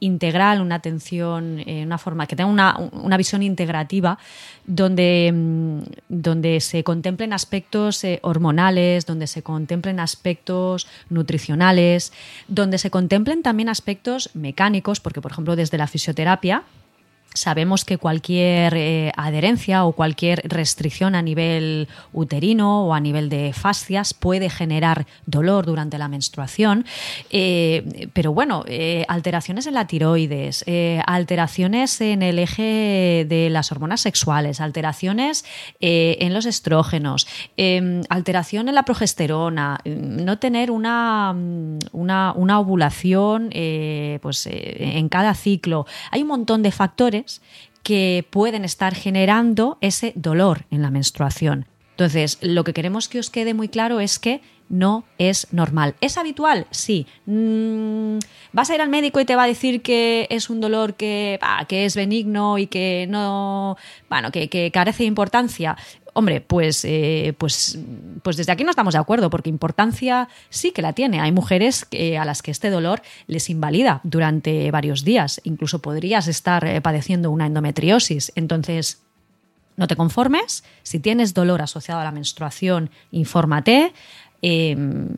integral, 0.00 0.60
una 0.60 0.76
atención, 0.76 1.60
eh, 1.66 1.82
una 1.84 1.98
forma 1.98 2.26
que 2.26 2.36
tenga 2.36 2.50
una, 2.50 3.16
visión 3.16 3.42
integrativa 3.42 4.18
donde, 4.66 5.32
mm, 5.34 5.80
donde 6.08 6.60
se 6.60 6.84
contemplen 6.84 7.32
aspectos 7.32 8.04
eh, 8.04 8.18
hormonales, 8.22 9.06
donde 9.06 9.26
se 9.26 9.42
contemplen 9.42 10.00
aspectos 10.00 10.86
nutricionales, 11.08 12.12
donde 12.48 12.78
se 12.78 12.90
contemplen 12.90 13.42
también 13.42 13.68
aspectos 13.68 14.30
mecánicos, 14.34 15.00
porque 15.00 15.20
por 15.20 15.32
ejemplo 15.32 15.56
desde 15.56 15.78
la 15.78 15.86
fisioterapia 15.86 16.64
Sabemos 17.36 17.84
que 17.84 17.98
cualquier 17.98 18.74
eh, 18.76 19.12
adherencia 19.14 19.84
o 19.84 19.92
cualquier 19.92 20.40
restricción 20.44 21.14
a 21.14 21.20
nivel 21.20 21.86
uterino 22.14 22.86
o 22.86 22.94
a 22.94 23.00
nivel 23.00 23.28
de 23.28 23.52
fascias 23.52 24.14
puede 24.14 24.48
generar 24.48 25.06
dolor 25.26 25.66
durante 25.66 25.98
la 25.98 26.08
menstruación, 26.08 26.86
eh, 27.30 28.08
pero 28.14 28.32
bueno, 28.32 28.64
eh, 28.66 29.04
alteraciones 29.08 29.66
en 29.66 29.74
la 29.74 29.86
tiroides, 29.86 30.64
alteraciones 31.06 32.00
en 32.00 32.22
el 32.22 32.38
eje 32.38 33.26
de 33.28 33.50
las 33.50 33.70
hormonas 33.70 34.00
sexuales, 34.00 34.60
alteraciones 34.60 35.44
en 35.80 36.32
los 36.32 36.46
estrógenos, 36.46 37.26
alteración 38.08 38.68
en 38.68 38.74
la 38.74 38.84
progesterona, 38.84 39.78
no 39.84 40.38
tener 40.38 40.70
una, 40.70 41.34
una, 41.92 42.32
una 42.32 42.60
ovulación 42.60 43.50
pues, 44.20 44.48
en 44.50 45.08
cada 45.10 45.34
ciclo. 45.34 45.86
Hay 46.10 46.22
un 46.22 46.28
montón 46.28 46.62
de 46.62 46.72
factores 46.72 47.25
que 47.82 48.26
pueden 48.30 48.64
estar 48.64 48.94
generando 48.94 49.78
ese 49.80 50.12
dolor 50.16 50.66
en 50.70 50.82
la 50.82 50.90
menstruación. 50.90 51.66
Entonces, 51.92 52.38
lo 52.42 52.64
que 52.64 52.74
queremos 52.74 53.08
que 53.08 53.18
os 53.18 53.30
quede 53.30 53.54
muy 53.54 53.68
claro 53.68 54.00
es 54.00 54.18
que 54.18 54.42
no 54.68 55.04
es 55.18 55.46
normal. 55.52 55.94
¿Es 56.00 56.18
habitual? 56.18 56.66
Sí. 56.70 57.06
Mm, 57.26 58.18
¿Vas 58.52 58.70
a 58.70 58.74
ir 58.74 58.80
al 58.80 58.88
médico 58.88 59.20
y 59.20 59.24
te 59.24 59.36
va 59.36 59.44
a 59.44 59.46
decir 59.46 59.82
que 59.82 60.26
es 60.30 60.50
un 60.50 60.60
dolor 60.60 60.94
que, 60.94 61.38
que 61.68 61.84
es 61.84 61.96
benigno 61.96 62.58
y 62.58 62.66
que 62.66 63.06
no, 63.08 63.76
bueno, 64.08 64.30
que 64.30 64.70
carece 64.72 65.02
de 65.02 65.08
importancia? 65.08 65.76
Hombre, 66.18 66.40
pues, 66.40 66.82
eh, 66.86 67.34
pues, 67.36 67.78
pues 68.22 68.38
desde 68.38 68.50
aquí 68.50 68.64
no 68.64 68.70
estamos 68.70 68.94
de 68.94 69.00
acuerdo, 69.00 69.28
porque 69.28 69.50
importancia 69.50 70.30
sí 70.48 70.70
que 70.70 70.80
la 70.80 70.94
tiene. 70.94 71.20
Hay 71.20 71.30
mujeres 71.30 71.86
a 72.18 72.24
las 72.24 72.40
que 72.40 72.50
este 72.50 72.70
dolor 72.70 73.02
les 73.26 73.50
invalida 73.50 74.00
durante 74.02 74.70
varios 74.70 75.04
días. 75.04 75.42
Incluso 75.44 75.80
podrías 75.80 76.26
estar 76.26 76.64
eh, 76.64 76.80
padeciendo 76.80 77.30
una 77.30 77.44
endometriosis. 77.44 78.32
Entonces, 78.34 79.02
no 79.76 79.88
te 79.88 79.96
conformes. 79.96 80.64
Si 80.84 81.00
tienes 81.00 81.34
dolor 81.34 81.60
asociado 81.60 82.00
a 82.00 82.04
la 82.04 82.12
menstruación, 82.12 82.88
infórmate. 83.10 83.92
Em, 84.40 85.16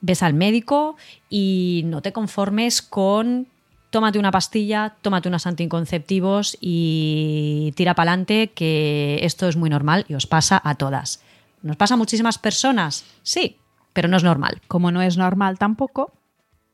ves 0.00 0.22
al 0.22 0.34
médico 0.34 0.96
y 1.28 1.82
no 1.86 2.02
te 2.02 2.12
conformes 2.12 2.82
con 2.82 3.46
tómate 3.90 4.18
una 4.18 4.30
pastilla, 4.30 4.96
tómate 5.02 5.28
unos 5.28 5.46
anticonceptivos 5.46 6.56
y 6.60 7.72
tira 7.76 7.94
para 7.94 8.12
adelante, 8.12 8.52
que 8.54 9.18
esto 9.22 9.48
es 9.48 9.56
muy 9.56 9.68
normal 9.68 10.04
y 10.08 10.14
os 10.14 10.26
pasa 10.26 10.60
a 10.62 10.76
todas. 10.76 11.22
¿Nos 11.62 11.76
pasa 11.76 11.94
a 11.94 11.96
muchísimas 11.98 12.38
personas? 12.38 13.04
Sí, 13.22 13.58
pero 13.92 14.08
no 14.08 14.16
es 14.16 14.24
normal. 14.24 14.62
Como 14.68 14.92
no 14.92 15.02
es 15.02 15.16
normal 15.18 15.58
tampoco 15.58 16.12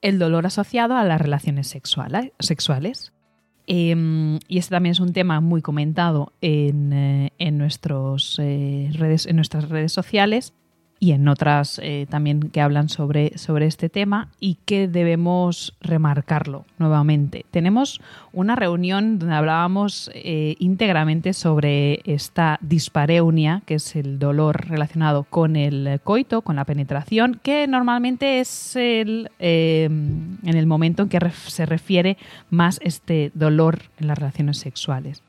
el 0.02 0.18
dolor 0.18 0.46
asociado 0.46 0.96
a 0.96 1.04
las 1.04 1.20
relaciones 1.20 1.68
sexuales. 1.68 3.12
Em, 3.66 4.38
y 4.46 4.58
este 4.58 4.76
también 4.76 4.92
es 4.92 5.00
un 5.00 5.12
tema 5.12 5.40
muy 5.40 5.60
comentado 5.60 6.32
en, 6.40 6.92
eh, 6.92 7.50
nuestros, 7.50 8.38
eh, 8.40 8.90
redes, 8.92 9.26
en 9.26 9.36
nuestras 9.36 9.68
redes 9.68 9.92
sociales 9.92 10.52
y 10.98 11.12
en 11.12 11.28
otras 11.28 11.80
eh, 11.82 12.06
también 12.08 12.50
que 12.50 12.60
hablan 12.60 12.88
sobre, 12.88 13.36
sobre 13.36 13.66
este 13.66 13.88
tema 13.88 14.28
y 14.40 14.56
que 14.64 14.88
debemos 14.88 15.74
remarcarlo 15.80 16.64
nuevamente. 16.78 17.44
Tenemos 17.50 18.00
una 18.32 18.56
reunión 18.56 19.18
donde 19.18 19.34
hablábamos 19.34 20.10
eh, 20.14 20.56
íntegramente 20.58 21.32
sobre 21.32 22.00
esta 22.04 22.58
dispareunia, 22.62 23.62
que 23.66 23.74
es 23.74 23.96
el 23.96 24.18
dolor 24.18 24.68
relacionado 24.68 25.24
con 25.24 25.56
el 25.56 26.00
coito, 26.02 26.42
con 26.42 26.56
la 26.56 26.64
penetración, 26.64 27.40
que 27.42 27.66
normalmente 27.66 28.40
es 28.40 28.76
el, 28.76 29.30
eh, 29.38 29.84
en 29.84 30.56
el 30.56 30.66
momento 30.66 31.02
en 31.02 31.08
que 31.08 31.20
se 31.46 31.66
refiere 31.66 32.16
más 32.50 32.80
este 32.82 33.30
dolor 33.34 33.82
en 33.98 34.06
las 34.08 34.18
relaciones 34.18 34.58
sexuales 34.58 35.22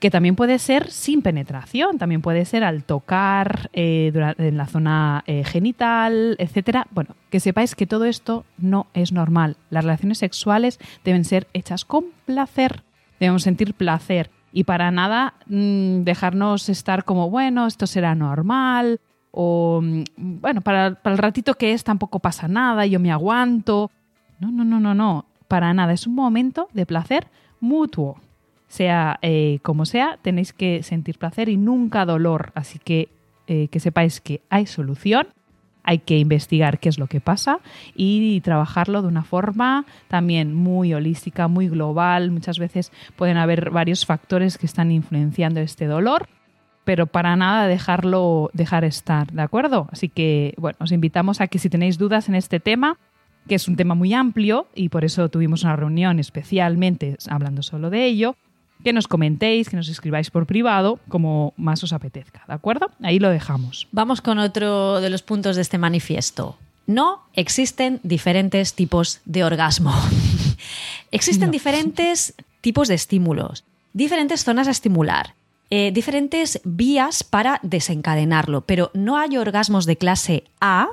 que 0.00 0.10
también 0.10 0.34
puede 0.34 0.58
ser 0.58 0.90
sin 0.90 1.20
penetración, 1.20 1.98
también 1.98 2.22
puede 2.22 2.46
ser 2.46 2.64
al 2.64 2.84
tocar 2.84 3.68
eh, 3.74 4.10
en 4.38 4.56
la 4.56 4.66
zona 4.66 5.22
eh, 5.26 5.44
genital, 5.44 6.36
etcétera. 6.38 6.86
Bueno, 6.90 7.14
que 7.28 7.38
sepáis 7.38 7.74
que 7.74 7.86
todo 7.86 8.06
esto 8.06 8.46
no 8.56 8.86
es 8.94 9.12
normal. 9.12 9.58
Las 9.68 9.84
relaciones 9.84 10.18
sexuales 10.18 10.80
deben 11.04 11.24
ser 11.24 11.48
hechas 11.52 11.84
con 11.84 12.06
placer, 12.24 12.82
debemos 13.20 13.42
sentir 13.42 13.74
placer 13.74 14.30
y 14.52 14.64
para 14.64 14.90
nada 14.90 15.34
mm, 15.46 16.02
dejarnos 16.02 16.70
estar 16.70 17.04
como, 17.04 17.28
bueno, 17.28 17.66
esto 17.66 17.86
será 17.86 18.14
normal 18.14 19.00
o, 19.30 19.82
mm, 19.82 20.04
bueno, 20.16 20.62
para, 20.62 20.94
para 20.94 21.14
el 21.14 21.18
ratito 21.18 21.54
que 21.54 21.74
es 21.74 21.84
tampoco 21.84 22.20
pasa 22.20 22.48
nada, 22.48 22.86
yo 22.86 23.00
me 23.00 23.12
aguanto. 23.12 23.90
No, 24.38 24.50
no, 24.50 24.64
no, 24.64 24.80
no, 24.80 24.94
no, 24.94 25.26
para 25.46 25.74
nada, 25.74 25.92
es 25.92 26.06
un 26.06 26.14
momento 26.14 26.68
de 26.72 26.86
placer 26.86 27.26
mutuo 27.60 28.18
sea 28.70 29.18
eh, 29.20 29.58
como 29.62 29.84
sea, 29.84 30.18
tenéis 30.22 30.52
que 30.52 30.84
sentir 30.84 31.18
placer 31.18 31.48
y 31.48 31.56
nunca 31.56 32.06
dolor. 32.06 32.52
Así 32.54 32.78
que 32.78 33.08
eh, 33.48 33.66
que 33.66 33.80
sepáis 33.80 34.20
que 34.20 34.42
hay 34.48 34.66
solución, 34.66 35.26
hay 35.82 35.98
que 35.98 36.18
investigar 36.18 36.78
qué 36.78 36.88
es 36.88 36.98
lo 37.00 37.08
que 37.08 37.20
pasa 37.20 37.58
y 37.96 38.40
trabajarlo 38.42 39.02
de 39.02 39.08
una 39.08 39.24
forma 39.24 39.86
también 40.06 40.54
muy 40.54 40.94
holística, 40.94 41.48
muy 41.48 41.68
global. 41.68 42.30
Muchas 42.30 42.60
veces 42.60 42.92
pueden 43.16 43.38
haber 43.38 43.70
varios 43.70 44.06
factores 44.06 44.56
que 44.56 44.66
están 44.66 44.92
influenciando 44.92 45.58
este 45.58 45.86
dolor, 45.86 46.28
pero 46.84 47.08
para 47.08 47.34
nada 47.34 47.66
dejarlo 47.66 48.50
dejar 48.52 48.84
estar, 48.84 49.32
¿de 49.32 49.42
acuerdo? 49.42 49.88
Así 49.90 50.08
que, 50.08 50.54
bueno, 50.58 50.76
os 50.78 50.92
invitamos 50.92 51.40
a 51.40 51.48
que 51.48 51.58
si 51.58 51.68
tenéis 51.68 51.98
dudas 51.98 52.28
en 52.28 52.36
este 52.36 52.60
tema, 52.60 52.98
que 53.48 53.56
es 53.56 53.66
un 53.66 53.74
tema 53.74 53.96
muy 53.96 54.14
amplio 54.14 54.68
y 54.76 54.90
por 54.90 55.04
eso 55.04 55.28
tuvimos 55.28 55.64
una 55.64 55.74
reunión 55.74 56.20
especialmente 56.20 57.16
hablando 57.28 57.62
solo 57.62 57.90
de 57.90 58.06
ello, 58.06 58.36
que 58.82 58.92
nos 58.92 59.08
comentéis, 59.08 59.68
que 59.68 59.76
nos 59.76 59.88
escribáis 59.88 60.30
por 60.30 60.46
privado, 60.46 60.98
como 61.08 61.54
más 61.56 61.82
os 61.82 61.92
apetezca, 61.92 62.42
¿de 62.46 62.54
acuerdo? 62.54 62.90
Ahí 63.02 63.18
lo 63.18 63.30
dejamos. 63.30 63.88
Vamos 63.92 64.20
con 64.20 64.38
otro 64.38 65.00
de 65.00 65.10
los 65.10 65.22
puntos 65.22 65.56
de 65.56 65.62
este 65.62 65.78
manifiesto. 65.78 66.56
No 66.86 67.22
existen 67.34 68.00
diferentes 68.02 68.74
tipos 68.74 69.20
de 69.24 69.44
orgasmo. 69.44 69.94
existen 71.10 71.50
diferentes 71.50 72.34
tipos 72.60 72.88
de 72.88 72.94
estímulos, 72.94 73.64
diferentes 73.92 74.44
zonas 74.44 74.68
a 74.68 74.72
estimular, 74.72 75.34
eh, 75.70 75.92
diferentes 75.92 76.60
vías 76.64 77.22
para 77.22 77.60
desencadenarlo, 77.62 78.62
pero 78.62 78.90
no 78.92 79.18
hay 79.18 79.36
orgasmos 79.36 79.86
de 79.86 79.96
clase 79.96 80.44
A, 80.60 80.88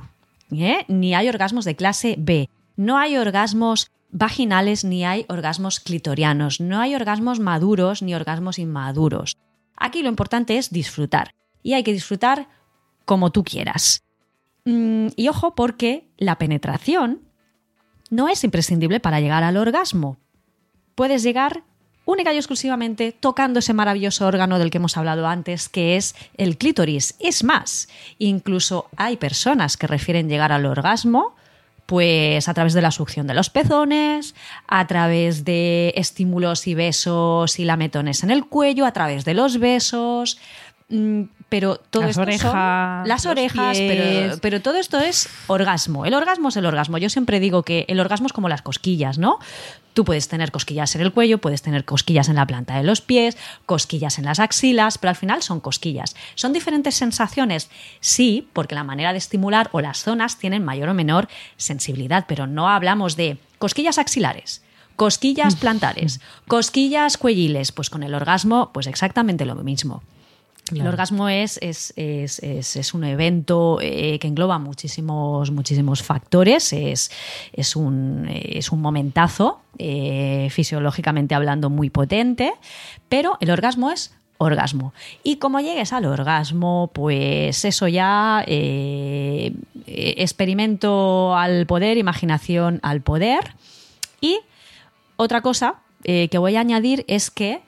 ¿eh? 0.51 0.85
ni 0.87 1.15
hay 1.15 1.29
orgasmos 1.29 1.65
de 1.65 1.75
clase 1.75 2.15
B. 2.17 2.49
No 2.75 2.99
hay 2.99 3.17
orgasmos 3.17 3.89
vaginales 4.09 4.83
ni 4.83 5.05
hay 5.05 5.25
orgasmos 5.29 5.79
clitorianos, 5.79 6.59
no 6.59 6.79
hay 6.79 6.95
orgasmos 6.95 7.39
maduros 7.39 8.01
ni 8.01 8.15
orgasmos 8.15 8.59
inmaduros. 8.59 9.35
Aquí 9.75 10.01
lo 10.01 10.09
importante 10.09 10.57
es 10.57 10.71
disfrutar 10.71 11.33
y 11.63 11.73
hay 11.73 11.83
que 11.83 11.93
disfrutar 11.93 12.47
como 13.05 13.31
tú 13.31 13.43
quieras. 13.43 14.03
Mm, 14.65 15.07
y 15.15 15.27
ojo 15.27 15.55
porque 15.55 16.07
la 16.17 16.37
penetración 16.37 17.21
no 18.09 18.27
es 18.27 18.43
imprescindible 18.43 18.99
para 18.99 19.19
llegar 19.19 19.43
al 19.43 19.57
orgasmo. 19.57 20.17
Puedes 20.95 21.23
llegar 21.23 21.63
única 22.05 22.33
y 22.33 22.37
exclusivamente 22.37 23.11
tocando 23.11 23.59
ese 23.59 23.73
maravilloso 23.73 24.25
órgano 24.25 24.59
del 24.59 24.71
que 24.71 24.77
hemos 24.77 24.97
hablado 24.97 25.27
antes, 25.27 25.69
que 25.69 25.97
es 25.97 26.15
el 26.37 26.57
clítoris. 26.57 27.15
Es 27.19 27.43
más, 27.43 27.89
incluso 28.17 28.87
hay 28.95 29.17
personas 29.17 29.77
que 29.77 29.87
refieren 29.87 30.29
llegar 30.29 30.51
al 30.51 30.65
orgasmo 30.65 31.35
pues 31.87 32.49
a 32.49 32.53
través 32.53 32.73
de 32.73 32.81
la 32.81 32.91
succión 32.91 33.27
de 33.27 33.33
los 33.33 33.49
pezones, 33.49 34.35
a 34.67 34.85
través 34.87 35.45
de 35.45 35.93
estímulos 35.95 36.67
y 36.67 36.75
besos 36.75 37.59
y 37.59 37.65
lametones 37.65 38.23
en 38.23 38.29
el 38.29 38.45
cuello, 38.45 38.85
a 38.85 38.91
través 38.91 39.23
de 39.23 39.33
los 39.33 39.57
besos, 39.57 40.37
mm, 40.89 41.23
pero 41.49 41.77
todo 41.77 42.03
las 42.03 42.11
esto 42.11 42.21
orejas, 42.23 43.07
las 43.07 43.25
orejas, 43.25 43.77
pero, 43.77 44.37
pero, 44.41 44.61
todo 44.61 44.77
esto 44.77 44.99
es 44.99 45.29
orgasmo. 45.47 46.05
El 46.05 46.13
orgasmo 46.13 46.49
es 46.49 46.57
el 46.57 46.65
orgasmo. 46.65 46.97
Yo 46.97 47.09
siempre 47.09 47.39
digo 47.39 47.63
que 47.63 47.85
el 47.87 47.99
orgasmo 47.99 48.27
es 48.27 48.33
como 48.33 48.49
las 48.49 48.61
cosquillas, 48.61 49.17
¿no? 49.17 49.39
Tú 49.93 50.03
puedes 50.03 50.27
tener 50.27 50.51
cosquillas 50.51 50.93
en 50.95 51.01
el 51.01 51.13
cuello, 51.13 51.39
puedes 51.39 51.61
tener 51.61 51.85
cosquillas 51.85 52.27
en 52.29 52.35
la 52.35 52.45
planta 52.45 52.77
de 52.77 52.83
los 52.83 53.01
pies, 53.01 53.37
cosquillas 53.65 54.19
en 54.19 54.25
las 54.25 54.39
axilas, 54.39 54.97
pero 54.97 55.09
al 55.09 55.15
final 55.15 55.41
son 55.41 55.59
cosquillas. 55.59 56.15
¿Son 56.35 56.53
diferentes 56.53 56.95
sensaciones? 56.95 57.69
Sí, 58.01 58.47
porque 58.53 58.75
la 58.75 58.83
manera 58.83 59.13
de 59.13 59.17
estimular 59.17 59.69
o 59.71 59.81
las 59.81 60.03
zonas 60.03 60.37
tienen 60.37 60.65
mayor 60.65 60.89
o 60.89 60.93
menor 60.93 61.29
sensibilidad, 61.55 62.25
pero 62.27 62.45
no 62.45 62.69
hablamos 62.69 63.15
de 63.15 63.37
cosquillas 63.57 63.97
axilares, 63.97 64.61
cosquillas 64.97 65.55
plantares, 65.61 66.19
cosquillas 66.47 67.17
cuelliles. 67.17 67.71
Pues 67.71 67.89
con 67.89 68.03
el 68.03 68.13
orgasmo, 68.13 68.71
pues 68.73 68.85
exactamente 68.87 69.45
lo 69.45 69.55
mismo. 69.55 70.03
El 70.75 70.87
orgasmo 70.87 71.29
es, 71.29 71.57
es, 71.61 71.93
es, 71.95 72.39
es, 72.39 72.93
un 72.93 73.03
evento 73.03 73.79
eh, 73.81 74.19
que 74.19 74.27
engloba 74.27 74.59
muchísimos, 74.59 75.51
muchísimos 75.51 76.03
factores, 76.03 76.73
es, 76.73 77.09
un, 77.75 78.29
un 78.71 78.81
momentazo, 78.81 79.61
eh, 79.77 80.49
fisiológicamente 80.51 81.35
hablando, 81.35 81.69
muy 81.69 81.89
potente, 81.89 82.53
pero 83.07 83.37
el 83.39 83.51
orgasmo 83.51 83.91
es 83.91 84.13
orgasmo. 84.39 84.93
Y 85.23 85.37
como 85.37 85.59
llegues 85.59 85.93
al 85.93 86.05
orgasmo, 86.05 86.91
pues 86.93 87.63
eso 87.63 87.87
ya, 87.87 88.43
eh, 88.45 89.53
experimento 89.85 91.35
al 91.35 91.65
poder, 91.65 91.97
imaginación 91.97 92.79
al 92.83 93.01
poder. 93.01 93.53
Y 94.19 94.39
otra 95.15 95.41
cosa 95.41 95.75
que 96.03 96.37
voy 96.37 96.55
a 96.55 96.61
añadir 96.61 97.03
es 97.09 97.29
que 97.29 97.61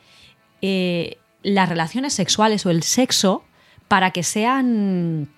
las 1.43 1.69
relaciones 1.69 2.13
sexuales 2.13 2.65
o 2.65 2.69
el 2.69 2.83
sexo, 2.83 3.43
para 3.87 4.11
que 4.11 4.23
sean 4.23 5.29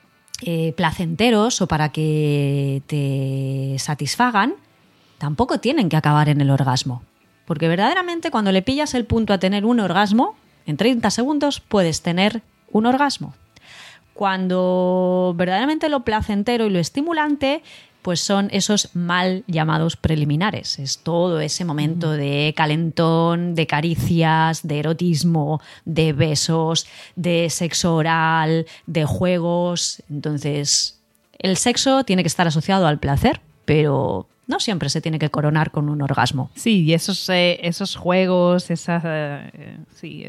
eh, 0.42 0.74
placenteros 0.74 1.62
o 1.62 1.68
para 1.68 1.90
que 1.90 2.82
te 2.88 3.78
satisfagan, 3.80 4.56
tampoco 5.18 5.60
tienen 5.60 5.90
que 5.90 5.98
acabar 5.98 6.30
en 6.30 6.42
el 6.42 6.50
orgasmo. 6.50 7.04
Porque 7.46 7.68
verdaderamente 7.68 8.32
cuando 8.32 8.52
le 8.52 8.62
pillas 8.62 8.94
el 8.94 9.06
punto 9.06 9.34
a 9.34 9.38
tener 9.38 9.66
un 9.66 9.80
orgasmo, 9.80 10.36
en 10.66 10.78
30 10.78 11.10
segundos 11.10 11.60
puedes 11.60 12.02
tener 12.02 12.42
un 12.72 12.86
orgasmo. 12.86 13.34
Cuando 14.14 15.34
verdaderamente 15.38 15.90
lo 15.90 16.04
placentero 16.04 16.66
y 16.66 16.70
lo 16.70 16.80
estimulante 16.80 17.64
pues 18.02 18.20
son 18.20 18.50
esos 18.52 18.90
mal 18.94 19.44
llamados 19.48 19.96
preliminares. 19.96 20.80
Es 20.80 21.00
todo 21.00 21.40
ese 21.40 21.66
momento 21.66 22.12
de 22.12 22.54
calentón, 22.56 23.56
de 23.56 23.68
caricias, 23.68 24.68
de 24.68 24.80
erotismo, 24.80 25.62
de 25.86 26.14
besos, 26.14 26.88
de 27.16 27.50
sexo 27.50 27.96
oral, 27.96 28.66
de 28.88 29.06
juegos. 29.06 30.04
Entonces, 30.10 31.00
el 31.40 31.58
sexo 31.58 32.04
tiene 32.04 32.24
que 32.24 32.28
estar 32.28 32.48
asociado 32.48 32.88
al 32.88 33.00
placer, 33.00 33.42
pero 33.66 34.28
no 34.48 34.60
siempre 34.60 34.90
se 34.90 35.02
tiene 35.02 35.20
que 35.20 35.30
coronar 35.30 35.72
con 35.72 35.90
un 35.90 36.02
orgasmo. 36.02 36.52
Sí, 36.56 36.84
y 36.84 36.94
esos, 36.94 37.30
eh, 37.30 37.60
esos 37.64 37.96
juegos, 37.96 38.70
esa, 38.70 39.02
eh, 39.54 39.78
sí, 39.96 40.26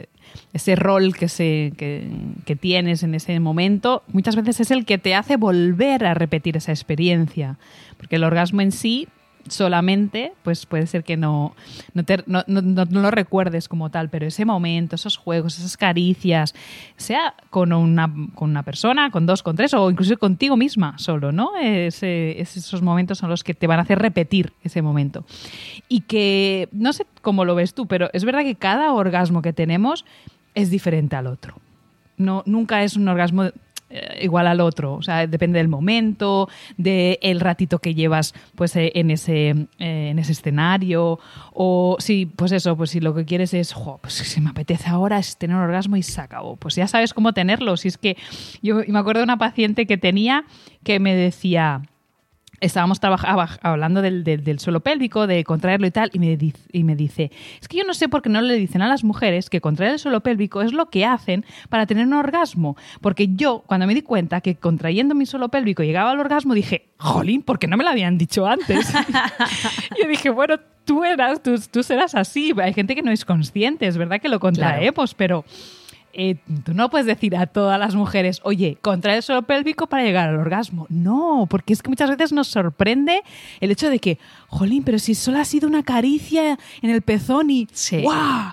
ese 0.53 0.77
rol 0.77 1.15
que, 1.15 1.29
se, 1.29 1.73
que, 1.77 2.57
tienes 2.57 3.03
en 3.03 3.15
ese 3.15 3.39
momento, 3.41 4.03
muchas 4.09 4.37
veces 4.37 4.61
es 4.61 4.71
el 4.71 4.85
que 4.85 4.99
te 4.99 5.15
hace 5.15 5.37
volver 5.37 6.05
a 6.05 6.15
repetir 6.15 6.57
esa 6.57 6.73
experiencia. 6.73 7.59
Porque 7.97 8.17
el 8.17 8.25
orgasmo 8.25 8.61
en 8.61 8.73
sí 8.73 9.09
solamente, 9.49 10.33
pues 10.43 10.67
puede 10.67 10.87
ser 10.87 11.05
que 11.05 11.17
no, 11.17 11.55
no, 11.95 12.05
te- 12.05 12.25
no- 12.27 12.45
no- 12.47 12.85
lo 12.85 13.11
recuerdes 13.11 13.69
como 13.69 13.91
tal, 13.91 14.09
pero 14.09 14.27
ese 14.27 14.45
momento, 14.45 14.97
esos 14.97 15.17
juegos, 15.17 15.59
esas 15.59 15.77
caricias, 15.77 16.55
sea 16.97 17.35
con 17.51 17.73
una, 17.73 18.13
con 18.35 18.51
una 18.51 18.63
persona, 18.63 19.11
con 19.11 19.27
dos, 19.27 19.43
con 19.43 19.57
tres, 19.57 19.75
o 19.75 19.91
incluso 19.91 20.17
contigo 20.19 20.57
misma 20.57 20.97
solo, 20.99 21.33
¿no? 21.33 21.53
Esos 21.61 22.83
momentos 22.83 23.19
son 23.19 23.31
los 23.31 23.45
que 23.45 23.55
te 23.55 23.67
van 23.67 23.79
a 23.79 23.83
hacer 23.83 23.99
repetir 23.99 24.53
ese 24.63 24.83
momento. 24.83 25.25
Y 25.89 26.01
que, 26.03 26.69
no 26.73 26.93
sé 26.93 27.07
cómo 27.21 27.45
lo 27.45 27.55
ves 27.55 27.75
tú, 27.75 27.87
pero 27.87 28.11
es 28.13 28.25
verdad 28.25 28.43
que 28.43 28.55
cada 28.55 28.93
orgasmo 28.93 29.43
que 29.43 29.53
tenemos 29.53 30.05
es 30.55 30.71
diferente 30.71 31.17
al 31.17 31.27
otro 31.27 31.55
no, 32.19 32.43
nunca 32.47 32.85
es 32.85 32.97
un 32.97 33.09
orgasmo 33.09 33.51
eh, 33.93 34.21
igual 34.23 34.47
al 34.47 34.61
otro. 34.61 34.95
O 34.95 35.03
sea, 35.03 35.27
depende 35.27 35.59
del 35.59 35.69
momento, 35.69 36.49
del 36.77 37.41
ratito 37.41 37.79
que 37.79 37.95
llevas 37.95 38.35
pues, 38.55 38.75
eh, 38.77 38.93
en, 38.95 39.11
ese, 39.11 39.51
eh, 39.79 40.09
en 40.11 40.19
ese 40.19 40.33
escenario. 40.33 41.19
O 41.53 41.97
si, 41.99 42.27
pues 42.27 42.53
eso, 42.53 42.77
pues 42.77 42.91
si 42.91 43.01
lo 43.01 43.15
que 43.15 43.25
quieres 43.25 43.55
es, 43.55 43.73
"Jo, 43.73 43.99
pues 44.01 44.15
si 44.15 44.41
me 44.41 44.51
apetece 44.51 44.89
ahora 44.89 45.19
es 45.19 45.37
tener 45.37 45.57
un 45.57 45.63
orgasmo 45.63 45.97
y 45.97 46.03
se 46.03 46.21
acabó. 46.21 46.57
Pues 46.57 46.75
ya 46.75 46.89
sabes 46.89 47.13
cómo 47.15 47.33
tenerlo. 47.33 47.77
Si 47.77 47.89
es 47.89 47.99
que 47.99 48.17
yo 48.63 48.77
me 48.89 48.99
acuerdo 48.99 49.21
de 49.21 49.25
una 49.25 49.39
paciente 49.39 49.87
que 49.87 49.99
tenía 49.99 50.45
que 50.85 50.99
me 50.99 51.15
decía 51.15 51.83
estábamos 52.63 52.99
trabajando, 53.01 53.45
hablando 53.61 54.01
del, 54.01 54.25
del- 54.25 54.43
del 54.43 54.59
suelo 54.59 54.81
pélvico, 54.81 55.27
de 55.27 55.45
contraerlo 55.45 55.87
y 55.87 55.91
tal, 55.91 56.11
y 56.15 56.19
me, 56.19 56.37
dice, 56.37 56.61
y 56.73 56.85
me 56.85 56.97
dice, 56.97 57.31
es 57.61 57.69
que 57.69 57.77
yo 57.77 57.85
no 57.85 57.93
sé 57.93 58.09
por 58.09 58.23
qué 58.23 58.31
no 58.31 58.41
le 58.41 58.55
dicen 58.55 58.81
a 58.81 58.89
las 58.89 59.05
mujeres 59.05 59.51
que 59.51 59.61
contraer 59.61 59.93
el 59.93 59.99
suelo 59.99 60.21
pélvico 60.21 60.63
es 60.63 60.73
lo 60.73 60.89
que 60.89 61.05
hacen 61.05 61.45
para 61.69 61.85
tener 61.87 62.07
un 62.07 62.15
orgasmo. 62.15 62.77
Porque 63.01 63.29
yo, 63.35 63.63
cuando 63.67 63.87
me 63.87 63.95
di 63.95 64.03
cuenta 64.03 64.41
que 64.41 64.55
contrayendo 64.57 65.15
mi 65.15 65.27
suelo 65.27 65.51
pélvico 65.51 65.83
llegaba 65.83 66.13
al 66.13 66.21
orgasmo, 66.21 66.55
dije, 66.55 66.89
jolín, 66.99 67.43
¿por 67.43 67.59
qué 67.59 67.67
no 67.67 67.77
me 67.77 67.85
lo 67.85 67.91
habían 67.91 68.17
dicho 68.17 68.47
antes? 68.47 68.93
yo 70.01 70.09
dije, 70.09 70.31
bueno, 70.31 70.57
tú, 70.85 71.05
eras, 71.05 71.43
tú, 71.43 71.55
tú 71.71 71.83
serás 71.83 72.15
así. 72.15 72.53
Hay 72.63 72.73
gente 72.73 72.95
que 72.95 73.03
no 73.03 73.11
es 73.11 73.25
consciente, 73.25 73.87
es 73.87 73.97
verdad 73.99 74.21
que 74.21 74.29
lo 74.29 74.41
contraemos, 74.41 75.15
pero... 75.15 75.45
eh, 76.13 76.37
tú 76.65 76.75
no 76.75 76.91
puedes 76.91 77.07
decir 77.07 77.37
a 77.37 77.47
todas 77.47 77.79
las 77.79 77.95
mujeres, 77.95 78.41
oye, 78.45 78.79
contrae 78.81 79.17
el 79.17 79.23
suelo 79.23 79.43
pélvico 79.43 79.87
para 79.87 80.03
llegar 80.03 80.29
al 80.29 80.37
orgasmo. 80.37 80.87
No, 80.89 81.47
porque 81.49 81.73
es 81.73 81.83
que 81.83 81.89
muchas 81.89 82.11
veces 82.11 82.33
nos 82.33 82.49
sorprende 82.49 83.23
el 83.61 83.71
hecho 83.71 83.89
de 83.91 83.99
que, 83.99 84.19
jolín, 84.49 84.83
pero 84.83 84.99
si 84.99 85.15
solo 85.15 85.39
ha 85.39 85.45
sido 85.45 85.69
una 85.69 85.83
caricia 85.83 86.59
en 86.83 86.91
el 86.91 87.03
pezón 87.03 87.51
y 87.51 87.69
Sí. 87.73 88.03
¡guau! 88.03 88.53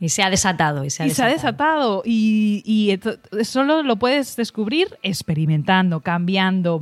Y 0.00 0.08
se 0.08 0.22
ha 0.22 0.30
desatado. 0.30 0.84
Y 0.84 0.90
se 0.90 1.02
ha 1.02 1.06
y 1.06 1.10
se 1.10 1.22
ha 1.22 1.26
desatado. 1.26 2.02
Y, 2.04 2.62
y 2.64 2.98
solo 3.44 3.82
lo 3.82 3.96
puedes 3.96 4.36
descubrir 4.36 4.88
experimentando, 5.02 6.00
cambiando, 6.00 6.80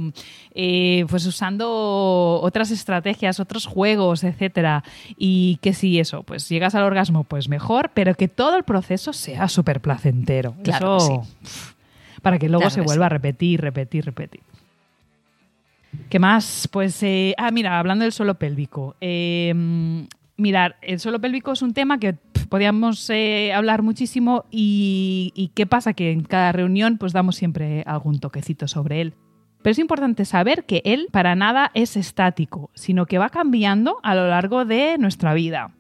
eh, 0.55 1.05
pues 1.09 1.27
usando 1.27 2.41
otras 2.43 2.71
estrategias, 2.71 3.41
otros 3.41 3.67
juegos, 3.67 4.25
etcétera. 4.25 4.85
Y 5.17 5.59
que 5.63 5.73
si 5.73 5.99
eso, 5.99 6.23
pues 6.23 6.49
llegas 6.49 6.75
al 6.75 6.85
orgasmo, 6.85 7.25
pues 7.25 7.49
mejor, 7.49 7.91
pero 7.95 8.15
que 8.15 8.29
todo 8.29 8.57
el 8.57 8.65
proceso 8.65 9.13
sea 9.13 9.49
súper 9.49 9.81
placentero. 9.81 10.55
Claro 10.63 10.97
Eso, 10.97 11.09
que 11.09 11.29
pf, 11.43 11.75
para 12.23 12.39
que 12.39 12.49
luego 12.49 12.63
Claro 12.63 12.75
se 12.75 12.81
que 12.81 12.87
vuelva 12.87 13.05
sí. 13.05 13.07
a 13.07 13.11
repetir, 13.11 13.61
repetir, 13.61 14.05
repetir. 14.05 14.41
¿Qué 16.09 16.19
más? 16.19 16.69
Pues, 16.71 17.03
eh, 17.03 17.35
ah, 17.39 17.51
mira, 17.51 17.79
hablando 17.79 18.05
del 18.05 18.13
suelo 18.13 18.35
pélvico. 18.35 18.97
Eh, 19.01 19.55
mirar, 20.37 20.77
el 20.83 21.01
suelo 21.01 21.21
pélvico 21.21 21.53
es 21.53 21.63
un 21.63 21.73
tema 21.73 21.99
que 21.99 22.17
podíamos 22.55 23.11
eh, 23.11 23.53
hablar 23.53 23.83
muchísimo 23.83 24.45
y, 24.49 25.51
qué 25.57 25.67
pasa 25.67 25.93
que 25.93 26.13
en 26.13 26.23
cada 26.23 26.53
reunión 26.53 26.99
pues 26.99 27.13
damos 27.13 27.35
siempre 27.35 27.83
algún 27.85 28.21
toquecito 28.21 28.69
sobre 28.69 29.01
él. 29.01 29.15
Pero 29.61 29.73
es 29.73 29.79
importante 29.81 30.25
saber 30.25 30.65
que 30.65 30.81
él 30.85 31.09
para 31.11 31.35
nada 31.35 31.73
es 31.75 31.97
estático, 31.97 32.71
sino 32.73 33.07
que 33.07 33.19
va 33.19 33.31
cambiando 33.31 33.99
a 34.05 34.15
lo 34.15 34.29
largo 34.29 34.65
de 34.65 34.99
nuestra 34.99 35.35
vida 35.35 35.75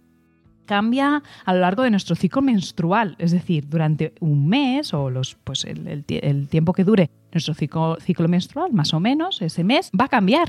cambia 0.66 1.22
a 1.44 1.54
lo 1.54 1.60
largo 1.60 1.84
de 1.84 1.90
nuestro 1.90 2.16
ciclo 2.16 2.42
menstrual, 2.42 3.14
es 3.20 3.30
decir, 3.30 3.68
durante 3.68 4.14
un 4.18 4.48
mes 4.48 4.94
o 4.94 5.10
los, 5.10 5.36
pues 5.44 5.64
el, 5.64 6.04
el 6.08 6.48
tiempo 6.48 6.72
que 6.72 6.82
dure 6.82 7.08
nuestro 7.32 7.54
ciclo, 7.54 7.98
ciclo 8.00 8.26
menstrual, 8.26 8.72
más 8.72 8.94
o 8.94 8.98
menos, 8.98 9.42
ese 9.42 9.62
mes, 9.62 9.92
va 9.92 10.06
a 10.06 10.08
cambiar. 10.08 10.48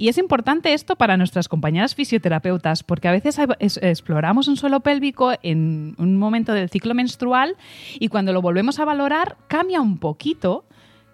Y 0.00 0.08
es 0.08 0.16
importante 0.16 0.74
esto 0.74 0.94
para 0.94 1.16
nuestras 1.16 1.48
compañeras 1.48 1.96
fisioterapeutas, 1.96 2.84
porque 2.84 3.08
a 3.08 3.12
veces 3.12 3.36
exploramos 3.80 4.46
un 4.46 4.56
suelo 4.56 4.78
pélvico 4.78 5.32
en 5.42 5.96
un 5.98 6.16
momento 6.16 6.52
del 6.52 6.70
ciclo 6.70 6.94
menstrual 6.94 7.56
y 7.98 8.06
cuando 8.06 8.32
lo 8.32 8.40
volvemos 8.40 8.78
a 8.78 8.84
valorar 8.84 9.36
cambia 9.48 9.80
un 9.80 9.98
poquito, 9.98 10.64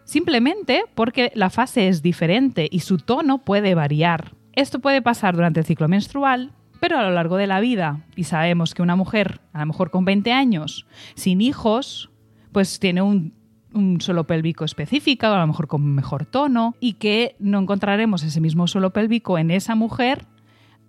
simplemente 0.05 0.85
porque 0.95 1.33
la 1.35 1.49
fase 1.49 1.89
es 1.89 2.03
diferente 2.03 2.69
y 2.71 2.81
su 2.81 2.99
tono 2.99 3.39
puede 3.39 3.75
variar. 3.75 4.35
Esto 4.53 4.81
puede 4.81 5.01
pasar 5.01 5.35
durante 5.35 5.61
el 5.61 5.67
ciclo 5.67 5.89
menstrual, 5.89 6.53
pero 6.79 6.99
a 6.99 7.05
lo 7.05 7.11
largo 7.11 7.39
de 7.39 7.47
la 7.47 7.61
vida, 7.61 8.05
y 8.17 8.25
sabemos 8.25 8.75
que 8.75 8.83
una 8.83 8.97
mujer, 8.97 9.41
a 9.55 9.61
lo 9.61 9.67
mejor 9.67 9.91
con 9.91 10.05
20 10.05 10.31
años, 10.31 10.87
sin 11.15 11.41
hijos, 11.41 12.11
pues 12.53 12.79
tiene 12.81 13.01
un, 13.01 13.33
un 13.75 14.01
suelo 14.01 14.25
pélvico 14.25 14.65
específico, 14.65 15.27
a 15.27 15.39
lo 15.39 15.47
mejor 15.47 15.69
con 15.69 15.95
mejor 15.95 16.27
tono, 16.27 16.75
y 16.81 16.95
que 16.95 17.37
no 17.39 17.59
encontraremos 17.59 18.23
ese 18.23 18.41
mismo 18.41 18.67
suelo 18.67 18.91
pélvico 18.91 19.39
en 19.39 19.51
esa 19.51 19.75
mujer 19.75 20.27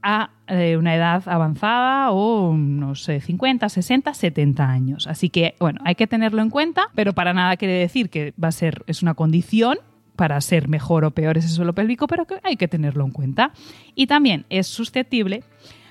a 0.01 0.29
eh, 0.47 0.77
una 0.77 0.95
edad 0.95 1.23
avanzada 1.25 2.11
o, 2.11 2.53
no 2.55 2.93
sé, 2.93 3.19
50, 3.19 3.67
60, 3.67 4.13
70 4.13 4.69
años. 4.69 5.07
Así 5.07 5.29
que, 5.29 5.55
bueno, 5.59 5.81
hay 5.83 5.95
que 5.95 6.05
tenerlo 6.05 6.43
en 6.43 6.51
cuenta, 6.51 6.89
pero 6.93 7.13
para 7.13 7.33
nada 7.33 7.57
quiere 7.57 7.73
decir 7.73 8.09
que 8.11 8.33
va 8.41 8.49
a 8.49 8.51
ser, 8.51 8.83
es 8.85 9.01
una 9.01 9.15
condición 9.15 9.79
para 10.15 10.39
ser 10.41 10.67
mejor 10.67 11.05
o 11.05 11.11
peor 11.11 11.37
ese 11.37 11.49
suelo 11.49 11.73
pélvico, 11.73 12.07
pero 12.07 12.25
que 12.25 12.39
hay 12.43 12.55
que 12.55 12.67
tenerlo 12.67 13.03
en 13.03 13.11
cuenta. 13.11 13.51
Y 13.95 14.07
también 14.07 14.45
es 14.49 14.67
susceptible 14.67 15.43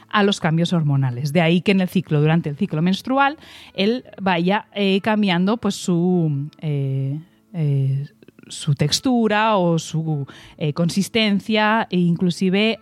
a 0.08 0.22
los 0.22 0.40
cambios 0.40 0.72
hormonales. 0.72 1.32
De 1.32 1.40
ahí 1.40 1.60
que 1.60 1.72
en 1.72 1.80
el 1.80 1.88
ciclo, 1.88 2.20
durante 2.20 2.48
el 2.48 2.56
ciclo 2.56 2.82
menstrual, 2.82 3.38
él 3.74 4.04
vaya 4.20 4.66
eh, 4.74 5.00
cambiando 5.00 5.56
pues 5.56 5.74
su, 5.74 6.48
eh, 6.58 7.18
eh, 7.52 8.06
su 8.48 8.74
textura 8.74 9.56
o 9.56 9.78
su 9.78 10.26
consistencia 10.74 11.86
e 11.90 11.98
inclusive 11.98 12.78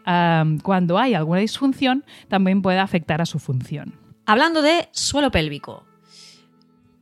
cuando 0.62 0.99
hay 0.99 1.14
alguna 1.14 1.41
disfunción 1.41 2.05
también 2.29 2.62
puede 2.62 2.79
afectar 2.79 3.20
a 3.20 3.27
su 3.27 3.39
función. 3.39 3.95
Hablando 4.27 4.62
de 4.62 4.89
suelo 4.91 5.31
pélvico, 5.31 5.85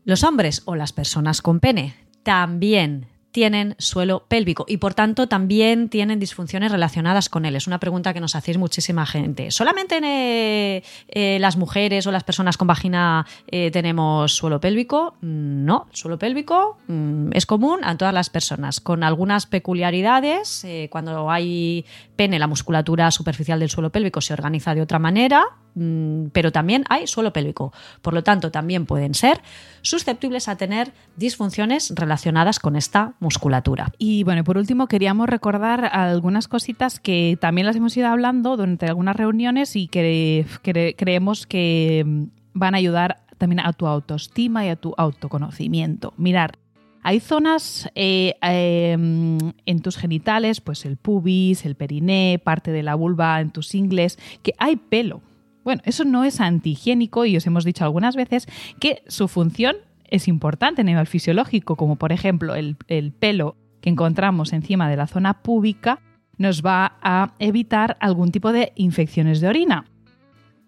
los 0.04 0.24
hombres 0.24 0.62
o 0.66 0.74
las 0.76 0.92
personas 0.92 1.42
con 1.42 1.60
pene 1.60 1.94
también 2.22 3.06
tienen 3.32 3.76
suelo 3.78 4.24
pélvico 4.26 4.64
y 4.68 4.78
por 4.78 4.94
tanto 4.94 5.28
también 5.28 5.88
tienen 5.88 6.18
disfunciones 6.18 6.72
relacionadas 6.72 7.28
con 7.28 7.44
él. 7.44 7.56
Es 7.56 7.66
una 7.66 7.78
pregunta 7.78 8.12
que 8.12 8.20
nos 8.20 8.34
hacéis 8.34 8.58
muchísima 8.58 9.06
gente. 9.06 9.50
¿Solamente 9.50 9.98
en, 9.98 10.04
eh, 10.04 11.38
las 11.40 11.56
mujeres 11.56 12.06
o 12.06 12.12
las 12.12 12.24
personas 12.24 12.56
con 12.56 12.66
vagina 12.66 13.26
eh, 13.46 13.70
tenemos 13.70 14.32
suelo 14.34 14.60
pélvico? 14.60 15.14
Mm, 15.20 15.64
No, 15.64 15.86
el 15.90 15.96
suelo 15.96 16.18
pélvico 16.18 16.78
mm, 16.88 17.30
es 17.32 17.46
común 17.46 17.80
a 17.84 17.96
todas 17.96 18.14
las 18.14 18.30
personas, 18.30 18.80
con 18.80 19.04
algunas 19.04 19.46
peculiaridades. 19.46 20.64
Eh, 20.64 20.88
cuando 20.90 21.30
hay 21.30 21.84
pene, 22.16 22.38
la 22.38 22.46
musculatura 22.46 23.10
superficial 23.10 23.60
del 23.60 23.70
suelo 23.70 23.90
pélvico 23.90 24.20
se 24.20 24.32
organiza 24.32 24.74
de 24.74 24.82
otra 24.82 24.98
manera, 24.98 25.44
mm, 25.74 26.26
pero 26.32 26.50
también 26.50 26.84
hay 26.88 27.06
suelo 27.06 27.32
pélvico. 27.32 27.72
Por 28.02 28.14
lo 28.14 28.22
tanto, 28.22 28.50
también 28.50 28.86
pueden 28.86 29.14
ser 29.14 29.40
susceptibles 29.82 30.48
a 30.48 30.56
tener 30.56 30.92
disfunciones 31.16 31.92
relacionadas 31.94 32.58
con 32.58 32.76
esta 32.76 33.14
musculatura. 33.20 33.92
Y 33.98 34.24
bueno, 34.24 34.42
por 34.44 34.56
último 34.56 34.86
queríamos 34.88 35.28
recordar 35.28 35.84
algunas 35.84 36.48
cositas 36.48 36.98
que 36.98 37.38
también 37.40 37.66
las 37.66 37.76
hemos 37.76 37.96
ido 37.96 38.08
hablando 38.08 38.56
durante 38.56 38.86
algunas 38.86 39.14
reuniones 39.14 39.76
y 39.76 39.86
que 39.88 40.46
cre- 40.64 40.94
creemos 40.96 41.46
que 41.46 42.26
van 42.54 42.74
a 42.74 42.78
ayudar 42.78 43.18
también 43.38 43.60
a 43.60 43.72
tu 43.72 43.86
autoestima 43.86 44.64
y 44.66 44.70
a 44.70 44.76
tu 44.76 44.94
autoconocimiento. 44.96 46.14
Mirar, 46.16 46.56
hay 47.02 47.20
zonas 47.20 47.90
eh, 47.94 48.34
eh, 48.42 48.92
en 48.92 49.80
tus 49.82 49.96
genitales, 49.96 50.60
pues 50.60 50.84
el 50.84 50.96
pubis, 50.96 51.64
el 51.64 51.74
periné, 51.74 52.40
parte 52.42 52.72
de 52.72 52.82
la 52.82 52.94
vulva 52.94 53.40
en 53.40 53.50
tus 53.50 53.74
ingles, 53.74 54.18
que 54.42 54.52
hay 54.58 54.76
pelo. 54.76 55.22
Bueno, 55.64 55.82
eso 55.84 56.04
no 56.04 56.24
es 56.24 56.40
antihigiénico 56.40 57.26
y 57.26 57.36
os 57.36 57.46
hemos 57.46 57.64
dicho 57.64 57.84
algunas 57.84 58.16
veces 58.16 58.46
que 58.78 59.02
su 59.08 59.28
función 59.28 59.76
es 60.10 60.28
importante 60.28 60.82
a 60.82 60.84
nivel 60.84 61.06
fisiológico, 61.06 61.76
como 61.76 61.96
por 61.96 62.12
ejemplo 62.12 62.54
el, 62.54 62.76
el 62.88 63.12
pelo 63.12 63.56
que 63.80 63.90
encontramos 63.90 64.52
encima 64.52 64.88
de 64.88 64.96
la 64.96 65.06
zona 65.06 65.42
púbica 65.42 66.00
nos 66.36 66.64
va 66.64 66.96
a 67.02 67.34
evitar 67.38 67.96
algún 68.00 68.32
tipo 68.32 68.52
de 68.52 68.72
infecciones 68.74 69.40
de 69.40 69.48
orina, 69.48 69.84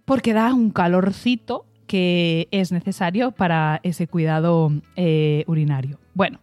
porque 0.04 0.34
da 0.34 0.52
un 0.52 0.70
calorcito 0.70 1.66
que 1.86 2.48
es 2.50 2.72
necesario 2.72 3.32
para 3.32 3.80
ese 3.82 4.06
cuidado 4.06 4.70
eh, 4.96 5.44
urinario. 5.46 5.98
Bueno, 6.14 6.40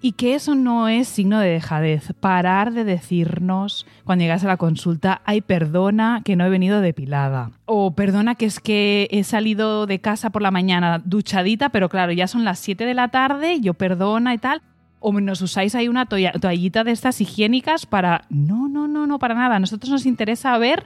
y 0.00 0.12
que 0.12 0.34
eso 0.34 0.54
no 0.54 0.88
es 0.88 1.08
signo 1.08 1.40
de 1.40 1.48
dejadez. 1.48 2.12
Parar 2.20 2.72
de 2.72 2.84
decirnos 2.84 3.86
cuando 4.04 4.22
llegas 4.22 4.44
a 4.44 4.48
la 4.48 4.56
consulta, 4.56 5.22
ay, 5.24 5.40
perdona 5.40 6.22
que 6.24 6.36
no 6.36 6.44
he 6.44 6.50
venido 6.50 6.80
depilada. 6.80 7.50
O 7.64 7.92
perdona 7.92 8.34
que 8.34 8.46
es 8.46 8.60
que 8.60 9.08
he 9.10 9.24
salido 9.24 9.86
de 9.86 10.00
casa 10.00 10.30
por 10.30 10.42
la 10.42 10.50
mañana 10.50 11.02
duchadita, 11.04 11.70
pero 11.70 11.88
claro, 11.88 12.12
ya 12.12 12.26
son 12.28 12.44
las 12.44 12.58
7 12.60 12.84
de 12.84 12.94
la 12.94 13.08
tarde, 13.08 13.60
yo 13.60 13.74
perdona 13.74 14.34
y 14.34 14.38
tal. 14.38 14.62
o 15.00 15.12
nos 15.12 15.42
usáis 15.42 15.74
ahí 15.74 15.88
una 15.88 16.06
toallita 16.06 16.84
de 16.84 16.90
estas 16.90 17.20
higiénicas 17.20 17.86
para... 17.86 18.22
No, 18.30 18.68
no, 18.68 18.88
no, 18.88 19.06
no, 19.06 19.18
para 19.18 19.34
nada. 19.34 19.56
A 19.56 19.60
nosotros 19.60 19.90
nos 19.90 20.06
interesa 20.06 20.58
ver 20.58 20.84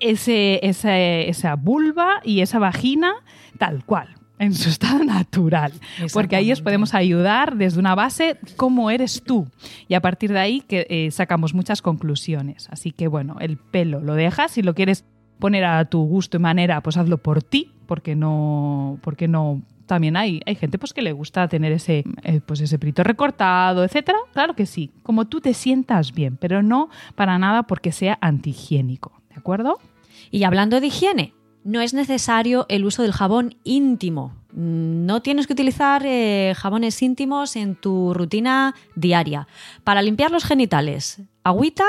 ese, 0.00 0.60
esa 0.62 1.54
vulva 1.56 2.20
y 2.24 2.40
esa 2.40 2.58
vagina 2.58 3.14
tal 3.58 3.84
cual, 3.84 4.08
en 4.40 4.54
su 4.54 4.70
estado 4.70 5.04
natural. 5.04 5.72
Porque 6.12 6.34
ahí 6.34 6.50
os 6.50 6.62
podemos 6.62 6.94
ayudar 6.94 7.56
desde 7.56 7.78
una 7.78 7.94
base 7.94 8.38
cómo 8.56 8.90
eres 8.90 9.22
tú. 9.22 9.46
Y 9.86 9.94
a 9.94 10.00
partir 10.00 10.32
de 10.32 10.40
ahí 10.40 10.62
que, 10.62 10.86
eh, 10.88 11.10
sacamos 11.12 11.54
muchas 11.54 11.82
conclusiones. 11.82 12.68
Así 12.70 12.90
que 12.90 13.06
bueno, 13.06 13.36
el 13.38 13.58
pelo 13.58 14.00
lo 14.00 14.14
dejas, 14.14 14.50
si 14.52 14.62
lo 14.62 14.74
quieres 14.74 15.04
poner 15.38 15.64
a 15.64 15.84
tu 15.84 16.02
gusto 16.02 16.38
y 16.38 16.40
manera, 16.40 16.82
pues 16.82 16.96
hazlo 16.96 17.18
por 17.18 17.42
ti, 17.42 17.72
porque 17.86 18.16
no, 18.16 18.98
porque 19.02 19.28
no 19.28 19.62
también 19.86 20.16
hay, 20.16 20.40
hay 20.46 20.54
gente 20.54 20.78
pues 20.78 20.92
que 20.92 21.02
le 21.02 21.12
gusta 21.12 21.48
tener 21.48 21.72
ese, 21.72 22.04
eh, 22.22 22.40
pues 22.44 22.60
ese 22.60 22.78
prito 22.78 23.02
recortado, 23.02 23.84
etcétera. 23.84 24.18
Claro 24.32 24.54
que 24.54 24.64
sí, 24.64 24.90
como 25.02 25.26
tú 25.26 25.40
te 25.40 25.52
sientas 25.52 26.12
bien, 26.12 26.36
pero 26.36 26.62
no 26.62 26.88
para 27.14 27.38
nada 27.38 27.64
porque 27.64 27.92
sea 27.92 28.16
antihigiénico, 28.20 29.20
¿de 29.28 29.36
acuerdo? 29.36 29.78
Y 30.30 30.44
hablando 30.44 30.80
de 30.80 30.86
higiene, 30.86 31.34
no 31.64 31.80
es 31.80 31.94
necesario 31.94 32.66
el 32.68 32.84
uso 32.84 33.02
del 33.02 33.12
jabón 33.12 33.56
íntimo. 33.64 34.34
No 34.52 35.22
tienes 35.22 35.46
que 35.46 35.52
utilizar 35.52 36.02
eh, 36.04 36.54
jabones 36.56 37.00
íntimos 37.02 37.56
en 37.56 37.76
tu 37.76 38.14
rutina 38.14 38.74
diaria. 38.96 39.46
Para 39.84 40.02
limpiar 40.02 40.30
los 40.30 40.44
genitales, 40.44 41.22
agüita 41.44 41.84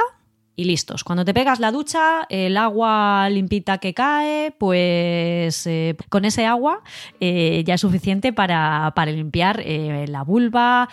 y 0.56 0.66
listos. 0.66 1.04
Cuando 1.04 1.26
te 1.26 1.34
pegas 1.34 1.60
la 1.60 1.72
ducha, 1.72 2.28
el 2.30 2.58
agua 2.58 3.28
limpita 3.32 3.80
que 3.80 3.96
cae, 3.96 4.54
pues 4.60 5.66
eh, 5.66 5.96
con 6.10 6.26
ese 6.26 6.46
agua 6.46 6.82
eh, 7.20 7.64
ya 7.66 7.76
es 7.76 7.82
suficiente 7.82 8.32
para, 8.32 8.92
para 8.96 9.12
limpiar 9.12 9.64
la 9.66 10.24
vulva, 10.24 10.90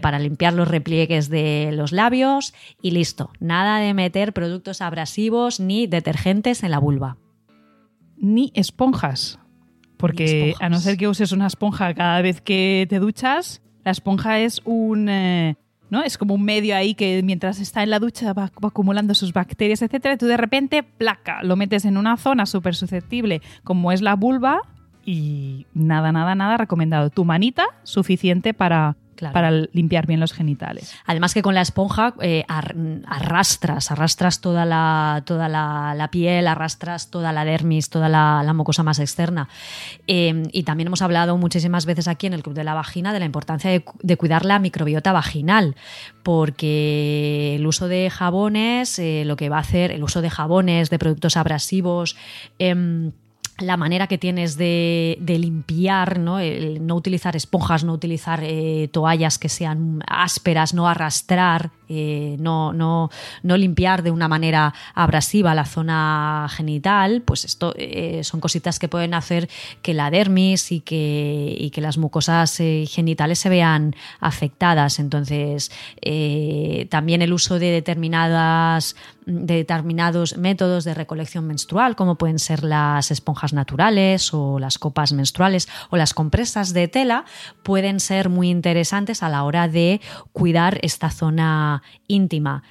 para 0.00 0.18
limpiar 0.20 0.52
los 0.52 0.68
repliegues 0.68 1.30
de 1.30 1.70
los 1.72 1.90
labios 1.90 2.54
y 2.80 2.92
listo. 2.92 3.30
Nada 3.40 3.78
de 3.78 3.92
meter 3.92 4.32
productos 4.32 4.82
abrasivos 4.82 5.58
ni 5.58 5.88
detergentes 5.88 6.62
en 6.62 6.70
la 6.70 6.78
vulva 6.78 7.16
ni 8.20 8.52
esponjas. 8.54 9.38
Porque 9.96 10.54
a 10.60 10.68
no 10.68 10.78
ser 10.78 10.96
que 10.96 11.08
uses 11.08 11.32
una 11.32 11.46
esponja 11.46 11.92
cada 11.94 12.22
vez 12.22 12.40
que 12.40 12.86
te 12.88 13.00
duchas, 13.00 13.62
la 13.84 13.90
esponja 13.90 14.38
es 14.38 14.60
un... 14.64 15.08
Eh, 15.08 15.56
¿no? 15.90 16.02
Es 16.02 16.18
como 16.18 16.34
un 16.34 16.44
medio 16.44 16.76
ahí 16.76 16.94
que 16.94 17.22
mientras 17.24 17.60
está 17.60 17.82
en 17.82 17.90
la 17.90 17.98
ducha 17.98 18.32
va, 18.32 18.50
acumulando 18.62 19.14
sus 19.14 19.32
bacterias, 19.32 19.82
etcétera, 19.82 20.14
y 20.14 20.18
tú 20.18 20.26
de 20.26 20.36
repente, 20.36 20.82
placa, 20.82 21.42
lo 21.42 21.56
metes 21.56 21.84
en 21.84 21.96
una 21.96 22.16
zona 22.16 22.46
súper 22.46 22.74
susceptible 22.74 23.40
como 23.64 23.90
es 23.90 24.02
la 24.02 24.14
vulva 24.14 24.60
y 25.04 25.66
nada, 25.72 26.12
nada, 26.12 26.34
nada 26.34 26.58
recomendado. 26.58 27.10
Tu 27.10 27.24
manita, 27.24 27.64
suficiente 27.82 28.52
para, 28.52 28.96
para 29.32 29.50
limpiar 29.50 30.06
bien 30.06 30.20
los 30.20 30.32
genitales. 30.32 30.94
Además 31.06 31.34
que 31.34 31.42
con 31.42 31.54
la 31.54 31.62
esponja 31.62 32.14
eh, 32.20 32.44
arrastras, 32.48 33.90
arrastras 33.90 34.40
toda 34.40 34.64
la, 34.64 35.22
toda 35.24 35.48
la, 35.48 36.08
piel, 36.10 36.46
arrastras 36.46 37.10
toda 37.10 37.32
la 37.32 37.44
dermis, 37.44 37.90
toda 37.90 38.08
la, 38.08 38.52
mucosa 38.52 38.82
más 38.82 38.98
externa. 38.98 39.48
Em, 40.06 40.44
y 40.52 40.62
también 40.62 40.88
hemos 40.88 41.02
hablado 41.02 41.36
muchísimas 41.36 41.86
veces 41.86 42.08
aquí 42.08 42.26
en 42.26 42.32
el 42.32 42.42
Club 42.42 42.54
de 42.54 42.64
la 42.64 42.74
Vagina 42.74 43.12
de 43.12 43.18
la 43.20 43.26
importancia 43.26 43.70
de, 43.70 44.16
cuidar 44.16 44.44
la 44.44 44.58
microbiota 44.58 45.12
vaginal, 45.12 45.76
porque 46.22 47.54
el 47.56 47.66
uso 47.66 47.88
de 47.88 48.10
jabones, 48.10 48.98
eh, 48.98 49.22
lo 49.26 49.36
que 49.36 49.48
va 49.48 49.58
a 49.58 49.60
hacer, 49.60 49.92
el 49.92 50.02
uso 50.02 50.22
de 50.22 50.30
jabones, 50.30 50.90
de 50.90 50.98
productos 50.98 51.36
abrasivos, 51.36 52.16
em, 52.58 53.12
la 53.58 53.76
manera 53.76 54.06
que 54.06 54.18
tienes 54.18 54.56
de, 54.56 55.18
limpiar, 55.20 56.18
¿no? 56.18 56.38
no 56.38 56.94
utilizar 56.94 57.34
esponjas, 57.34 57.82
no 57.82 57.92
utilizar 57.92 58.40
eh, 58.42 58.88
toallas 58.92 59.38
que 59.38 59.48
sean 59.48 60.02
ásperas, 60.06 60.74
no 60.74 60.88
arrastrar, 60.88 61.70
eh, 61.88 62.36
no, 62.38 63.10
limpiar 63.42 64.02
de 64.02 64.12
una 64.12 64.28
manera 64.28 64.74
abrasiva 64.94 65.54
la 65.54 65.64
zona 65.64 66.46
genital, 66.50 67.22
pues 67.22 67.44
esto 67.44 67.74
eh, 67.76 68.22
son 68.22 68.40
cositas 68.40 68.78
que 68.78 68.88
pueden 68.88 69.12
hacer 69.12 69.48
que 69.82 69.92
la 69.92 70.10
dermis 70.10 70.70
y 70.70 70.80
que, 70.80 71.56
y 71.58 71.70
que 71.70 71.80
las 71.80 71.98
mucosas 71.98 72.56
genitales 72.56 73.40
se 73.40 73.48
vean 73.48 73.96
afectadas. 74.20 75.00
Entonces, 75.00 75.72
también 76.90 77.22
el 77.22 77.32
uso 77.32 77.58
de 77.58 77.70
determinadas 77.70 78.94
de 79.28 79.56
determinados 79.56 80.36
métodos 80.38 80.84
de 80.84 80.94
recolección 80.94 81.46
menstrual, 81.46 81.96
como 81.96 82.16
pueden 82.16 82.38
ser 82.38 82.64
las 82.64 83.10
esponjas 83.10 83.52
naturales 83.52 84.32
o 84.32 84.58
las 84.58 84.78
copas 84.78 85.12
menstruales 85.12 85.68
o 85.90 85.96
las 85.96 86.14
compresas 86.14 86.72
de 86.72 86.88
tela, 86.88 87.26
pueden 87.62 88.00
ser 88.00 88.30
muy 88.30 88.48
interesantes 88.48 89.22
a 89.22 89.28
la 89.28 89.44
hora 89.44 89.68
de 89.68 90.00
cuidar 90.32 90.78
esta 90.82 91.10
zona 91.10 91.82
íntima. 92.06 92.62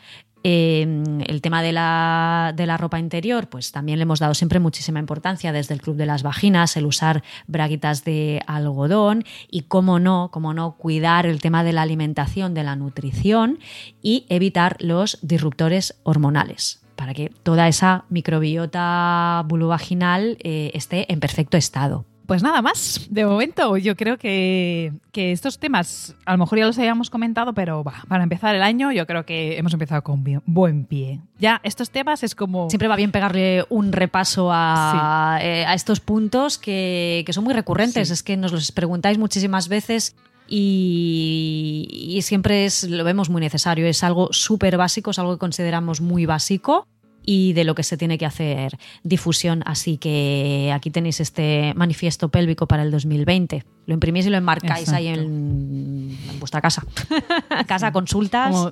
Em, 0.50 1.20
el 1.28 1.41
tema 1.41 1.62
de 1.62 1.74
la, 1.74 2.54
de 2.56 2.66
la, 2.66 2.78
ropa 2.78 3.00
interior, 3.00 3.50
pues 3.50 3.74
también 3.74 4.00
le 4.00 4.04
hemos 4.04 4.20
dado 4.20 4.34
siempre 4.34 4.62
muchísima 4.62 4.98
importancia 4.98 5.52
desde 5.52 5.74
el 5.74 5.82
Club 5.82 5.98
de 5.98 6.06
las 6.06 6.24
Vaginas, 6.24 6.78
el 6.78 6.86
usar 6.86 7.22
braguitas 7.48 8.06
de 8.06 8.41
algodón 8.48 9.26
y, 9.52 9.64
cómo 9.64 10.00
no, 10.00 10.30
cómo 10.32 10.54
no, 10.54 10.78
cuidar 10.78 11.26
el 11.26 11.41
tema 11.41 11.66
de 11.66 11.74
la 11.74 11.82
alimentación, 11.82 12.54
de 12.54 12.64
la 12.64 12.78
nutrición 12.78 13.60
y 14.02 14.26
evitar 14.30 14.78
los 14.80 15.20
disruptores 15.22 16.00
hormonales 16.04 16.80
para 16.95 17.14
que 17.14 17.30
toda 17.43 17.68
esa 17.68 18.06
microbiota 18.08 19.43
vulvovaginal 19.50 20.38
eh, 20.39 20.72
esté 20.74 21.12
en 21.12 21.20
perfecto 21.20 21.58
estado. 21.58 22.06
Pues 22.28 22.43
nada 22.43 22.61
más, 22.61 23.07
de 23.09 23.25
momento 23.25 23.78
yo 23.78 23.95
creo 23.95 24.17
que, 24.17 24.91
estos 25.13 25.57
temas 25.57 26.13
a 26.25 26.34
lo 26.34 26.38
mejor 26.38 26.59
ya 26.59 26.65
los 26.67 26.78
habíamos 26.78 27.09
comentado, 27.09 27.53
pero 27.53 27.84
para 28.07 28.21
empezar 28.21 28.53
el 28.53 28.61
año 28.61 28.91
yo 28.91 29.07
creo 29.07 29.25
que 29.25 29.57
hemos 29.57 29.73
empezado 29.73 30.03
con 30.03 30.23
buen 30.45 30.86
pie. 30.86 31.21
Ya 31.39 31.59
estos 31.63 31.89
temas 31.89 32.21
es 32.23 32.36
como... 32.36 32.69
Siempre 32.69 32.88
va 32.89 32.97
bien 32.97 33.11
pegarle 33.11 33.65
un 33.69 33.93
repaso 33.93 34.49
a, 34.51 35.39
eh, 35.41 35.65
estos 35.73 36.01
puntos 36.01 36.57
que, 36.57 37.25
son 37.32 37.45
muy 37.45 37.53
recurrentes, 37.53 38.11
es 38.11 38.21
que 38.21 38.36
nos 38.36 38.51
los 38.51 38.71
preguntáis 38.73 39.17
muchísimas 39.17 39.69
veces 39.69 40.15
y, 40.49 41.88
y, 41.89 42.21
siempre 42.23 42.65
es, 42.65 42.84
lo 42.84 43.03
vemos 43.03 43.30
muy 43.30 43.41
necesario, 43.41 43.88
es 43.88 44.03
algo 44.03 44.30
súper 44.32 44.78
básico, 44.78 45.11
es 45.11 45.19
algo 45.19 45.34
que 45.34 45.39
consideramos 45.39 46.01
muy 46.01 46.25
básico 46.25 46.86
y 47.30 47.51
de 47.51 47.65
lo 47.65 47.75
que 47.75 47.84
se 47.84 47.97
tiene 47.97 48.17
que 48.17 48.25
hacer 48.25 48.80
difusión. 49.03 49.61
Así 49.65 49.97
que 49.97 50.71
aquí 50.73 50.89
tenéis 50.89 51.19
este 51.19 51.73
manifiesto 51.75 52.30
pélvico 52.30 52.67
para 52.67 52.84
el 52.84 52.89
2020. 52.89 53.65
Lo 53.86 53.93
imprimís 53.93 54.25
y 54.28 54.30
lo 54.30 54.38
enmarcáis 54.38 54.88
ahí 54.89 55.07
en, 55.07 56.17
vuestra 56.39 56.61
casa. 56.61 56.84
casa, 57.67 57.91
consultas. 57.91 58.71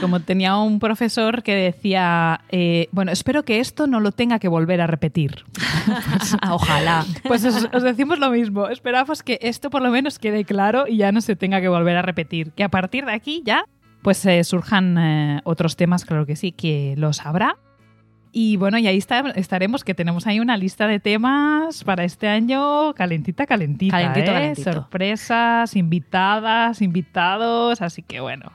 Como, 0.00 0.18
tenía 0.20 0.56
un 0.56 0.80
profesor 0.80 1.44
que 1.44 1.54
decía, 1.54 2.40
eh, 2.50 2.88
bueno, 2.90 3.12
espero 3.12 3.44
que 3.44 3.60
esto 3.60 3.86
no 3.86 4.00
lo 4.00 4.10
tenga 4.10 4.40
que 4.40 4.48
volver 4.48 4.80
a 4.80 4.88
repetir. 4.88 5.44
Ojalá. 6.50 7.06
Pues 7.28 7.44
os, 7.44 7.82
decimos 7.84 8.18
lo 8.18 8.30
mismo. 8.30 8.68
Esperamos 8.68 9.22
que 9.22 9.38
esto 9.40 9.70
por 9.70 9.82
lo 9.82 9.90
menos 9.90 10.18
quede 10.18 10.44
claro 10.44 10.88
y 10.88 10.96
ya 10.96 11.12
no 11.12 11.20
se 11.20 11.36
tenga 11.36 11.60
que 11.60 11.68
volver 11.68 11.96
a 11.96 12.02
repetir. 12.02 12.50
Que 12.52 12.64
a 12.64 12.70
partir 12.70 13.04
de 13.04 13.12
aquí 13.12 13.42
ya 13.44 13.64
pues 14.02 14.24
eh, 14.26 14.42
surjan 14.42 14.98
eh, 14.98 15.40
otros 15.44 15.76
temas, 15.76 16.04
claro 16.04 16.26
que 16.26 16.34
sí, 16.34 16.50
que 16.52 16.94
los 16.96 17.24
habrá 17.24 17.56
y 18.32 18.56
bueno, 18.56 18.78
y 18.78 18.86
ahí 18.86 18.98
estaremos, 18.98 19.84
que 19.84 19.94
tenemos 19.94 20.26
ahí 20.26 20.40
una 20.40 20.56
lista 20.56 20.86
de 20.86 21.00
temas 21.00 21.84
para 21.84 22.04
este 22.04 22.28
año 22.28 22.92
calentita, 22.94 23.46
calentita. 23.46 23.96
Calentito, 23.96 24.30
¿eh? 24.30 24.34
calentito. 24.34 24.72
Sorpresas, 24.72 25.76
invitadas, 25.76 26.82
invitados. 26.82 27.80
Así 27.80 28.02
que 28.02 28.20
bueno, 28.20 28.52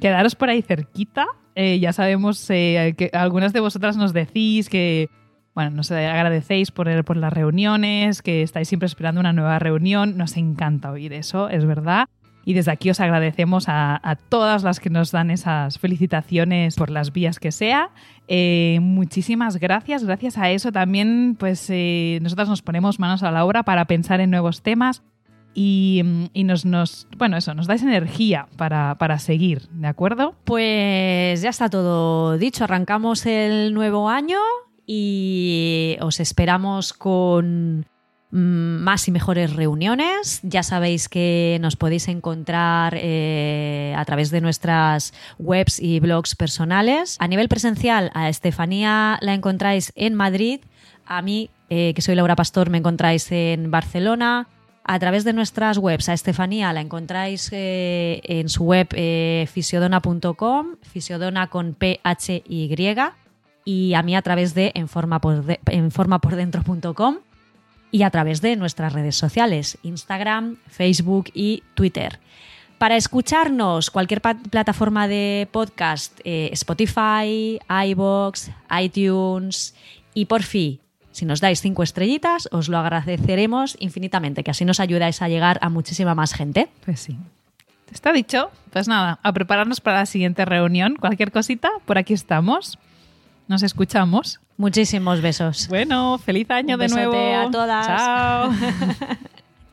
quedaros 0.00 0.34
por 0.34 0.50
ahí 0.50 0.62
cerquita. 0.62 1.26
Eh, 1.54 1.78
ya 1.78 1.92
sabemos 1.92 2.48
eh, 2.50 2.94
que 2.96 3.10
algunas 3.12 3.52
de 3.52 3.60
vosotras 3.60 3.96
nos 3.96 4.12
decís 4.12 4.68
que, 4.68 5.08
bueno, 5.54 5.70
nos 5.70 5.90
agradecéis 5.92 6.72
por, 6.72 7.04
por 7.04 7.16
las 7.16 7.32
reuniones, 7.32 8.22
que 8.22 8.42
estáis 8.42 8.66
siempre 8.66 8.86
esperando 8.86 9.20
una 9.20 9.32
nueva 9.32 9.58
reunión. 9.60 10.16
Nos 10.16 10.36
encanta 10.36 10.90
oír 10.90 11.12
eso, 11.12 11.48
es 11.48 11.64
verdad. 11.64 12.08
Y 12.44 12.54
desde 12.54 12.72
aquí 12.72 12.90
os 12.90 13.00
agradecemos 13.00 13.64
a, 13.68 14.18
todas 14.28 14.62
las 14.62 14.80
que 14.80 14.90
nos 14.90 15.10
dan 15.10 15.30
esas 15.30 15.78
felicitaciones 15.78 16.76
por 16.76 16.90
las 16.90 17.12
vías 17.12 17.38
que 17.38 17.52
sea. 17.52 17.90
Eh, 18.28 18.78
muchísimas 18.80 19.56
gracias. 19.56 20.04
Gracias 20.04 20.38
a 20.38 20.50
eso 20.50 20.72
también, 20.72 21.36
pues 21.38 21.68
eh, 21.70 22.18
nosotras 22.22 22.48
nos 22.48 22.62
ponemos 22.62 22.98
manos 22.98 23.22
a 23.22 23.30
la 23.30 23.44
obra 23.44 23.62
para 23.62 23.86
pensar 23.86 24.20
en 24.20 24.30
nuevos 24.30 24.62
temas 24.62 25.02
y, 25.54 26.02
nos, 26.34 26.64
nos, 26.64 27.06
bueno, 27.16 27.36
eso, 27.36 27.54
nos 27.54 27.66
dais 27.66 27.82
energía 27.82 28.48
para, 28.56 28.96
para, 28.96 29.18
seguir, 29.18 29.68
¿de 29.70 29.86
acuerdo? 29.86 30.34
Pues 30.44 31.40
ya 31.40 31.50
está 31.50 31.68
todo 31.68 32.36
dicho. 32.38 32.64
Arrancamos 32.64 33.24
el 33.26 33.72
nuevo 33.72 34.08
año 34.08 34.38
y 34.86 35.96
os 36.00 36.20
esperamos 36.20 36.92
con 36.92 37.86
más 38.34 39.06
y 39.06 39.12
mejores 39.12 39.54
reuniones. 39.54 40.40
Ya 40.42 40.64
sabéis 40.64 41.08
que 41.08 41.58
nos 41.60 41.76
podéis 41.76 42.08
encontrar 42.08 42.96
eh, 42.96 43.94
a 43.96 44.04
través 44.04 44.32
de 44.32 44.40
nuestras 44.40 45.14
webs 45.38 45.78
y 45.80 46.00
blogs 46.00 46.34
personales. 46.34 47.16
A 47.20 47.28
nivel 47.28 47.48
presencial, 47.48 48.10
a 48.12 48.28
Estefanía 48.28 49.18
la 49.20 49.34
encontráis 49.34 49.92
en 49.94 50.14
Madrid. 50.14 50.58
A 51.06 51.22
mí, 51.22 51.48
eh, 51.70 51.92
que 51.94 52.02
soy 52.02 52.16
Laura 52.16 52.34
Pastor, 52.34 52.70
me 52.70 52.78
encontráis 52.78 53.30
en 53.30 53.70
Barcelona. 53.70 54.48
a 54.86 54.98
través 54.98 55.24
de 55.24 55.32
nuestras 55.32 55.78
webs. 55.78 56.10
A 56.10 56.12
Estefanía 56.12 56.70
la 56.74 56.82
encontráis 56.82 57.48
eh, 57.52 58.20
en 58.24 58.50
su 58.50 58.64
web 58.64 58.88
fisiodona.com, 59.46 60.76
fisiodona 60.82 61.46
con 61.46 61.72
P-H-Y, 61.72 62.68
y 63.64 63.94
a 63.94 64.02
mí 64.02 64.14
a 64.14 64.20
través 64.20 64.52
de 64.52 64.72
enformapordentro.com 64.74 67.16
y 67.94 68.02
a 68.02 68.10
través 68.10 68.40
de 68.40 68.56
nuestras 68.56 68.92
redes 68.92 69.14
sociales, 69.14 69.78
Instagram, 69.84 70.56
Facebook 70.66 71.30
y 71.32 71.62
Twitter. 71.74 72.18
Para 72.76 72.96
escucharnos, 72.96 73.92
cualquier 73.92 74.20
plataforma 74.20 75.06
de 75.06 75.46
podcast, 75.52 76.18
eh, 76.24 76.48
Spotify, 76.54 77.60
iBox, 77.86 78.50
iTunes 78.82 79.76
y 80.12 80.24
por 80.24 80.42
fin, 80.42 80.80
si 81.12 81.24
nos 81.24 81.40
dais 81.40 81.60
cinco 81.60 81.84
estrellitas, 81.84 82.48
os 82.50 82.68
lo 82.68 82.78
agradeceremos 82.78 83.76
infinitamente, 83.78 84.42
que 84.42 84.50
así 84.50 84.64
nos 84.64 84.80
ayudáis 84.80 85.22
a 85.22 85.28
llegar 85.28 85.60
a 85.62 85.68
muchísima 85.68 86.16
más 86.16 86.34
gente. 86.34 86.68
Pues 86.84 86.98
sí. 86.98 87.16
¿Está 87.92 88.12
dicho? 88.12 88.50
Pues 88.72 88.88
nada, 88.88 89.20
a 89.22 89.32
prepararnos 89.32 89.80
para 89.80 89.98
la 89.98 90.06
siguiente 90.06 90.44
reunión. 90.44 90.96
Cualquier 90.96 91.30
cosita, 91.30 91.70
por 91.84 91.96
aquí 91.96 92.12
estamos. 92.12 92.76
Nos 93.46 93.62
escuchamos. 93.62 94.40
Muchísimos 94.56 95.20
besos. 95.20 95.68
Bueno, 95.68 96.18
feliz 96.18 96.50
año 96.50 96.76
de 96.76 96.88
nuevo. 96.88 97.14
a 97.14 97.50
todas. 97.50 97.86
Chao. 97.86 98.52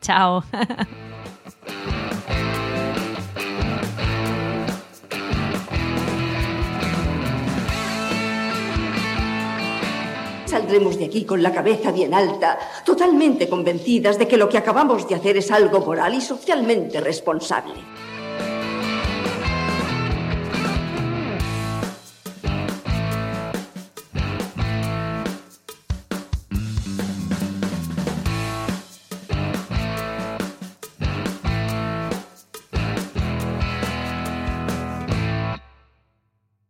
Chao. 0.00 0.44
Saldremos 10.46 10.98
de 10.98 11.06
aquí 11.06 11.24
con 11.24 11.42
la 11.42 11.50
cabeza 11.50 11.92
bien 11.92 12.12
alta, 12.12 12.58
totalmente 12.84 13.48
convencidas 13.48 14.18
de 14.18 14.28
que 14.28 14.36
lo 14.36 14.50
que 14.50 14.58
acabamos 14.58 15.08
de 15.08 15.14
hacer 15.14 15.38
es 15.38 15.50
algo 15.50 15.80
moral 15.80 16.12
y 16.12 16.20
socialmente 16.20 17.00
responsable. 17.00 18.01